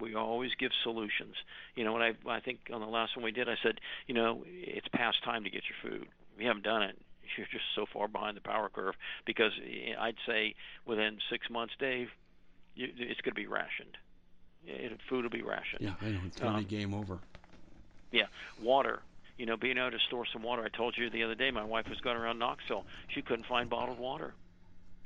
we 0.00 0.14
always 0.14 0.50
give 0.58 0.72
solutions. 0.82 1.34
You 1.74 1.84
know, 1.84 1.92
when 1.92 2.02
I 2.02 2.12
I 2.28 2.40
think 2.40 2.60
on 2.72 2.80
the 2.80 2.86
last 2.86 3.16
one 3.16 3.24
we 3.24 3.32
did, 3.32 3.48
I 3.48 3.56
said, 3.62 3.80
you 4.06 4.14
know, 4.14 4.42
it's 4.46 4.88
past 4.88 5.22
time 5.24 5.44
to 5.44 5.50
get 5.50 5.62
your 5.68 5.90
food. 5.90 6.08
We 6.38 6.44
haven't 6.44 6.64
done 6.64 6.82
it. 6.82 6.98
You're 7.36 7.46
just 7.50 7.64
so 7.74 7.86
far 7.92 8.08
behind 8.08 8.36
the 8.36 8.40
power 8.40 8.68
curve 8.68 8.94
because 9.24 9.52
I'd 9.98 10.16
say 10.26 10.54
within 10.86 11.18
six 11.30 11.50
months, 11.50 11.74
Dave, 11.78 12.08
you, 12.74 12.88
it's 12.96 13.20
going 13.20 13.34
to 13.34 13.40
be 13.40 13.46
rationed. 13.46 13.96
It, 14.64 14.92
food 15.08 15.24
will 15.24 15.30
be 15.30 15.42
rationed. 15.42 15.80
Yeah, 15.80 15.94
I 16.00 16.10
know. 16.10 16.20
It's 16.26 16.38
going 16.38 16.52
to 16.52 16.58
um, 16.58 16.64
be 16.64 16.70
game 16.70 16.94
over. 16.94 17.18
Yeah, 18.12 18.26
water. 18.62 19.00
You 19.38 19.46
know, 19.46 19.56
being 19.56 19.76
able 19.76 19.90
to 19.90 19.98
store 20.06 20.24
some 20.32 20.42
water. 20.42 20.62
I 20.62 20.74
told 20.74 20.96
you 20.96 21.10
the 21.10 21.24
other 21.24 21.34
day, 21.34 21.50
my 21.50 21.64
wife 21.64 21.88
was 21.88 22.00
going 22.00 22.16
around 22.16 22.38
Knoxville. 22.38 22.84
She 23.08 23.22
couldn't 23.22 23.46
find 23.46 23.68
bottled 23.68 23.98
water 23.98 24.34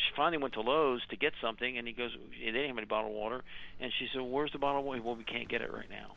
she 0.00 0.14
finally 0.16 0.38
went 0.38 0.54
to 0.54 0.60
Lowe's 0.60 1.02
to 1.10 1.16
get 1.16 1.32
something, 1.40 1.78
and 1.78 1.86
he 1.86 1.92
goes, 1.92 2.10
they 2.38 2.46
didn't 2.46 2.68
have 2.68 2.78
any 2.78 2.86
bottled 2.86 3.14
water, 3.14 3.42
and 3.80 3.92
she 3.98 4.08
said, 4.12 4.22
"Where's 4.22 4.52
the 4.52 4.58
bottled 4.58 4.84
water?" 4.84 5.02
Well, 5.02 5.16
we 5.16 5.24
can't 5.24 5.48
get 5.48 5.60
it 5.60 5.72
right 5.72 5.90
now. 5.90 6.14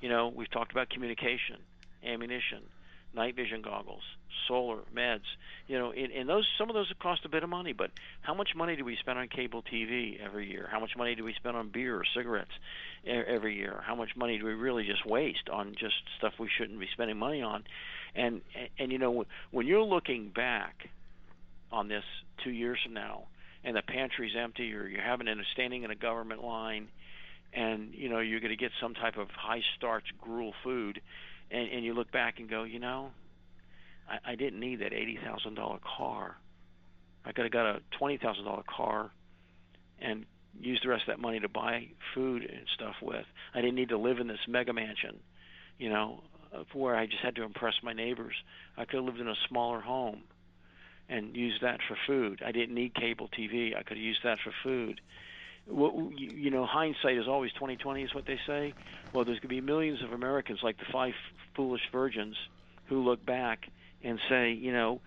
You 0.00 0.08
know, 0.08 0.28
we've 0.28 0.50
talked 0.50 0.72
about 0.72 0.90
communication, 0.90 1.56
ammunition, 2.04 2.62
night 3.14 3.34
vision 3.34 3.62
goggles, 3.62 4.02
solar, 4.46 4.80
meds. 4.94 5.24
You 5.66 5.78
know, 5.78 5.90
and, 5.90 6.12
and 6.12 6.28
those 6.28 6.46
some 6.58 6.68
of 6.68 6.74
those 6.74 6.92
cost 7.00 7.24
a 7.24 7.28
bit 7.28 7.42
of 7.42 7.48
money, 7.48 7.72
but 7.72 7.90
how 8.20 8.34
much 8.34 8.54
money 8.54 8.76
do 8.76 8.84
we 8.84 8.96
spend 8.96 9.18
on 9.18 9.28
cable 9.28 9.62
TV 9.62 10.20
every 10.20 10.50
year? 10.50 10.68
How 10.70 10.78
much 10.78 10.96
money 10.96 11.14
do 11.14 11.24
we 11.24 11.32
spend 11.34 11.56
on 11.56 11.68
beer 11.68 11.96
or 11.96 12.04
cigarettes 12.14 12.52
every 13.04 13.56
year? 13.56 13.82
How 13.84 13.94
much 13.94 14.16
money 14.16 14.38
do 14.38 14.44
we 14.44 14.52
really 14.52 14.84
just 14.84 15.06
waste 15.06 15.48
on 15.50 15.74
just 15.78 15.94
stuff 16.18 16.34
we 16.38 16.48
shouldn't 16.48 16.78
be 16.78 16.88
spending 16.92 17.16
money 17.16 17.42
on? 17.42 17.64
And 18.14 18.42
and, 18.54 18.68
and 18.78 18.92
you 18.92 18.98
know, 18.98 19.24
when 19.50 19.66
you're 19.66 19.82
looking 19.82 20.28
back 20.28 20.90
on 21.70 21.88
this 21.88 22.04
two 22.44 22.50
years 22.50 22.78
from 22.84 22.94
now, 22.94 23.24
and 23.64 23.76
the 23.76 23.82
pantry's 23.82 24.34
empty, 24.38 24.72
or 24.74 24.86
you're 24.86 25.02
having 25.02 25.28
a 25.28 25.34
standing 25.52 25.82
in 25.82 25.90
a 25.90 25.96
government 25.96 26.42
line, 26.42 26.88
and 27.52 27.92
you 27.94 28.08
know 28.08 28.20
you're 28.20 28.40
going 28.40 28.50
to 28.50 28.56
get 28.56 28.72
some 28.80 28.94
type 28.94 29.16
of 29.16 29.28
high 29.30 29.62
starch 29.76 30.04
gruel 30.20 30.54
food, 30.62 31.00
and, 31.50 31.68
and 31.70 31.84
you 31.84 31.94
look 31.94 32.10
back 32.12 32.38
and 32.38 32.48
go, 32.48 32.64
you 32.64 32.78
know, 32.78 33.10
I, 34.08 34.32
I 34.32 34.34
didn't 34.36 34.60
need 34.60 34.80
that 34.80 34.92
eighty 34.92 35.18
thousand 35.22 35.54
dollar 35.54 35.78
car. 35.96 36.36
I 37.24 37.32
could 37.32 37.44
have 37.44 37.52
got 37.52 37.66
a 37.66 37.80
twenty 37.98 38.18
thousand 38.18 38.44
dollar 38.44 38.64
car, 38.64 39.10
and 40.00 40.26
used 40.58 40.84
the 40.84 40.88
rest 40.88 41.02
of 41.02 41.08
that 41.08 41.20
money 41.20 41.40
to 41.40 41.48
buy 41.48 41.88
food 42.14 42.42
and 42.42 42.66
stuff 42.74 42.94
with. 43.02 43.26
I 43.54 43.60
didn't 43.60 43.74
need 43.74 43.90
to 43.90 43.98
live 43.98 44.18
in 44.18 44.26
this 44.26 44.38
mega 44.48 44.72
mansion, 44.72 45.18
you 45.78 45.90
know, 45.90 46.22
where 46.72 46.96
I 46.96 47.06
just 47.06 47.22
had 47.22 47.36
to 47.36 47.42
impress 47.42 47.74
my 47.82 47.92
neighbors. 47.92 48.34
I 48.76 48.84
could 48.84 48.96
have 48.96 49.04
lived 49.04 49.20
in 49.20 49.28
a 49.28 49.34
smaller 49.48 49.80
home 49.80 50.22
and 51.08 51.36
use 51.36 51.58
that 51.62 51.80
for 51.86 51.96
food. 52.06 52.42
I 52.44 52.52
didn't 52.52 52.74
need 52.74 52.94
cable 52.94 53.28
TV. 53.28 53.76
I 53.76 53.82
could 53.82 53.98
use 53.98 54.18
that 54.24 54.38
for 54.40 54.52
food. 54.62 55.00
Well, 55.68 56.10
you 56.16 56.50
know, 56.50 56.64
hindsight 56.64 57.16
is 57.16 57.26
always 57.26 57.52
twenty 57.52 57.76
twenty, 57.76 58.04
is 58.04 58.14
what 58.14 58.26
they 58.26 58.38
say. 58.46 58.74
Well, 59.12 59.24
there's 59.24 59.38
going 59.38 59.48
to 59.48 59.54
be 59.54 59.60
millions 59.60 60.02
of 60.02 60.12
Americans 60.12 60.60
like 60.62 60.78
the 60.78 60.84
five 60.92 61.14
foolish 61.54 61.82
virgins 61.90 62.36
who 62.86 63.02
look 63.02 63.24
back 63.24 63.68
and 64.02 64.20
say, 64.28 64.52
you 64.52 64.72
know, 64.72 65.00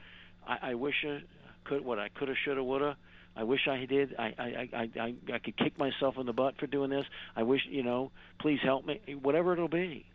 I, 0.46 0.72
I 0.72 0.74
wish 0.74 1.06
I 1.08 1.22
could 1.64 1.86
what 1.86 2.00
I 2.00 2.10
coulda, 2.10 2.36
shoulda, 2.36 2.64
woulda. 2.64 2.98
I 3.36 3.44
wish 3.44 3.68
I 3.70 3.86
did. 3.86 4.16
I, 4.20 4.34
I 4.38 4.70
I 4.74 4.90
I 5.00 5.16
I 5.34 5.40
could 5.40 5.56
kick 5.56 5.78
myself 5.78 6.18
in 6.18 6.26
the 6.26 6.34
butt 6.34 6.58
for 6.58 6.68
doing 6.68 6.90
this. 6.90 7.06
I 7.38 7.44
wish, 7.44 7.62
you 7.70 7.84
know, 7.84 8.12
please 8.40 8.60
help 8.62 8.86
me. 8.86 9.00
Whatever 9.22 9.54
it'll 9.54 9.70
be, 9.70 10.06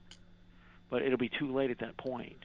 but 0.90 1.00
it'll 1.00 1.16
be 1.16 1.30
too 1.30 1.54
late 1.54 1.70
at 1.70 1.78
that 1.78 1.96
point. 1.96 2.44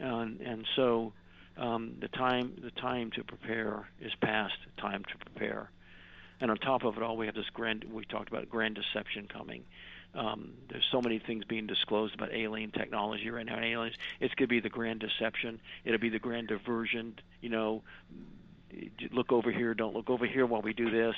And 0.00 0.40
and 0.40 0.66
so 0.74 1.12
um, 1.56 1.96
the 2.00 2.08
time 2.08 2.54
the 2.62 2.70
time 2.70 3.10
to 3.12 3.24
prepare 3.24 3.88
is 4.00 4.12
past. 4.20 4.54
Time 4.78 5.04
to 5.04 5.18
prepare, 5.18 5.70
and 6.40 6.50
on 6.50 6.56
top 6.58 6.84
of 6.84 6.96
it 6.96 7.02
all, 7.02 7.16
we 7.16 7.26
have 7.26 7.34
this 7.34 7.50
grand. 7.52 7.84
We 7.92 8.04
talked 8.04 8.28
about 8.28 8.48
grand 8.48 8.76
deception 8.76 9.26
coming. 9.26 9.64
Um, 10.14 10.54
there's 10.70 10.86
so 10.90 11.02
many 11.02 11.18
things 11.18 11.44
being 11.44 11.66
disclosed 11.66 12.14
about 12.14 12.32
alien 12.32 12.70
technology 12.70 13.28
right 13.28 13.44
now. 13.44 13.58
Aliens, 13.58 13.96
it's 14.18 14.34
going 14.34 14.48
to 14.48 14.54
be 14.54 14.60
the 14.60 14.70
grand 14.70 15.00
deception. 15.00 15.60
It'll 15.84 16.00
be 16.00 16.08
the 16.08 16.18
grand 16.18 16.48
diversion. 16.48 17.18
You 17.42 17.50
know, 17.50 17.82
look 19.10 19.30
over 19.30 19.52
here. 19.52 19.74
Don't 19.74 19.94
look 19.94 20.08
over 20.08 20.26
here 20.26 20.46
while 20.46 20.62
we 20.62 20.72
do 20.72 20.90
this. 20.90 21.16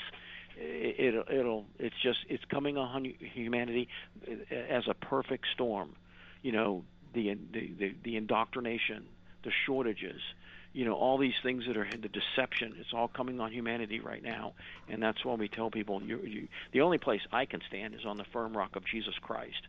It, 0.57 0.99
it'll, 0.99 1.25
it'll. 1.31 1.67
It's 1.79 1.95
just. 2.03 2.19
It's 2.29 2.45
coming 2.47 2.77
on 2.77 3.05
humanity 3.05 3.89
as 4.51 4.89
a 4.89 4.95
perfect 4.95 5.47
storm. 5.55 5.95
You 6.43 6.53
know, 6.53 6.85
the 7.15 7.39
the 7.53 7.73
the, 7.79 7.95
the 8.03 8.17
indoctrination, 8.17 9.07
the 9.49 9.55
shortages, 9.65 10.21
you 10.75 10.85
know, 10.85 10.93
all 10.93 11.17
these 11.17 11.41
things 11.43 11.65
that 11.67 11.79
are 11.79 11.89
the 11.91 12.09
deception. 12.09 12.75
It's 12.79 12.93
all 12.93 13.09
coming 13.09 13.41
on 13.41 13.51
humanity 13.51 13.99
right 13.99 14.23
now, 14.23 14.53
and 14.91 15.03
that's 15.03 15.25
why 15.25 15.35
we 15.35 15.49
tell 15.49 15.71
people 15.71 16.03
you, 16.03 16.19
you, 16.19 16.49
the 16.73 16.83
only 16.83 16.99
place 16.99 17.23
I 17.33 17.47
can 17.47 17.63
stand 17.67 17.95
is 17.95 18.05
on 18.05 18.19
the 18.19 18.25
firm 18.25 18.55
rock 18.55 18.77
of 18.77 18.85
Jesus 18.85 19.15
Christ, 19.23 19.67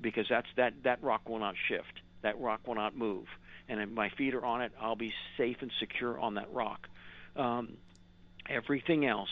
because 0.00 0.26
that's 0.28 0.48
that 0.56 0.82
that 0.82 1.00
rock 1.04 1.28
will 1.28 1.38
not 1.38 1.54
shift. 1.68 2.00
That 2.22 2.40
rock 2.40 2.66
will 2.66 2.74
not 2.74 2.96
move, 2.96 3.26
and 3.68 3.80
if 3.80 3.88
my 3.88 4.08
feet 4.08 4.34
are 4.34 4.44
on 4.44 4.62
it, 4.62 4.72
I'll 4.80 4.96
be 4.96 5.14
safe 5.36 5.58
and 5.60 5.70
secure 5.78 6.18
on 6.18 6.34
that 6.34 6.52
rock. 6.52 6.88
Um, 7.36 7.76
everything 8.48 9.06
else, 9.06 9.30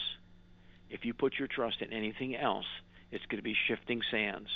if 0.89 1.03
you 1.03 1.13
put 1.13 1.37
your 1.37 1.49
trust 1.49 1.81
in 1.81 1.91
anything 1.91 2.37
else, 2.37 2.65
it's 3.11 3.25
going 3.25 3.39
to 3.39 3.43
be 3.43 3.55
shifting 3.67 4.01
sands 4.09 4.49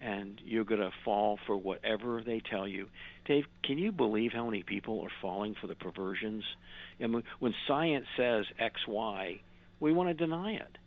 and 0.00 0.40
you're 0.44 0.64
going 0.64 0.80
to 0.80 0.90
fall 1.04 1.38
for 1.46 1.56
whatever 1.56 2.22
they 2.24 2.40
tell 2.50 2.68
you. 2.68 2.86
Dave, 3.26 3.44
can 3.64 3.78
you 3.78 3.92
believe 3.92 4.32
how 4.32 4.44
many 4.44 4.62
people 4.62 5.00
are 5.02 5.12
falling 5.22 5.54
for 5.60 5.66
the 5.66 5.74
perversions? 5.74 6.44
And 7.00 7.22
when 7.38 7.54
science 7.66 8.06
says 8.16 8.44
X, 8.58 8.80
Y, 8.86 9.40
we 9.80 9.92
want 9.92 10.08
to 10.08 10.14
deny 10.14 10.52
it. 10.52 10.78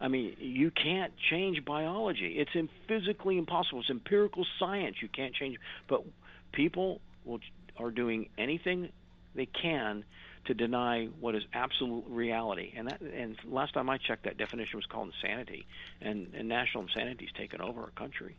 I 0.00 0.08
mean, 0.08 0.36
you 0.38 0.70
can't 0.70 1.12
change 1.30 1.64
biology. 1.64 2.36
It's 2.38 2.50
physically 2.88 3.38
impossible. 3.38 3.80
It's 3.80 3.90
empirical 3.90 4.44
science. 4.58 4.96
You 5.00 5.08
can't 5.08 5.34
change. 5.34 5.58
But 5.88 6.04
people 6.52 7.00
will, 7.24 7.38
are 7.78 7.90
doing 7.90 8.28
anything 8.36 8.90
they 9.34 9.46
can 9.46 10.04
to 10.46 10.54
deny 10.54 11.06
what 11.20 11.34
is 11.34 11.42
absolute 11.52 12.04
reality. 12.08 12.72
And 12.76 12.88
that, 12.88 13.00
and 13.00 13.36
last 13.44 13.74
time 13.74 13.88
I 13.88 13.98
checked, 13.98 14.24
that 14.24 14.38
definition 14.38 14.76
was 14.76 14.86
called 14.86 15.12
insanity, 15.14 15.66
and, 16.00 16.32
and 16.34 16.48
national 16.48 16.84
insanity 16.84 17.26
has 17.26 17.34
taken 17.34 17.60
over 17.60 17.80
our 17.82 17.90
country. 17.90 18.36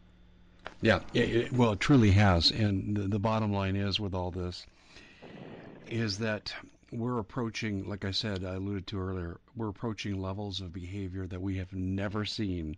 Yeah, 0.81 0.99
it, 1.13 1.51
well, 1.53 1.73
it 1.73 1.79
truly 1.79 2.11
has. 2.11 2.51
And 2.51 2.95
the, 2.95 3.07
the 3.07 3.19
bottom 3.19 3.53
line 3.53 3.75
is 3.75 3.99
with 3.99 4.13
all 4.13 4.31
this 4.31 4.65
is 5.87 6.19
that 6.19 6.53
we're 6.91 7.19
approaching, 7.19 7.87
like 7.87 8.05
I 8.05 8.11
said, 8.11 8.43
I 8.43 8.55
alluded 8.55 8.87
to 8.87 8.99
earlier, 8.99 9.39
we're 9.55 9.69
approaching 9.69 10.21
levels 10.21 10.61
of 10.61 10.73
behavior 10.73 11.25
that 11.27 11.41
we 11.41 11.57
have 11.57 11.73
never 11.73 12.25
seen 12.25 12.75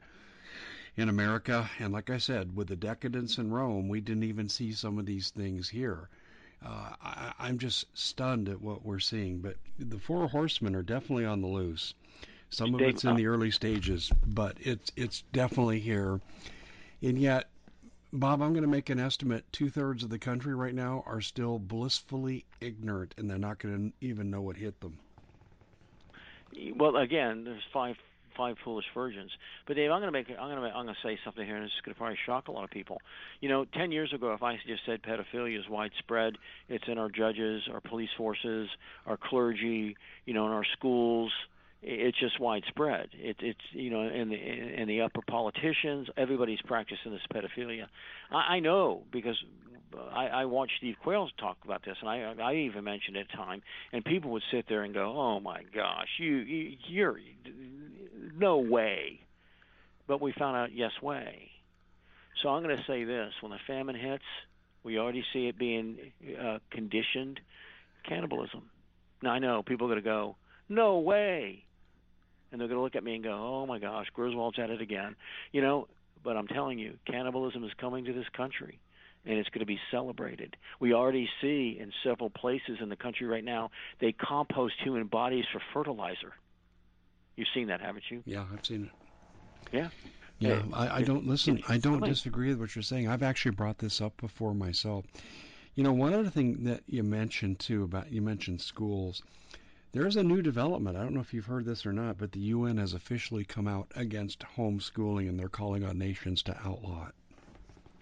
in 0.97 1.09
America. 1.09 1.69
And 1.79 1.91
like 1.93 2.09
I 2.09 2.17
said, 2.17 2.55
with 2.55 2.67
the 2.67 2.75
decadence 2.75 3.37
in 3.37 3.51
Rome, 3.51 3.89
we 3.89 4.01
didn't 4.01 4.23
even 4.23 4.49
see 4.49 4.73
some 4.73 4.97
of 4.97 5.05
these 5.05 5.31
things 5.31 5.69
here 5.69 6.09
uh, 6.65 6.89
I, 7.01 7.33
I'm 7.39 7.59
just 7.59 7.85
stunned 7.97 8.49
at 8.49 8.61
what 8.61 8.85
we're 8.85 8.99
seeing. 8.99 9.39
But 9.39 9.55
the 9.77 9.99
four 9.99 10.27
horsemen 10.27 10.75
are 10.75 10.83
definitely 10.83 11.25
on 11.25 11.41
the 11.41 11.47
loose. 11.47 11.93
Some 12.49 12.75
of 12.75 12.81
it's 12.81 13.03
in 13.03 13.15
the 13.15 13.27
early 13.27 13.51
stages, 13.51 14.11
but 14.25 14.57
it's 14.61 14.91
it's 14.95 15.23
definitely 15.33 15.79
here. 15.79 16.21
And 17.01 17.19
yet, 17.19 17.49
Bob, 18.13 18.41
I'm 18.41 18.53
going 18.53 18.63
to 18.63 18.69
make 18.69 18.89
an 18.89 18.99
estimate. 18.99 19.43
Two 19.51 19.69
thirds 19.69 20.03
of 20.03 20.09
the 20.09 20.19
country 20.19 20.55
right 20.55 20.73
now 20.73 21.03
are 21.05 21.21
still 21.21 21.59
blissfully 21.59 22.45
ignorant, 22.61 23.13
and 23.17 23.29
they're 23.29 23.37
not 23.37 23.59
going 23.59 23.91
to 23.91 24.05
even 24.05 24.29
know 24.29 24.41
what 24.41 24.55
hit 24.55 24.79
them. 24.79 24.97
Well, 26.77 26.95
again, 26.95 27.43
there's 27.43 27.63
five 27.73 27.97
five 28.35 28.57
foolish 28.63 28.85
virgins. 28.93 29.31
But 29.67 29.75
Dave, 29.75 29.91
I'm 29.91 30.01
going 30.01 30.11
to 30.11 30.11
make 30.11 30.29
I'm 30.29 30.49
going 30.49 30.61
to 30.61 30.75
I'm 30.75 30.85
going 30.85 30.95
to 30.95 31.07
say 31.07 31.17
something 31.23 31.45
here, 31.45 31.55
and 31.55 31.65
it's 31.65 31.73
going 31.83 31.93
to 31.93 31.97
probably 31.97 32.17
shock 32.25 32.47
a 32.47 32.51
lot 32.51 32.63
of 32.63 32.69
people. 32.69 33.01
You 33.41 33.49
know, 33.49 33.65
ten 33.65 33.91
years 33.91 34.13
ago, 34.13 34.33
if 34.33 34.43
I 34.43 34.55
just 34.67 34.85
said 34.85 35.01
pedophilia 35.01 35.59
is 35.59 35.65
widespread, 35.69 36.37
it's 36.69 36.85
in 36.87 36.97
our 36.97 37.09
judges, 37.09 37.63
our 37.71 37.81
police 37.81 38.09
forces, 38.17 38.69
our 39.05 39.17
clergy, 39.17 39.95
you 40.25 40.33
know, 40.33 40.45
in 40.47 40.51
our 40.51 40.65
schools. 40.77 41.31
It's 41.87 42.19
just 42.19 42.39
widespread. 42.39 43.09
It, 43.13 43.37
it's 43.41 43.59
you 43.71 43.91
know, 43.91 44.01
in 44.01 44.29
the 44.29 44.35
in 44.35 44.87
the 44.87 45.01
upper 45.01 45.21
politicians, 45.21 46.07
everybody's 46.17 46.61
practicing 46.61 47.11
this 47.11 47.21
pedophilia. 47.31 47.85
I, 48.31 48.55
I 48.55 48.59
know 48.59 49.03
because 49.11 49.37
I, 50.13 50.27
I 50.27 50.45
watched 50.45 50.73
Steve 50.77 50.95
Quayle 51.01 51.29
talk 51.37 51.57
about 51.63 51.83
this, 51.85 51.97
and 52.01 52.09
I, 52.09 52.33
I 52.41 52.55
even 52.55 52.83
mentioned 52.83 53.17
it 53.17 53.27
at 53.31 53.37
time, 53.37 53.61
and 53.91 54.03
people 54.03 54.31
would 54.31 54.43
sit 54.51 54.65
there 54.67 54.83
and 54.83 54.93
go, 54.93 55.15
"Oh 55.17 55.39
my 55.39 55.63
gosh, 55.73 56.07
you, 56.19 56.37
you 56.37 56.77
you're 56.87 57.19
no 58.37 58.57
way," 58.57 59.21
but 60.07 60.21
we 60.21 60.31
found 60.33 60.57
out 60.57 60.71
yes 60.73 60.91
way. 61.01 61.51
So 62.41 62.49
I'm 62.49 62.63
going 62.63 62.75
to 62.75 62.83
say 62.85 63.03
this: 63.03 63.33
when 63.41 63.51
the 63.51 63.59
famine 63.67 63.95
hits, 63.95 64.23
we 64.83 64.99
already 64.99 65.23
see 65.33 65.47
it 65.47 65.57
being 65.57 65.97
uh, 66.39 66.59
conditioned 66.71 67.39
cannibalism. 68.07 68.69
Now 69.21 69.31
I 69.31 69.39
know 69.39 69.63
people 69.63 69.87
are 69.87 69.89
going 69.89 70.03
to 70.03 70.07
go, 70.07 70.35
No 70.69 70.99
way. 70.99 71.63
And 72.51 72.61
they're 72.61 72.67
going 72.67 72.77
to 72.77 72.83
look 72.83 72.95
at 72.95 73.03
me 73.03 73.15
and 73.15 73.23
go, 73.23 73.31
"Oh 73.31 73.65
my 73.65 73.79
gosh, 73.79 74.07
Griswold's 74.13 74.59
at 74.59 74.69
it 74.69 74.81
again." 74.81 75.15
You 75.51 75.61
know, 75.61 75.87
but 76.23 76.37
I'm 76.37 76.47
telling 76.47 76.79
you, 76.79 76.97
cannibalism 77.05 77.63
is 77.63 77.71
coming 77.79 78.05
to 78.05 78.13
this 78.13 78.27
country 78.35 78.79
and 79.25 79.37
it's 79.37 79.49
going 79.49 79.59
to 79.59 79.65
be 79.65 79.79
celebrated. 79.91 80.55
We 80.79 80.93
already 80.93 81.27
see 81.41 81.77
in 81.79 81.91
several 82.03 82.29
places 82.29 82.77
in 82.81 82.89
the 82.89 82.95
country 82.95 83.25
right 83.27 83.43
now 83.43 83.71
they 83.99 84.11
compost 84.11 84.75
human 84.83 85.07
bodies 85.07 85.45
for 85.51 85.61
fertilizer. 85.73 86.33
You've 87.35 87.47
seen 87.53 87.67
that, 87.67 87.81
haven't 87.81 88.03
you? 88.09 88.23
Yeah, 88.25 88.45
I've 88.51 88.65
seen 88.65 88.85
it. 88.85 89.75
Yeah. 89.75 89.89
Yeah, 90.39 90.63
I, 90.73 90.97
I 90.97 91.01
don't 91.01 91.25
listen. 91.25 91.63
I 91.67 91.77
don't 91.77 92.03
disagree 92.03 92.49
with 92.49 92.59
what 92.59 92.75
you're 92.75 92.83
saying. 92.83 93.07
I've 93.07 93.23
actually 93.23 93.51
brought 93.51 93.77
this 93.77 94.01
up 94.01 94.17
before 94.17 94.53
myself. 94.53 95.05
You 95.75 95.83
know, 95.83 95.93
one 95.93 96.13
other 96.13 96.29
thing 96.29 96.65
that 96.65 96.83
you 96.87 97.03
mentioned 97.03 97.59
too 97.59 97.83
about 97.83 98.11
you 98.11 98.21
mentioned 98.21 98.61
schools. 98.61 99.23
There 99.93 100.05
is 100.05 100.17
a 100.17 100.23
new 100.23 100.41
development. 100.41 100.97
I 100.97 101.03
don't 101.03 101.13
know 101.13 101.21
if 101.21 101.33
you've 101.33 101.45
heard 101.45 101.63
this 101.63 101.85
or 101.85 101.93
not, 101.93 102.17
but 102.17 102.33
the 102.33 102.39
UN 102.39 102.77
has 102.77 102.93
officially 102.93 103.45
come 103.45 103.65
out 103.65 103.87
against 103.95 104.43
homeschooling 104.57 105.29
and 105.29 105.39
they're 105.39 105.47
calling 105.47 105.85
on 105.85 105.97
nations 105.97 106.43
to 106.43 106.57
outlaw 106.65 107.07
it. 107.07 107.15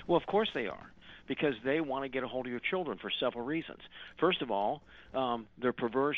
Well, 0.08 0.18
of 0.18 0.26
course 0.26 0.50
they 0.56 0.66
are 0.66 0.92
because 1.28 1.54
they 1.64 1.82
want 1.82 2.04
to 2.04 2.10
get 2.10 2.24
a 2.24 2.28
hold 2.28 2.48
of 2.48 2.52
your 2.52 2.60
children 2.60 2.98
for 3.00 3.12
several 3.20 3.46
reasons. 3.46 3.80
First 4.20 4.42
of 4.42 4.50
all, 4.50 4.82
um, 5.14 5.48
they're 5.60 5.72
perverse 5.72 6.18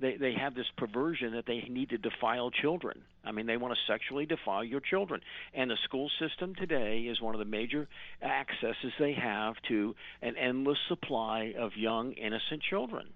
they 0.00 0.16
they 0.16 0.32
have 0.34 0.54
this 0.54 0.66
perversion 0.76 1.32
that 1.34 1.46
they 1.46 1.60
need 1.68 1.90
to 1.90 1.98
defile 1.98 2.50
children. 2.50 3.02
I 3.24 3.32
mean, 3.32 3.46
they 3.46 3.56
want 3.56 3.74
to 3.74 3.92
sexually 3.92 4.26
defile 4.26 4.64
your 4.64 4.80
children. 4.80 5.20
And 5.54 5.70
the 5.70 5.76
school 5.84 6.10
system 6.18 6.54
today 6.54 7.02
is 7.02 7.20
one 7.20 7.34
of 7.34 7.38
the 7.38 7.44
major 7.44 7.88
accesses 8.22 8.92
they 8.98 9.12
have 9.14 9.54
to 9.68 9.94
an 10.20 10.36
endless 10.36 10.78
supply 10.88 11.54
of 11.58 11.72
young 11.76 12.12
innocent 12.12 12.62
children. 12.62 13.08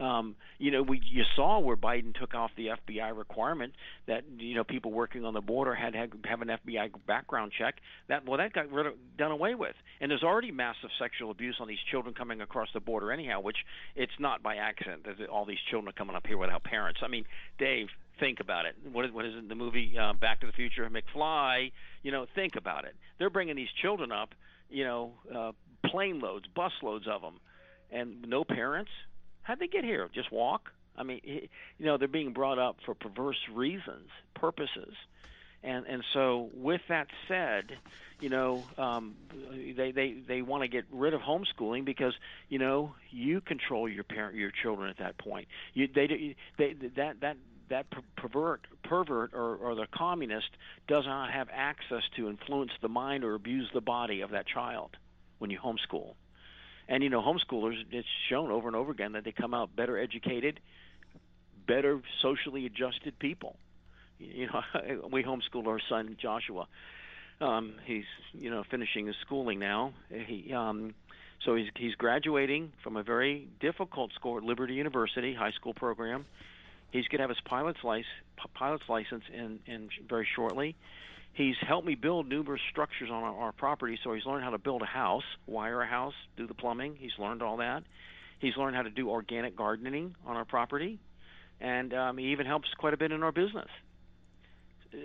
Um, 0.00 0.34
you 0.58 0.70
know, 0.70 0.82
we 0.82 1.02
you 1.04 1.24
saw 1.36 1.58
where 1.58 1.76
Biden 1.76 2.18
took 2.18 2.34
off 2.34 2.50
the 2.56 2.68
FBI 2.68 3.16
requirement 3.16 3.74
that 4.06 4.24
you 4.38 4.54
know 4.54 4.64
people 4.64 4.92
working 4.92 5.26
on 5.26 5.34
the 5.34 5.42
border 5.42 5.74
had 5.74 5.92
to 5.92 6.08
have 6.24 6.40
an 6.40 6.48
FBI 6.48 6.90
background 7.06 7.52
check. 7.56 7.76
That 8.08 8.26
well, 8.26 8.38
that 8.38 8.54
got 8.54 8.72
rid 8.72 8.86
of, 8.86 8.94
done 9.18 9.30
away 9.30 9.54
with. 9.54 9.74
And 10.00 10.10
there's 10.10 10.22
already 10.22 10.50
massive 10.50 10.88
sexual 10.98 11.30
abuse 11.30 11.56
on 11.60 11.68
these 11.68 11.78
children 11.90 12.14
coming 12.14 12.40
across 12.40 12.68
the 12.72 12.80
border 12.80 13.12
anyhow, 13.12 13.40
which 13.40 13.58
it's 13.94 14.12
not 14.18 14.42
by 14.42 14.56
accident 14.56 15.04
that 15.04 15.28
all 15.28 15.44
these 15.44 15.58
children 15.70 15.90
are 15.90 15.98
coming 15.98 16.16
up 16.16 16.26
here 16.26 16.38
without 16.38 16.64
parents. 16.64 17.00
I 17.02 17.08
mean, 17.08 17.26
Dave, 17.58 17.88
think 18.18 18.40
about 18.40 18.64
it. 18.64 18.76
What 18.90 19.04
is, 19.04 19.12
what 19.12 19.26
is 19.26 19.34
it 19.36 19.48
the 19.50 19.54
movie 19.54 19.94
uh, 20.00 20.14
Back 20.14 20.40
to 20.40 20.46
the 20.46 20.52
Future? 20.52 20.88
McFly. 20.88 21.72
You 22.02 22.10
know, 22.10 22.24
think 22.34 22.56
about 22.56 22.86
it. 22.86 22.94
They're 23.18 23.28
bringing 23.28 23.56
these 23.56 23.72
children 23.82 24.12
up. 24.12 24.30
You 24.70 24.84
know, 24.84 25.12
uh, 25.34 25.52
plane 25.90 26.20
loads, 26.20 26.46
bus 26.54 26.72
loads 26.82 27.06
of 27.06 27.20
them, 27.20 27.40
and 27.90 28.24
no 28.26 28.44
parents 28.44 28.90
How'd 29.50 29.58
they 29.58 29.66
get 29.66 29.82
here? 29.82 30.08
Just 30.14 30.30
walk? 30.30 30.70
I 30.96 31.02
mean, 31.02 31.20
you 31.24 31.48
know, 31.80 31.96
they're 31.96 32.06
being 32.06 32.32
brought 32.32 32.60
up 32.60 32.76
for 32.86 32.94
perverse 32.94 33.48
reasons, 33.52 34.08
purposes, 34.32 34.94
and 35.64 35.86
and 35.86 36.04
so 36.14 36.50
with 36.54 36.82
that 36.88 37.08
said, 37.26 37.64
you 38.20 38.28
know, 38.28 38.62
um, 38.78 39.16
they 39.76 39.90
they 39.90 40.12
they 40.12 40.40
want 40.40 40.62
to 40.62 40.68
get 40.68 40.84
rid 40.92 41.14
of 41.14 41.20
homeschooling 41.22 41.84
because 41.84 42.14
you 42.48 42.60
know 42.60 42.94
you 43.10 43.40
control 43.40 43.88
your 43.88 44.04
parent 44.04 44.36
your 44.36 44.52
children 44.52 44.88
at 44.88 44.98
that 44.98 45.18
point. 45.18 45.48
You 45.74 45.88
they 45.92 46.36
they 46.56 46.76
that 46.94 47.20
that 47.20 47.36
that 47.70 47.86
pervert 48.16 48.68
pervert 48.84 49.34
or, 49.34 49.56
or 49.56 49.74
the 49.74 49.88
communist 49.92 50.50
does 50.86 51.06
not 51.06 51.32
have 51.32 51.48
access 51.52 52.04
to 52.14 52.28
influence 52.28 52.70
the 52.82 52.88
mind 52.88 53.24
or 53.24 53.34
abuse 53.34 53.68
the 53.74 53.80
body 53.80 54.20
of 54.20 54.30
that 54.30 54.46
child 54.46 54.96
when 55.38 55.50
you 55.50 55.58
homeschool. 55.58 56.14
And 56.90 57.04
you 57.04 57.08
know, 57.08 57.22
homeschoolers, 57.22 57.76
it's 57.92 58.08
shown 58.28 58.50
over 58.50 58.66
and 58.66 58.76
over 58.76 58.90
again 58.90 59.12
that 59.12 59.22
they 59.24 59.30
come 59.30 59.54
out 59.54 59.74
better 59.74 59.96
educated, 59.96 60.58
better 61.66 62.00
socially 62.20 62.66
adjusted 62.66 63.16
people. 63.20 63.54
You 64.18 64.48
know, 64.48 65.08
we 65.12 65.22
homeschooled 65.22 65.68
our 65.68 65.80
son 65.88 66.16
Joshua. 66.20 66.66
Um, 67.40 67.74
he's 67.86 68.04
you 68.32 68.50
know 68.50 68.64
finishing 68.68 69.06
his 69.06 69.14
schooling 69.24 69.60
now. 69.60 69.94
He 70.10 70.52
um, 70.52 70.92
so 71.44 71.54
he's 71.54 71.68
he's 71.76 71.94
graduating 71.94 72.72
from 72.82 72.96
a 72.96 73.04
very 73.04 73.46
difficult 73.60 74.12
school 74.12 74.36
at 74.36 74.42
Liberty 74.42 74.74
University 74.74 75.32
high 75.32 75.52
school 75.52 75.72
program. 75.72 76.26
He's 76.90 77.06
going 77.06 77.18
to 77.18 77.22
have 77.22 77.30
his 77.30 77.40
pilot's 77.44 77.84
license 77.84 78.08
pilot's 78.54 78.88
license 78.88 79.24
in 79.32 79.60
in 79.64 79.90
very 80.08 80.26
shortly. 80.34 80.74
He's 81.32 81.56
helped 81.66 81.86
me 81.86 81.94
build 81.94 82.28
numerous 82.28 82.60
structures 82.70 83.08
on 83.10 83.22
our, 83.22 83.34
our 83.34 83.52
property, 83.52 83.98
so 84.02 84.12
he's 84.12 84.26
learned 84.26 84.44
how 84.44 84.50
to 84.50 84.58
build 84.58 84.82
a 84.82 84.86
house, 84.86 85.24
wire 85.46 85.80
a 85.80 85.86
house, 85.86 86.14
do 86.36 86.46
the 86.46 86.54
plumbing. 86.54 86.96
He's 86.98 87.12
learned 87.18 87.42
all 87.42 87.58
that. 87.58 87.84
He's 88.40 88.56
learned 88.56 88.74
how 88.74 88.82
to 88.82 88.90
do 88.90 89.10
organic 89.10 89.54
gardening 89.54 90.16
on 90.26 90.36
our 90.36 90.44
property, 90.44 90.98
and 91.60 91.94
um, 91.94 92.18
he 92.18 92.32
even 92.32 92.46
helps 92.46 92.68
quite 92.78 92.94
a 92.94 92.96
bit 92.96 93.12
in 93.12 93.22
our 93.22 93.32
business. 93.32 93.68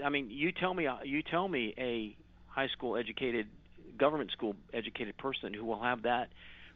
I 0.03 0.09
mean, 0.09 0.29
you 0.31 0.51
tell 0.51 0.73
me, 0.73 0.87
uh, 0.87 0.97
you 1.03 1.21
tell 1.21 1.47
me 1.47 1.73
a 1.77 2.15
high 2.47 2.69
school 2.69 2.97
educated, 2.97 3.47
government 3.97 4.31
school 4.31 4.55
educated 4.73 5.17
person 5.17 5.53
who 5.53 5.65
will 5.65 5.81
have 5.81 6.03
that 6.03 6.29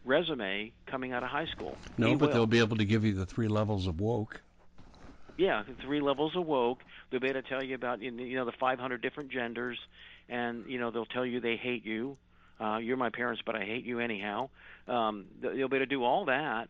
resume 0.05 0.73
coming 0.85 1.11
out 1.11 1.23
of 1.23 1.29
high 1.29 1.47
school. 1.47 1.77
No, 1.97 2.07
he 2.07 2.15
but 2.15 2.27
will. 2.27 2.33
they'll 2.33 2.45
be 2.45 2.59
able 2.59 2.77
to 2.77 2.85
give 2.85 3.03
you 3.03 3.13
the 3.13 3.25
three 3.25 3.47
levels 3.47 3.87
of 3.87 3.99
woke 3.99 4.41
yeah, 5.39 5.63
three 5.85 6.01
levels 6.01 6.35
of 6.35 6.45
woke. 6.45 6.79
They'll 7.09 7.21
be 7.21 7.29
able 7.29 7.41
to 7.41 7.47
tell 7.47 7.63
you 7.63 7.73
about 7.73 8.01
you 8.01 8.11
know 8.11 8.45
the 8.45 8.51
500 8.59 9.01
different 9.01 9.31
genders, 9.31 9.79
and 10.27 10.65
you 10.67 10.79
know 10.79 10.91
they'll 10.91 11.05
tell 11.05 11.25
you 11.25 11.39
they 11.39 11.55
hate 11.55 11.85
you. 11.85 12.17
Uh, 12.59 12.77
you're 12.77 12.97
my 12.97 13.09
parents, 13.09 13.41
but 13.45 13.55
I 13.55 13.63
hate 13.63 13.85
you 13.85 13.99
anyhow. 14.01 14.49
Um, 14.87 15.25
they'll 15.41 15.53
be 15.53 15.61
able 15.61 15.79
to 15.79 15.85
do 15.85 16.03
all 16.03 16.25
that, 16.25 16.67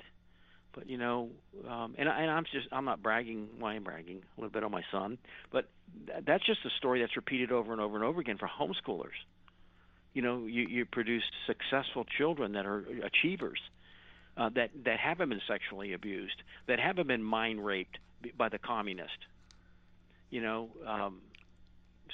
but 0.76 0.88
you 0.88 1.00
know, 1.00 1.30
um, 1.68 1.96
and, 1.98 2.08
and 2.08 2.30
I'm 2.30 2.44
just 2.44 2.68
I'm 2.72 2.86
not 2.86 3.02
bragging. 3.02 3.48
Well, 3.60 3.72
I'm 3.72 3.84
bragging 3.84 4.22
a 4.38 4.40
little 4.40 4.54
bit 4.54 4.64
on 4.64 4.72
my 4.72 4.84
son, 4.92 5.18
but 5.52 5.66
th- 6.06 6.24
that's 6.28 6.46
just 6.46 6.60
a 6.64 6.70
story 6.78 7.02
that's 7.02 7.16
repeated 7.16 7.52
over 7.52 7.72
and 7.72 7.82
over 7.82 7.96
and 7.96 8.06
over 8.06 8.22
again 8.22 8.38
for 8.38 8.48
homeschoolers. 8.48 9.18
You 10.14 10.22
know, 10.22 10.46
you, 10.46 10.68
you 10.70 10.86
produce 10.86 11.24
successful 11.48 12.06
children 12.18 12.52
that 12.52 12.68
are 12.68 12.86
achievers, 13.04 13.60
uh, 14.38 14.50
that 14.54 14.70
that 14.86 15.00
haven't 15.00 15.30
been 15.30 15.42
sexually 15.48 15.94
abused, 15.94 16.44
that 16.68 16.80
haven't 16.80 17.08
been 17.08 17.24
mind 17.24 17.66
raped, 17.66 17.98
by 18.38 18.50
the 18.50 18.60
communist. 18.60 19.18
You 20.30 20.42
know, 20.42 20.70
um, 20.86 21.22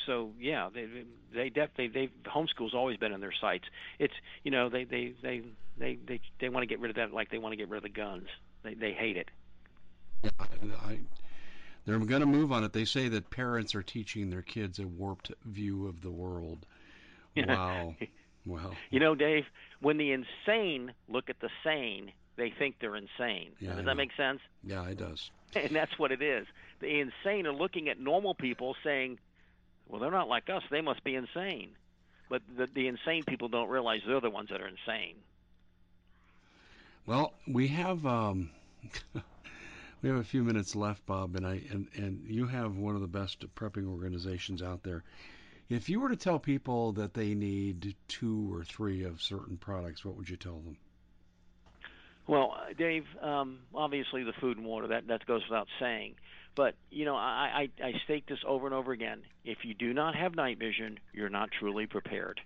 so 0.06 0.32
yeah, 0.40 0.70
they 0.74 0.88
they 1.34 1.50
definitely 1.50 1.88
they 1.88 2.30
homeschool's 2.30 2.74
always 2.74 2.98
been 2.98 3.12
in 3.12 3.22
their 3.22 3.34
sights. 3.40 3.66
It's 4.00 4.14
you 4.44 4.52
know 4.52 4.70
they 4.70 4.84
they 4.84 5.14
they 5.22 5.42
they 5.78 5.98
they, 6.08 6.22
they 6.40 6.50
want 6.50 6.64
to 6.64 6.68
get 6.68 6.80
rid 6.80 6.90
of 6.90 6.96
that 6.96 7.14
like 7.14 7.30
they 7.30 7.38
want 7.38 7.54
to 7.54 7.58
get 7.58 7.70
rid 7.70 7.78
of 7.78 7.84
the 7.84 7.90
guns. 7.90 8.28
They 8.64 8.74
they 8.74 8.94
hate 8.94 9.18
it. 9.18 9.30
Yeah, 10.24 10.30
I, 10.40 11.00
they're 11.86 12.00
going 12.00 12.22
to 12.22 12.28
move 12.28 12.52
on 12.52 12.64
it. 12.64 12.74
They 12.74 12.86
say 12.86 13.08
that 13.10 13.30
parents 13.30 13.76
are 13.76 13.84
teaching 13.84 14.30
their 14.30 14.42
kids 14.42 14.80
a 14.80 14.88
warped 14.88 15.32
view 15.46 15.88
of 15.88 16.02
the 16.02 16.12
world. 16.12 16.66
Wow. 17.46 17.96
wow. 18.46 18.72
You 18.92 19.02
know, 19.02 19.14
Dave, 19.14 19.44
when 19.82 19.98
the 19.98 20.14
insane 20.14 20.94
look 21.10 21.30
at 21.30 21.42
the 21.42 21.50
sane, 21.66 22.14
they 22.38 22.50
think 22.58 22.76
they're 22.80 22.96
insane. 22.96 23.52
Yeah, 23.60 23.76
Does 23.76 23.84
that 23.84 23.98
make 23.98 24.12
sense? 24.16 24.40
Yeah, 24.64 24.86
it 24.86 24.98
does. 24.98 25.32
And 25.64 25.76
that's 25.76 25.98
what 25.98 26.12
it 26.12 26.22
is. 26.22 26.46
The 26.82 27.00
insane 27.00 27.48
are 27.48 27.54
looking 27.54 27.88
at 27.88 28.00
normal 28.00 28.36
people 28.36 28.76
saying, 28.84 29.20
well, 29.88 30.02
they're 30.02 30.12
not 30.12 30.28
like 30.28 30.50
us. 30.50 30.64
They 30.70 30.82
must 30.82 31.04
be 31.04 31.16
insane. 31.16 31.70
But 32.30 32.42
the, 32.58 32.68
the 32.68 32.88
insane 32.88 33.24
people 33.24 33.48
don't 33.48 33.70
realize 33.70 34.02
they're 34.06 34.20
the 34.20 34.30
ones 34.30 34.50
that 34.50 34.62
are 34.62 34.68
insane. 34.68 35.16
Well, 37.06 37.34
we 37.48 37.68
have 37.68 38.06
um, 38.06 38.50
we 40.02 40.10
have 40.10 40.18
a 40.18 40.24
few 40.24 40.44
minutes 40.44 40.76
left, 40.76 41.06
Bob, 41.06 41.36
and 41.36 41.46
I 41.46 41.62
and, 41.72 41.88
and 41.96 42.26
you 42.28 42.48
have 42.48 42.76
one 42.76 42.96
of 42.96 43.02
the 43.02 43.08
best 43.08 43.46
prepping 43.56 43.88
organizations 43.88 44.64
out 44.64 44.84
there. 44.84 45.04
If 45.70 45.88
you 45.88 46.00
were 46.00 46.10
to 46.10 46.16
tell 46.16 46.40
people 46.40 46.94
that 46.94 47.14
they 47.14 47.34
need 47.34 47.96
two 48.08 48.54
or 48.54 48.64
three 48.64 49.04
of 49.04 49.22
certain 49.22 49.58
products, 49.58 50.04
what 50.04 50.16
would 50.16 50.30
you 50.30 50.38
tell 50.38 50.60
them? 50.60 50.78
Well, 52.28 52.56
Dave, 52.78 53.04
um, 53.22 53.60
obviously 53.74 54.24
the 54.24 54.34
food 54.42 54.58
and 54.58 54.66
water 54.66 54.88
that 54.88 55.08
that 55.08 55.26
goes 55.26 55.42
without 55.50 55.68
saying. 55.80 56.16
But 56.56 56.76
you 56.90 57.06
know, 57.06 57.16
I, 57.16 57.68
I 57.82 57.86
I 57.86 57.92
state 58.06 58.26
this 58.28 58.40
over 58.48 58.66
and 58.66 58.74
over 58.74 58.92
again. 58.92 59.22
If 59.44 59.60
you 59.64 59.74
do 59.74 59.94
not 59.94 60.16
have 60.16 60.36
night 60.36 60.58
vision, 60.58 61.00
you're 61.14 61.30
not 61.30 61.50
truly 61.60 61.86
prepared, 61.86 62.40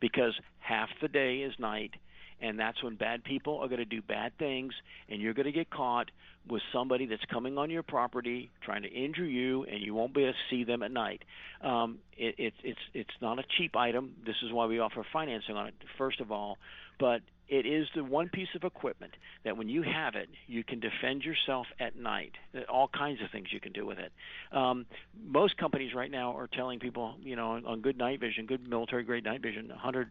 because 0.00 0.34
half 0.58 0.88
the 1.00 1.08
day 1.08 1.38
is 1.38 1.54
night, 1.58 1.92
and 2.40 2.58
that's 2.58 2.82
when 2.82 2.96
bad 2.96 3.24
people 3.24 3.58
are 3.60 3.68
going 3.68 3.78
to 3.78 3.84
do 3.84 4.02
bad 4.02 4.36
things, 4.38 4.74
and 5.08 5.22
you're 5.22 5.34
going 5.34 5.46
to 5.46 5.52
get 5.52 5.70
caught 5.70 6.10
with 6.48 6.60
somebody 6.72 7.06
that's 7.06 7.24
coming 7.30 7.56
on 7.56 7.70
your 7.70 7.84
property 7.84 8.50
trying 8.64 8.82
to 8.82 8.88
injure 8.88 9.24
you, 9.24 9.62
and 9.64 9.80
you 9.80 9.94
won't 9.94 10.12
be 10.12 10.24
able 10.24 10.32
to 10.32 10.38
see 10.50 10.64
them 10.64 10.82
at 10.82 10.90
night. 10.90 11.22
Um, 11.62 12.00
it, 12.16 12.34
it, 12.36 12.54
it's 12.64 12.80
it's 12.92 13.16
not 13.20 13.38
a 13.38 13.44
cheap 13.56 13.76
item. 13.76 14.14
This 14.26 14.36
is 14.44 14.52
why 14.52 14.66
we 14.66 14.80
offer 14.80 15.06
financing 15.12 15.54
on 15.56 15.68
it. 15.68 15.74
First 15.96 16.20
of 16.20 16.32
all, 16.32 16.58
but 16.98 17.20
it 17.48 17.66
is 17.66 17.86
the 17.94 18.02
one 18.02 18.28
piece 18.28 18.48
of 18.54 18.64
equipment 18.64 19.14
that 19.44 19.56
when 19.56 19.68
you 19.68 19.82
have 19.82 20.14
it, 20.14 20.28
you 20.46 20.64
can 20.64 20.80
defend 20.80 21.22
yourself 21.22 21.66
at 21.78 21.96
night. 21.96 22.32
All 22.68 22.88
kinds 22.88 23.20
of 23.22 23.30
things 23.30 23.52
you 23.52 23.60
can 23.60 23.72
do 23.72 23.84
with 23.84 23.98
it. 23.98 24.12
Um, 24.56 24.86
most 25.22 25.56
companies 25.56 25.94
right 25.94 26.10
now 26.10 26.36
are 26.36 26.46
telling 26.46 26.78
people, 26.78 27.16
you 27.22 27.36
know, 27.36 27.60
on 27.64 27.80
good 27.80 27.98
night 27.98 28.20
vision, 28.20 28.46
good 28.46 28.66
military 28.66 29.02
grade 29.02 29.24
night 29.24 29.42
vision, 29.42 29.68
100 29.68 30.08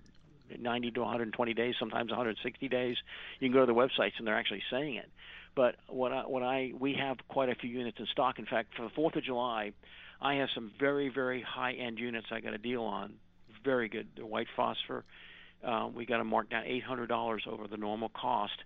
90 0.60 0.92
to 0.92 1.00
120 1.00 1.54
days, 1.54 1.76
sometimes 1.80 2.10
160 2.10 2.68
days. 2.68 2.98
You 3.40 3.50
can 3.50 3.54
go 3.54 3.62
to 3.62 3.66
the 3.66 3.74
websites 3.74 4.14
and 4.18 4.28
they're 4.28 4.38
actually 4.38 4.64
saying 4.70 4.96
it. 4.96 5.10
But 5.56 5.76
what 5.88 6.12
I, 6.12 6.22
what 6.22 6.44
I 6.44 6.72
we 6.78 6.94
have 6.94 7.18
quite 7.28 7.50
a 7.50 7.56
few 7.56 7.70
units 7.70 8.00
in 8.00 8.06
stock. 8.08 8.40
In 8.40 8.46
fact, 8.46 8.76
for 8.76 8.84
the 8.84 8.90
Fourth 8.90 9.16
of 9.16 9.24
July, 9.24 9.74
I 10.22 10.36
have 10.36 10.50
some 10.56 10.72
very 10.80 11.10
very 11.10 11.42
high 11.42 11.74
end 11.74 12.00
units 12.00 12.28
I 12.32 12.40
got 12.40 12.54
a 12.54 12.58
deal 12.58 12.84
on. 12.84 13.14
Very 13.64 13.90
good. 13.90 14.08
They're 14.16 14.26
white 14.26 14.48
phosphor. 14.56 15.04
Uh, 15.66 15.90
we 15.94 16.06
got 16.06 16.18
them 16.18 16.28
mark 16.28 16.50
down 16.50 16.64
$800 16.64 17.48
over 17.48 17.68
the 17.68 17.78
normal 17.78 18.10
cost, 18.10 18.58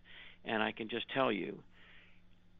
and 0.45 0.63
I 0.63 0.71
can 0.71 0.89
just 0.89 1.05
tell 1.13 1.31
you, 1.31 1.59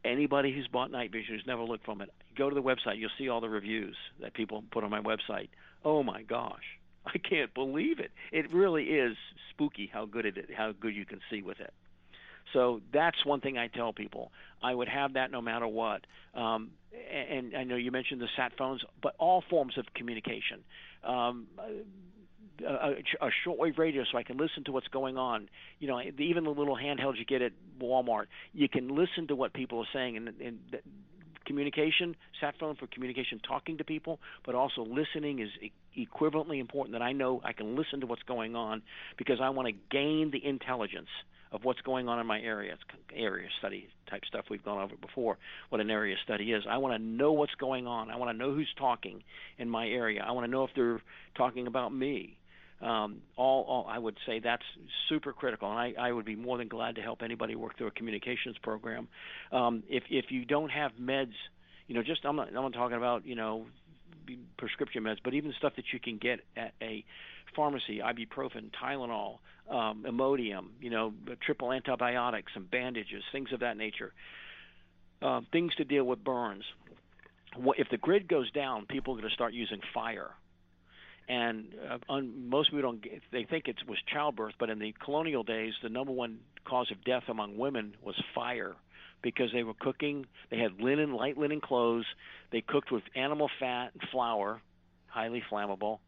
anybody 0.04 0.54
who's 0.54 0.68
bought 0.68 0.92
night 0.92 1.12
vision 1.12 1.36
who's 1.36 1.48
never 1.48 1.64
looked 1.64 1.86
from 1.86 2.02
it, 2.02 2.12
go 2.38 2.50
to 2.50 2.56
the 2.56 2.62
website. 2.62 2.98
You'll 2.98 3.10
see 3.18 3.30
all 3.30 3.42
the 3.42 3.50
reviews 3.50 3.96
that 4.22 4.34
people 4.34 4.64
put 4.72 4.84
on 4.84 4.90
my 4.90 5.02
website. 5.02 5.50
Oh 5.84 6.04
my 6.04 6.22
gosh, 6.22 6.64
I 7.06 7.18
can't 7.18 7.54
believe 7.54 8.00
it. 8.00 8.12
It 8.32 8.54
really 8.54 8.84
is 8.86 9.16
spooky 9.52 9.90
how 9.92 10.06
good 10.06 10.26
it 10.26 10.50
how 10.56 10.74
good 10.74 10.96
you 10.96 11.06
can 11.06 11.20
see 11.30 11.42
with 11.42 11.60
it. 11.60 11.74
So 12.54 12.82
that's 12.94 13.26
one 13.26 13.42
thing 13.42 13.58
I 13.58 13.68
tell 13.68 13.92
people. 13.92 14.32
I 14.62 14.74
would 14.74 14.88
have 14.88 15.14
that 15.14 15.32
no 15.32 15.42
matter 15.42 15.68
what. 15.68 16.06
Um, 16.34 16.72
and 17.12 17.56
I 17.56 17.64
know 17.64 17.76
you 17.76 17.92
mentioned 17.92 18.22
the 18.22 18.28
sat 18.38 18.54
phones, 18.58 18.82
but 19.02 19.16
all 19.18 19.44
forms 19.50 19.78
of 19.78 19.86
communication. 19.94 20.64
Um, 21.04 21.48
a, 22.64 22.94
a 23.22 23.30
shortwave 23.46 23.78
radio 23.78 24.04
so 24.12 24.18
I 24.18 24.24
can 24.24 24.38
listen 24.38 24.64
to 24.66 24.72
what's 24.72 24.88
going 24.88 25.18
on. 25.18 25.50
You 25.80 25.88
know, 25.88 26.02
even 26.02 26.44
the 26.44 26.50
little 26.50 26.78
handhelds 26.78 27.18
you 27.18 27.26
get 27.26 27.42
at 27.42 27.52
Walmart, 27.80 28.26
you 28.54 28.70
can 28.70 28.90
listen 28.90 29.28
to 29.28 29.36
what 29.36 29.54
people 29.54 29.80
are 29.80 29.88
saying, 29.94 30.18
and, 30.18 30.28
and 30.40 30.60
communication, 31.46 32.16
sat 32.42 32.56
phone 32.60 32.76
for 32.76 32.88
communication, 32.88 33.40
talking 33.48 33.78
to 33.78 33.84
people, 33.84 34.20
but 34.46 34.56
also 34.56 34.84
listening 34.84 35.40
is 35.40 35.50
e- 35.62 36.08
equivalently 36.08 36.60
important. 36.60 36.94
That 36.94 37.02
I 37.02 37.14
know 37.14 37.42
I 37.44 37.54
can 37.54 37.76
listen 37.76 38.02
to 38.02 38.08
what's 38.08 38.24
going 38.24 38.56
on 38.56 38.82
because 39.18 39.40
I 39.42 39.50
want 39.50 39.68
to 39.68 39.74
gain 39.92 40.32
the 40.32 40.44
intelligence 40.44 41.10
of 41.52 41.64
what's 41.64 41.80
going 41.82 42.10
on 42.10 42.20
in 42.20 42.28
my 42.28 42.40
area. 42.40 42.74
It's 42.74 42.84
area 43.16 43.48
study 43.60 43.88
type 44.10 44.24
stuff 44.28 44.46
we've 44.50 44.64
gone 44.64 44.84
over 44.84 44.96
before. 44.98 45.38
What 45.70 45.80
an 45.80 45.90
area 45.90 46.16
study 46.24 46.52
is. 46.52 46.64
I 46.70 46.78
want 46.78 46.96
to 46.96 47.02
know 47.02 47.32
what's 47.32 47.56
going 47.56 47.88
on. 47.88 48.12
I 48.12 48.18
want 48.18 48.32
to 48.32 48.38
know 48.38 48.54
who's 48.54 48.74
talking 48.78 49.24
in 49.58 49.70
my 49.70 49.88
area. 49.88 50.24
I 50.28 50.32
want 50.32 50.46
to 50.46 50.52
know 50.52 50.64
if 50.64 50.72
they're 50.76 51.02
talking 51.36 51.68
about 51.68 51.94
me. 51.94 52.38
Um, 52.82 53.22
all, 53.38 53.64
all 53.64 53.86
I 53.90 53.98
would 53.98 54.18
say 54.26 54.40
that's 54.40 54.64
super 55.08 55.32
critical, 55.32 55.70
and 55.70 55.80
I, 55.80 55.94
I 55.98 56.12
would 56.12 56.26
be 56.26 56.36
more 56.36 56.58
than 56.58 56.68
glad 56.68 56.96
to 56.96 57.02
help 57.02 57.22
anybody 57.24 57.56
work 57.56 57.78
through 57.78 57.88
a 57.88 57.92
communications 57.92 58.58
program. 58.62 59.08
Um, 59.52 59.84
if 59.88 60.04
if 60.10 60.26
you 60.30 60.44
don't 60.44 60.70
have 60.70 60.92
meds, 61.02 61.34
you 61.88 61.96
know, 61.96 62.04
just 62.04 62.26
I'm 62.26 62.36
not 62.36 62.50
I'm 62.50 62.54
not 62.54 62.74
talking 62.74 62.98
about 62.98 63.26
you 63.26 63.36
know 63.36 63.66
prescription 64.58 65.04
meds, 65.04 65.18
but 65.24 65.34
even 65.34 65.54
stuff 65.58 65.74
that 65.78 65.86
you 65.94 66.00
can 66.00 66.18
get 66.18 66.42
at 66.58 66.74
a 66.82 67.06
pharmacy, 67.56 68.00
ibuprofen, 68.00 68.72
Tylenol, 68.72 69.38
um, 69.70 70.04
Imodium, 70.08 70.68
you 70.82 70.90
know, 70.90 71.14
triple 71.46 71.72
antibiotics, 71.72 72.52
some 72.54 72.68
bandages, 72.70 73.24
things 73.32 73.54
of 73.54 73.62
that 73.62 73.78
nature. 73.78 74.14
Uh, 75.22 75.42
things 75.52 75.74
to 75.76 75.86
deal 75.86 76.04
with 76.04 76.24
burns. 76.24 76.64
If 77.78 77.88
the 77.90 77.98
grid 77.98 78.28
goes 78.28 78.52
down, 78.52 78.86
people 78.86 79.14
are 79.14 79.18
going 79.18 79.30
to 79.30 79.34
start 79.34 79.54
using 79.54 79.80
fire 79.94 80.32
and 81.28 81.74
uh, 81.90 81.98
un, 82.10 82.50
most 82.50 82.70
people 82.70 82.84
don't 82.84 83.02
get, 83.02 83.22
they 83.32 83.44
think 83.44 83.68
it 83.68 83.78
was 83.88 83.98
childbirth 84.12 84.54
but 84.60 84.70
in 84.70 84.80
the 84.80 84.94
colonial 85.04 85.44
days 85.44 85.74
the 85.84 85.90
number 85.90 86.12
one 86.12 86.40
cause 86.66 86.92
of 86.92 87.04
death 87.04 87.24
among 87.28 87.58
women 87.58 87.96
was 88.02 88.16
fire 88.34 88.76
because 89.22 89.52
they 89.54 89.64
were 89.64 89.74
cooking 89.80 90.26
they 90.52 90.58
had 90.58 90.80
linen 90.80 91.14
light 91.14 91.38
linen 91.38 91.62
clothes 91.62 92.06
they 92.52 92.62
cooked 92.62 92.92
with 92.92 93.04
animal 93.16 93.50
fat 93.60 93.92
and 93.94 94.10
flour 94.10 94.62
highly 95.08 95.44
flammable 95.52 96.00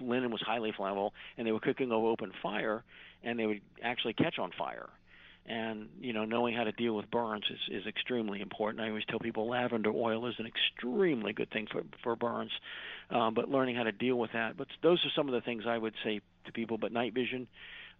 linen 0.00 0.30
was 0.30 0.42
highly 0.42 0.72
flammable 0.72 1.10
and 1.36 1.46
they 1.46 1.52
were 1.52 1.60
cooking 1.60 1.92
over 1.92 2.08
open 2.08 2.32
fire 2.42 2.84
and 3.22 3.38
they 3.38 3.46
would 3.46 3.60
actually 3.82 4.12
catch 4.12 4.38
on 4.38 4.50
fire 4.56 4.88
and 5.48 5.88
you 6.00 6.12
know 6.12 6.24
knowing 6.24 6.54
how 6.54 6.64
to 6.64 6.72
deal 6.72 6.94
with 6.94 7.10
burns 7.10 7.44
is, 7.50 7.80
is 7.80 7.86
extremely 7.86 8.40
important. 8.40 8.82
I 8.82 8.88
always 8.88 9.04
tell 9.08 9.18
people 9.18 9.48
lavender 9.48 9.90
oil 9.90 10.26
is 10.26 10.34
an 10.38 10.46
extremely 10.46 11.32
good 11.32 11.50
thing 11.50 11.66
for 11.70 11.82
for 12.02 12.16
burns, 12.16 12.52
um, 13.10 13.34
but 13.34 13.48
learning 13.48 13.76
how 13.76 13.84
to 13.84 13.92
deal 13.92 14.16
with 14.16 14.32
that. 14.32 14.56
But 14.56 14.68
those 14.82 14.98
are 15.04 15.10
some 15.14 15.28
of 15.28 15.34
the 15.34 15.40
things 15.40 15.64
I 15.66 15.78
would 15.78 15.94
say 16.04 16.20
to 16.46 16.52
people. 16.52 16.78
But 16.78 16.92
night 16.92 17.14
vision 17.14 17.46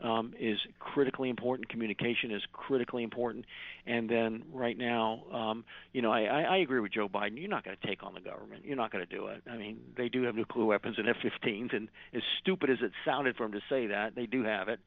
um, 0.03 0.35
is 0.39 0.59
critically 0.79 1.31
important. 1.31 1.69
Communication 1.69 2.31
is 2.31 2.43
critically 2.53 3.03
important. 3.03 3.47
And 3.87 4.09
then 4.09 4.45
right 4.53 4.77
now, 4.77 5.23
um, 5.33 5.65
you 5.93 6.03
know, 6.03 6.13
I, 6.13 6.23
I 6.23 6.57
agree 6.59 6.81
with 6.81 6.93
Joe 6.93 7.09
Biden. 7.09 7.39
You're 7.39 7.49
not 7.49 7.65
going 7.65 7.77
to 7.81 7.87
take 7.87 8.03
on 8.03 8.15
the 8.15 8.21
government. 8.21 8.65
You're 8.65 8.77
not 8.77 8.93
going 8.93 9.07
to 9.07 9.17
do 9.17 9.29
it. 9.29 9.43
I 9.51 9.57
mean, 9.57 9.79
they 9.97 10.09
do 10.09 10.23
have 10.25 10.35
nuclear 10.35 10.67
weapons 10.67 10.97
and 10.99 11.09
F-15s, 11.09 11.75
and 11.75 11.89
as 12.13 12.23
stupid 12.41 12.71
as 12.71 12.79
it 12.83 12.93
sounded 13.05 13.37
for 13.37 13.45
him 13.45 13.53
to 13.53 13.63
say 13.69 13.87
that, 13.89 14.15
they 14.15 14.27
do 14.27 14.45
have 14.45 14.69
it. 14.69 14.81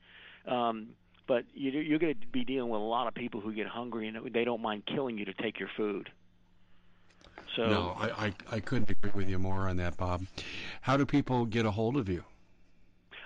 Um, 0.48 0.90
but 1.30 1.46
you're 1.54 2.00
going 2.00 2.16
to 2.20 2.28
be 2.28 2.44
dealing 2.44 2.72
with 2.72 2.82
a 2.82 2.84
lot 2.84 3.08
of 3.08 3.14
people 3.14 3.40
who 3.40 3.54
get 3.54 3.68
hungry 3.68 4.08
and 4.08 4.34
they 4.34 4.44
don't 4.44 4.64
mind 4.64 4.84
killing 4.88 5.16
you 5.16 5.26
to 5.26 5.34
take 5.36 5.60
your 5.60 5.70
food. 5.78 6.10
So 7.56 7.68
no, 7.68 7.98
I, 8.00 8.26
I, 8.26 8.34
I 8.54 8.60
couldn't 8.60 8.90
agree 8.90 9.12
with 9.14 9.30
you 9.30 9.38
more 9.38 9.70
on 9.70 9.78
that, 9.78 9.96
Bob. 9.96 10.26
How 10.82 10.98
do 10.98 11.06
people 11.06 11.46
get 11.46 11.68
a 11.68 11.72
hold 11.72 11.98
of 11.98 12.10
you? 12.10 12.24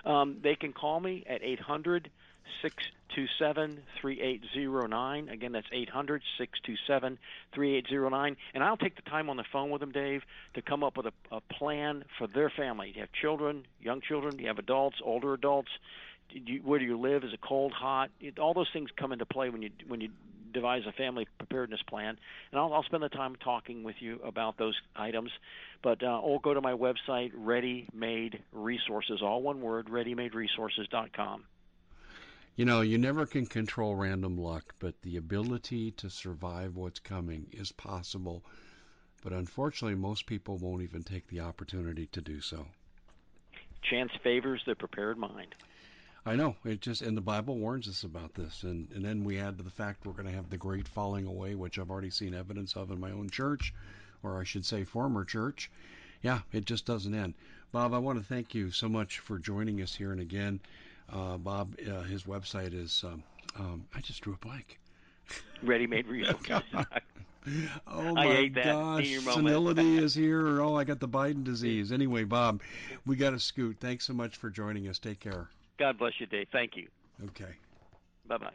Um, 0.04 0.36
they 0.42 0.54
can 0.54 0.74
call 0.74 1.00
me 1.00 1.24
at 1.26 1.42
800 1.42 2.10
627 2.60 3.80
3809. 4.02 5.28
Again, 5.30 5.52
that's 5.52 5.66
800 5.72 6.22
627 6.36 7.18
3809. 7.54 8.36
And 8.52 8.62
I'll 8.62 8.76
take 8.76 8.96
the 8.96 9.10
time 9.10 9.30
on 9.30 9.38
the 9.38 9.44
phone 9.50 9.70
with 9.70 9.80
them, 9.80 9.92
Dave, 9.92 10.24
to 10.52 10.60
come 10.60 10.84
up 10.84 10.98
with 10.98 11.06
a, 11.06 11.12
a 11.32 11.40
plan 11.40 12.04
for 12.18 12.26
their 12.26 12.50
family. 12.50 12.92
You 12.94 13.00
have 13.00 13.12
children, 13.12 13.64
young 13.80 14.02
children, 14.02 14.38
you 14.38 14.48
have 14.48 14.58
adults, 14.58 14.98
older 15.02 15.32
adults 15.32 15.70
you, 16.30 16.60
where 16.64 16.78
do 16.78 16.84
you 16.84 16.98
live? 16.98 17.24
Is 17.24 17.32
it 17.32 17.40
cold, 17.40 17.72
hot? 17.72 18.10
It, 18.20 18.38
all 18.38 18.54
those 18.54 18.70
things 18.72 18.90
come 18.96 19.12
into 19.12 19.26
play 19.26 19.50
when 19.50 19.62
you 19.62 19.70
when 19.86 20.00
you 20.00 20.10
devise 20.52 20.82
a 20.86 20.92
family 20.92 21.26
preparedness 21.38 21.82
plan. 21.82 22.16
And 22.50 22.60
I'll, 22.60 22.72
I'll 22.72 22.84
spend 22.84 23.02
the 23.02 23.08
time 23.08 23.36
talking 23.36 23.82
with 23.82 23.96
you 23.98 24.20
about 24.24 24.56
those 24.56 24.80
items. 24.96 25.30
But 25.82 26.02
uh, 26.02 26.20
or 26.20 26.40
go 26.40 26.54
to 26.54 26.60
my 26.60 26.72
website, 26.72 27.32
Ready 27.34 27.88
Made 27.92 28.42
Resources, 28.52 29.20
all 29.20 29.42
one 29.42 29.60
word, 29.60 29.88
ReadyMadeResources.com. 29.88 31.44
You 32.56 32.64
know, 32.64 32.82
you 32.82 32.98
never 32.98 33.26
can 33.26 33.46
control 33.46 33.96
random 33.96 34.38
luck, 34.38 34.74
but 34.78 35.02
the 35.02 35.16
ability 35.16 35.90
to 35.92 36.08
survive 36.08 36.76
what's 36.76 37.00
coming 37.00 37.48
is 37.50 37.72
possible. 37.72 38.44
But 39.24 39.32
unfortunately, 39.32 39.96
most 39.96 40.26
people 40.26 40.58
won't 40.58 40.82
even 40.82 41.02
take 41.02 41.26
the 41.26 41.40
opportunity 41.40 42.06
to 42.06 42.20
do 42.20 42.40
so. 42.40 42.66
Chance 43.82 44.12
favors 44.22 44.62
the 44.66 44.76
prepared 44.76 45.18
mind. 45.18 45.54
I 46.26 46.36
know. 46.36 46.56
It 46.64 46.80
just 46.80 47.02
and 47.02 47.16
the 47.16 47.22
Bible 47.22 47.58
warns 47.58 47.86
us 47.88 48.02
about 48.02 48.34
this, 48.34 48.62
and 48.62 48.88
and 48.94 49.04
then 49.04 49.24
we 49.24 49.38
add 49.38 49.58
to 49.58 49.64
the 49.64 49.70
fact 49.70 50.06
we're 50.06 50.12
going 50.12 50.28
to 50.28 50.32
have 50.32 50.48
the 50.48 50.56
great 50.56 50.88
falling 50.88 51.26
away, 51.26 51.54
which 51.54 51.78
I've 51.78 51.90
already 51.90 52.10
seen 52.10 52.34
evidence 52.34 52.76
of 52.76 52.90
in 52.90 52.98
my 52.98 53.10
own 53.10 53.28
church, 53.28 53.74
or 54.22 54.40
I 54.40 54.44
should 54.44 54.64
say, 54.64 54.84
former 54.84 55.24
church. 55.24 55.70
Yeah, 56.22 56.40
it 56.52 56.64
just 56.64 56.86
doesn't 56.86 57.14
end. 57.14 57.34
Bob, 57.72 57.92
I 57.92 57.98
want 57.98 58.18
to 58.18 58.24
thank 58.24 58.54
you 58.54 58.70
so 58.70 58.88
much 58.88 59.18
for 59.18 59.38
joining 59.38 59.82
us 59.82 59.94
here, 59.94 60.12
and 60.12 60.20
again, 60.20 60.60
uh, 61.12 61.36
Bob, 61.36 61.76
uh, 61.86 62.02
his 62.02 62.24
website 62.24 62.72
is. 62.72 63.04
Um, 63.06 63.22
um, 63.56 63.84
I 63.94 64.00
just 64.00 64.22
drew 64.22 64.34
a 64.34 64.36
blank. 64.36 64.80
Ready 65.62 65.86
made 65.86 66.06
resources. 66.06 66.62
oh 67.86 68.14
my 68.14 68.46
gosh, 68.46 69.18
senility 69.18 69.98
is 70.02 70.14
here. 70.14 70.60
Oh, 70.60 70.76
I 70.76 70.84
got 70.84 71.00
the 71.00 71.08
Biden 71.08 71.44
disease. 71.44 71.92
Anyway, 71.92 72.24
Bob, 72.24 72.62
we 73.04 73.16
got 73.16 73.30
to 73.30 73.38
scoot. 73.38 73.76
Thanks 73.80 74.06
so 74.06 74.14
much 74.14 74.36
for 74.36 74.48
joining 74.48 74.88
us. 74.88 74.98
Take 74.98 75.20
care. 75.20 75.48
God 75.78 75.98
bless 75.98 76.12
you, 76.18 76.26
Dave. 76.26 76.48
Thank 76.52 76.76
you. 76.76 76.88
Okay. 77.24 77.54
Bye 78.26 78.38
bye. 78.38 78.54